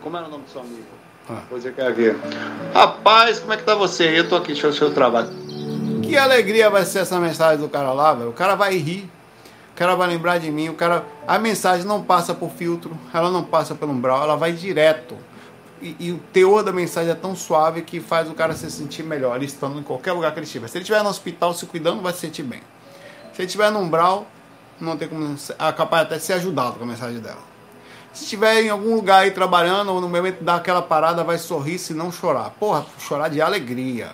Como 0.01 0.15
era 0.15 0.27
o 0.27 0.29
nome 0.29 0.45
do 0.45 0.49
seu 0.49 0.61
amigo? 0.61 1.02
Ah. 1.29 1.41
Pois 1.49 1.65
é 1.65 1.71
que 1.71 1.81
é 1.81 1.87
aqui. 1.87 2.15
Rapaz, 2.73 3.39
como 3.39 3.53
é 3.53 3.57
que 3.57 3.63
tá 3.63 3.75
você? 3.75 4.19
Eu 4.19 4.27
tô 4.27 4.35
aqui, 4.35 4.47
deixa 4.47 4.67
eu, 4.67 4.71
deixa 4.71 4.85
eu 4.85 4.93
trabalho. 4.93 5.29
Que 6.01 6.17
alegria 6.17 6.69
vai 6.69 6.85
ser 6.85 6.99
essa 6.99 7.19
mensagem 7.19 7.59
do 7.59 7.69
cara 7.69 7.93
lá, 7.93 8.13
velho. 8.13 8.29
O 8.29 8.33
cara 8.33 8.55
vai 8.55 8.75
rir. 8.75 9.09
O 9.73 9.75
cara 9.75 9.95
vai 9.95 10.07
lembrar 10.07 10.37
de 10.37 10.51
mim. 10.51 10.69
O 10.69 10.73
cara, 10.73 11.05
a 11.27 11.39
mensagem 11.39 11.85
não 11.85 12.03
passa 12.03 12.33
por 12.33 12.51
filtro, 12.51 12.97
ela 13.13 13.31
não 13.31 13.43
passa 13.43 13.73
pelo 13.73 13.91
umbral, 13.91 14.21
ela 14.23 14.35
vai 14.35 14.51
direto 14.51 15.15
e, 15.83 15.97
e, 15.99 16.11
o 16.13 16.17
teor 16.31 16.63
da 16.63 16.71
mensagem 16.71 17.11
é 17.11 17.15
tão 17.15 17.35
suave 17.35 17.81
que 17.81 17.99
faz 17.99 18.29
o 18.29 18.33
cara 18.33 18.53
se 18.53 18.71
sentir 18.71 19.03
melhor, 19.03 19.35
ele 19.35 19.45
estando 19.45 19.77
em 19.77 19.83
qualquer 19.83 20.13
lugar 20.13 20.31
que 20.31 20.39
ele 20.39 20.45
estiver. 20.45 20.69
Se 20.69 20.77
ele 20.77 20.83
estiver 20.83 21.03
no 21.03 21.09
hospital 21.09 21.53
se 21.53 21.65
cuidando, 21.65 22.01
vai 22.01 22.13
se 22.13 22.19
sentir 22.19 22.43
bem. 22.43 22.61
Se 23.33 23.41
ele 23.41 23.47
estiver 23.47 23.69
no 23.69 23.79
umbral, 23.79 24.25
não 24.79 24.95
tem 24.95 25.09
como. 25.09 25.35
É 25.59 25.71
capaz 25.73 26.03
até 26.03 26.15
de 26.15 26.23
ser 26.23 26.33
ajudado 26.33 26.77
com 26.77 26.85
a 26.85 26.87
mensagem 26.87 27.19
dela. 27.19 27.52
Se 28.13 28.23
estiver 28.23 28.63
em 28.63 28.69
algum 28.69 28.95
lugar 28.95 29.21
aí 29.21 29.31
trabalhando, 29.31 29.91
ou 29.91 29.99
no 29.99 30.07
momento 30.07 30.43
daquela 30.43 30.81
parada, 30.81 31.23
vai 31.23 31.37
sorrir 31.37 31.79
se 31.79 31.93
não 31.93 32.11
chorar. 32.11 32.51
Porra, 32.51 32.85
chorar 32.99 33.27
de 33.29 33.41
alegria. 33.41 34.11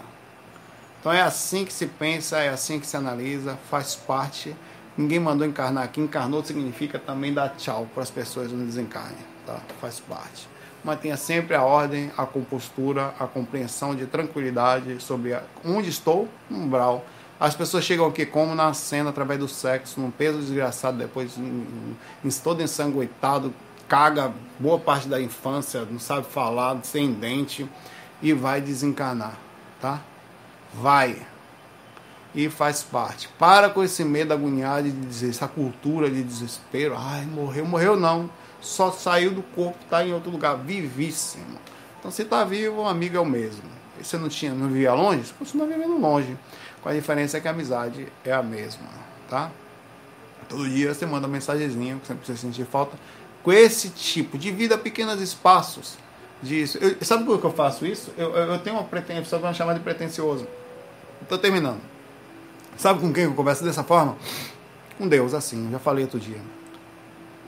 Então 1.00 1.12
é 1.12 1.22
assim 1.22 1.66
que 1.66 1.74
se 1.74 1.86
pensa, 1.86 2.38
é 2.40 2.50
assim 2.50 2.80
que 2.80 2.88
se 2.88 2.96
analisa, 2.96 3.58
faz 3.70 3.96
parte. 3.96 4.56
Ninguém 4.98 5.20
mandou 5.20 5.46
encarnar 5.46 5.84
aqui. 5.84 6.00
Encarnou 6.00 6.44
significa 6.44 6.98
também 6.98 7.34
dar 7.34 7.50
tchau 7.58 7.88
para 7.94 8.04
as 8.04 8.10
pessoas 8.10 8.52
no 8.52 8.66
desencarne. 8.66 9.18
Tá? 9.46 9.60
Faz 9.80 10.00
parte 10.00 10.48
mantenha 10.84 11.18
sempre 11.18 11.56
a 11.56 11.64
ordem, 11.64 12.12
a 12.18 12.26
compostura, 12.26 13.14
a 13.20 13.28
compreensão 13.28 13.96
de 13.96 14.06
tranquilidade 14.06 15.02
sobre 15.02 15.38
onde 15.66 15.90
estou, 15.90 16.28
umbral. 16.50 17.06
As 17.40 17.56
pessoas 17.56 17.86
chegam 17.86 18.06
aqui 18.06 18.26
como 18.26 18.54
na 18.54 18.74
cena, 18.74 19.12
através 19.12 19.40
do 19.40 19.48
sexo, 19.48 20.00
num 20.00 20.12
peso 20.12 20.40
desgraçado, 20.40 20.98
depois 20.98 21.38
em, 21.38 21.96
em, 22.24 22.30
todo 22.44 22.62
ensanguentado, 22.62 23.54
caga 23.90 24.32
boa 24.58 24.80
parte 24.80 25.10
da 25.10 25.20
infância, 25.20 25.86
não 25.90 26.00
sabe 26.00 26.28
falar, 26.28 26.80
sem 26.84 27.12
dente, 27.12 27.68
e 28.22 28.32
vai 28.32 28.62
desencarnar, 28.62 29.38
tá? 29.82 30.00
Vai. 30.74 31.26
E 32.34 32.48
faz 32.48 32.84
parte. 32.84 33.28
Para 33.40 33.70
com 33.70 33.84
esse 33.84 34.06
medo 34.06 34.34
agoniado 34.34 34.84
de 34.84 34.92
dizer, 34.92 35.32
essa 35.32 35.48
cultura 35.48 36.10
de 36.10 36.24
desespero. 36.24 36.96
Ai, 36.96 37.26
morreu, 37.26 37.66
morreu 37.66 38.00
não 38.00 38.30
só 38.62 38.92
saiu 38.92 39.32
do 39.32 39.42
corpo, 39.42 39.78
está 39.84 40.06
em 40.06 40.14
outro 40.14 40.30
lugar, 40.30 40.58
vivíssimo. 40.58 41.58
Então, 42.00 42.12
se 42.12 42.24
está 42.24 42.44
vivo, 42.44 42.82
o 42.82 42.88
amigo 42.88 43.18
é 43.18 43.20
o 43.20 43.26
mesmo. 43.26 43.64
E 44.00 44.04
você 44.04 44.18
não 44.18 44.30
tinha, 44.30 44.54
não 44.54 44.68
vivia 44.68 44.94
longe, 44.94 45.26
você 45.26 45.34
continua 45.38 45.68
vivendo 45.68 45.98
longe. 45.98 46.38
Com 46.82 46.90
a 46.90 46.94
diferença 46.94 47.38
é 47.38 47.42
que 47.42 47.48
a 47.48 47.52
amizade 47.52 48.08
é 48.24 48.32
a 48.32 48.44
mesma, 48.44 48.88
tá? 49.30 49.52
Todo 50.48 50.68
dia 50.68 50.94
você 50.94 51.06
manda 51.06 51.28
uma 51.28 51.34
mensagenzinha, 51.34 52.00
que 52.00 52.14
você 52.14 52.36
sentir 52.36 52.66
falta. 52.66 52.98
Com 53.44 53.52
esse 53.52 53.90
tipo, 53.90 54.38
divida 54.38 54.78
pequenos 54.78 55.22
espaços 55.22 55.98
disso. 56.42 56.78
Eu, 56.80 56.96
sabe 57.02 57.24
por 57.24 57.40
que 57.40 57.46
eu 57.46 57.52
faço 57.52 57.86
isso? 57.86 58.14
Eu, 58.18 58.36
eu, 58.36 58.54
eu 58.54 58.60
tenho 58.60 58.76
uma 58.76 58.84
pretensão, 58.84 59.24
pessoa 59.24 59.42
vai 59.42 59.54
chamar 59.54 59.74
de 59.74 59.80
pretencioso. 59.80 60.48
Estou 61.22 61.38
terminando. 61.38 61.82
Sabe 62.78 63.00
com 63.02 63.12
quem 63.12 63.26
eu 63.26 63.34
converso 63.34 63.64
dessa 63.64 63.84
forma? 63.84 64.16
Com 64.98 65.08
Deus, 65.08 65.34
assim, 65.34 65.70
já 65.72 65.80
falei 65.80 66.04
outro 66.04 66.20
dia. 66.20 66.40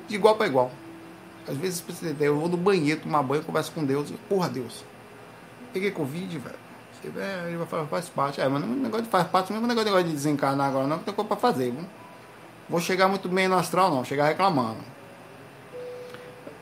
De 0.08 0.16
igual 0.16 0.36
para 0.36 0.48
igual. 0.48 0.72
Às 1.48 1.58
vezes 1.58 1.84
eu 2.20 2.38
vou 2.38 2.48
no 2.48 2.58
banheiro 2.58 3.02
tomar 3.02 3.24
banho, 3.24 3.44
converso 3.44 3.72
com 3.72 3.84
Deus, 3.84 4.14
porra, 4.30 4.48
Deus, 4.48 4.86
peguei 5.74 5.92
Covid, 5.92 6.38
velho. 6.38 6.56
É, 7.18 7.48
ele 7.48 7.58
vai 7.58 7.66
falar, 7.66 7.88
faz 7.88 8.10
parte. 8.10 8.40
É, 8.40 8.48
mas 8.48 8.62
não 8.62 8.68
negócio 8.68 9.06
de 9.06 9.10
faz 9.10 9.28
parte, 9.28 9.52
mesmo 9.52 9.66
negócio, 9.66 9.86
negócio 9.86 10.08
de 10.08 10.14
desencarnar 10.14 10.68
agora, 10.68 10.86
não, 10.86 11.00
tem 11.00 11.14
coisa 11.14 11.28
pra 11.28 11.38
fazer, 11.38 11.72
viu? 11.72 11.84
Vou 12.70 12.80
chegar 12.80 13.08
muito 13.08 13.28
bem 13.28 13.48
no 13.48 13.56
astral, 13.56 13.90
não, 13.90 14.06
chegar 14.06 14.28
reclamando. 14.28 14.80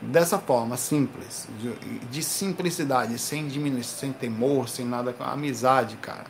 Dessa 0.02 0.38
forma, 0.38 0.78
simples, 0.78 1.46
de, 1.58 1.98
de 1.98 2.22
simplicidade, 2.22 3.18
sem 3.18 3.46
diminuição, 3.46 3.98
sem 3.98 4.12
temor, 4.12 4.68
sem 4.68 4.86
nada, 4.86 5.14
amizade, 5.20 5.96
cara. 5.96 6.24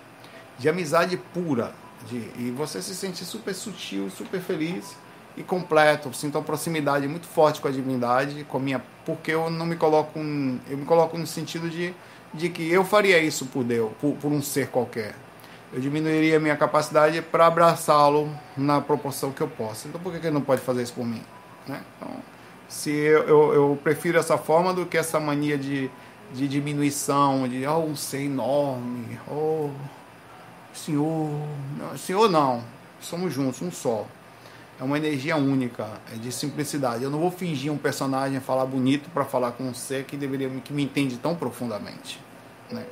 De 0.58 0.68
amizade 0.68 1.16
pura. 1.16 1.72
De, 2.08 2.16
e 2.36 2.52
você 2.56 2.82
se 2.82 2.94
sente 2.94 3.24
super 3.24 3.54
sutil, 3.54 4.10
super 4.10 4.40
feliz 4.40 4.96
e 5.36 5.42
completo, 5.42 6.12
sinto 6.12 6.36
uma 6.36 6.44
proximidade 6.44 7.06
muito 7.06 7.26
forte 7.26 7.60
com 7.60 7.68
a 7.68 7.70
divindade, 7.70 8.44
com 8.44 8.56
a 8.56 8.60
minha, 8.60 8.82
porque 9.04 9.30
eu 9.30 9.48
não 9.48 9.66
me 9.66 9.76
coloco, 9.76 10.18
eu 10.18 10.76
me 10.76 10.84
coloco 10.84 11.16
no 11.16 11.26
sentido 11.26 11.70
de, 11.70 11.94
de 12.34 12.48
que 12.48 12.68
eu 12.68 12.84
faria 12.84 13.18
isso 13.20 13.46
por 13.46 13.62
Deus, 13.62 13.92
por, 14.00 14.16
por 14.16 14.32
um 14.32 14.42
ser 14.42 14.68
qualquer. 14.68 15.14
Eu 15.72 15.80
diminuiria 15.80 16.38
a 16.38 16.40
minha 16.40 16.56
capacidade 16.56 17.22
para 17.22 17.46
abraçá-lo 17.46 18.28
na 18.56 18.80
proporção 18.80 19.30
que 19.30 19.40
eu 19.40 19.46
posso. 19.46 19.86
Então 19.86 20.00
por 20.00 20.12
que 20.12 20.26
ele 20.26 20.34
não 20.34 20.40
pode 20.40 20.60
fazer 20.62 20.82
isso 20.82 20.94
por 20.94 21.06
mim? 21.06 21.22
Né? 21.68 21.80
Então, 21.96 22.10
se 22.70 22.88
eu, 22.88 23.22
eu, 23.24 23.52
eu, 23.52 23.78
prefiro 23.82 24.16
essa 24.16 24.38
forma 24.38 24.72
do 24.72 24.86
que 24.86 24.96
essa 24.96 25.18
mania 25.18 25.58
de, 25.58 25.90
de 26.32 26.46
diminuição, 26.46 27.48
de 27.48 27.66
oh, 27.66 27.80
um 27.80 27.96
ser 27.96 28.22
enorme, 28.22 29.18
oh, 29.28 29.70
senhor, 30.72 31.28
senhor 31.98 32.30
não, 32.30 32.62
somos 33.00 33.34
juntos, 33.34 33.60
um 33.60 33.72
só. 33.72 34.06
É 34.80 34.84
uma 34.84 34.96
energia 34.96 35.36
única, 35.36 35.86
é 36.14 36.16
de 36.16 36.30
simplicidade. 36.30 37.02
Eu 37.02 37.10
não 37.10 37.18
vou 37.18 37.30
fingir 37.30 37.72
um 37.72 37.76
personagem 37.76 38.38
falar 38.40 38.64
bonito 38.64 39.10
para 39.10 39.24
falar 39.24 39.50
com 39.50 39.64
um 39.64 39.74
ser 39.74 40.04
que 40.04 40.16
deveria 40.16 40.48
que 40.60 40.72
me 40.72 40.84
entende 40.84 41.18
tão 41.18 41.34
profundamente, 41.34 42.20
né? 42.70 42.86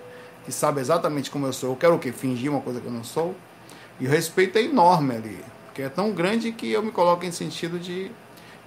Que 0.44 0.50
sabe 0.50 0.80
exatamente 0.80 1.30
como 1.30 1.46
eu 1.46 1.52
sou. 1.52 1.70
Eu 1.70 1.76
quero 1.76 1.94
o 1.94 1.98
quê? 1.98 2.10
Fingir 2.10 2.50
uma 2.50 2.60
coisa 2.60 2.80
que 2.80 2.86
eu 2.86 2.92
não 2.92 3.04
sou? 3.04 3.34
E 4.00 4.06
o 4.06 4.10
respeito 4.10 4.58
é 4.58 4.62
enorme 4.62 5.14
ali, 5.14 5.38
porque 5.66 5.82
é 5.82 5.88
tão 5.88 6.10
grande 6.10 6.50
que 6.52 6.70
eu 6.70 6.82
me 6.82 6.90
coloco 6.90 7.24
em 7.24 7.32
sentido 7.32 7.78
de 7.78 8.10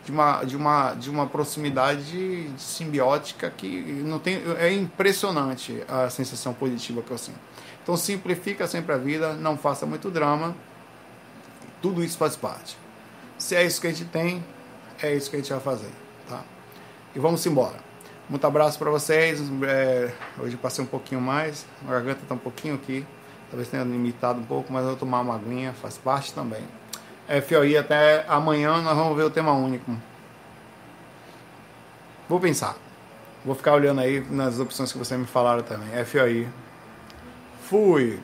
de 0.04 0.12
uma, 0.12 0.44
de 0.44 0.56
uma, 0.58 0.94
de 0.94 1.10
uma 1.10 1.28
proximidade 1.28 2.50
simbiótica 2.58 3.50
que 3.50 3.82
não 4.04 4.20
tem, 4.20 4.42
é 4.58 4.74
impressionante 4.74 5.84
a 5.88 6.10
sensação 6.10 6.54
positiva 6.54 7.02
que 7.02 7.12
eu 7.12 7.18
sinto. 7.18 7.40
Então 7.84 7.96
simplifica 7.98 8.68
sempre 8.68 8.94
a 8.94 8.98
vida, 8.98 9.34
não 9.34 9.58
faça 9.58 9.86
muito 9.86 10.10
drama, 10.10 10.56
tudo 11.82 12.04
isso 12.04 12.18
faz 12.18 12.36
parte. 12.36 12.78
Se 13.38 13.56
é 13.56 13.66
isso 13.66 13.82
que 13.82 13.88
a 13.88 13.92
gente 13.92 14.06
tem, 14.06 14.44
é 15.02 15.16
isso 15.16 15.30
que 15.30 15.36
a 15.36 15.40
gente 15.40 15.52
vai 15.52 15.62
fazer, 15.62 15.90
tá? 16.30 16.44
E 17.16 17.20
vamos 17.20 17.46
embora. 17.46 17.92
Muito 18.30 18.46
abraço 18.46 18.80
para 18.80 18.90
vocês. 18.90 19.42
É, 19.68 20.14
hoje 20.40 20.56
passei 20.58 20.84
um 20.84 20.88
pouquinho 20.88 21.20
mais, 21.20 21.66
a 21.88 21.92
garganta 21.92 22.22
está 22.22 22.36
um 22.36 22.40
pouquinho 22.40 22.76
aqui, 22.76 23.06
talvez 23.50 23.68
tenha 23.68 23.84
limitado 23.84 24.40
um 24.40 24.46
pouco, 24.46 24.72
mas 24.72 24.84
eu 24.84 24.90
vou 24.90 24.98
tomar 24.98 25.22
uma 25.22 25.36
aguinha, 25.36 25.74
faz 25.74 25.98
parte 25.98 26.34
também. 26.34 26.64
FOI 27.40 27.78
até 27.78 28.26
amanhã 28.28 28.82
nós 28.82 28.98
vamos 28.98 29.16
ver 29.16 29.24
o 29.24 29.30
tema 29.30 29.54
único. 29.54 29.96
Vou 32.28 32.40
pensar. 32.40 32.76
Vou 33.46 33.56
ficar 33.56 33.74
olhando 33.74 34.02
aí 34.02 34.26
nas 34.30 34.60
opções 34.60 34.92
que 34.92 34.98
você 34.98 35.16
me 35.18 35.26
falaram 35.26 35.64
também. 35.64 36.04
FOI. 36.06 36.48
Fui. 37.64 38.20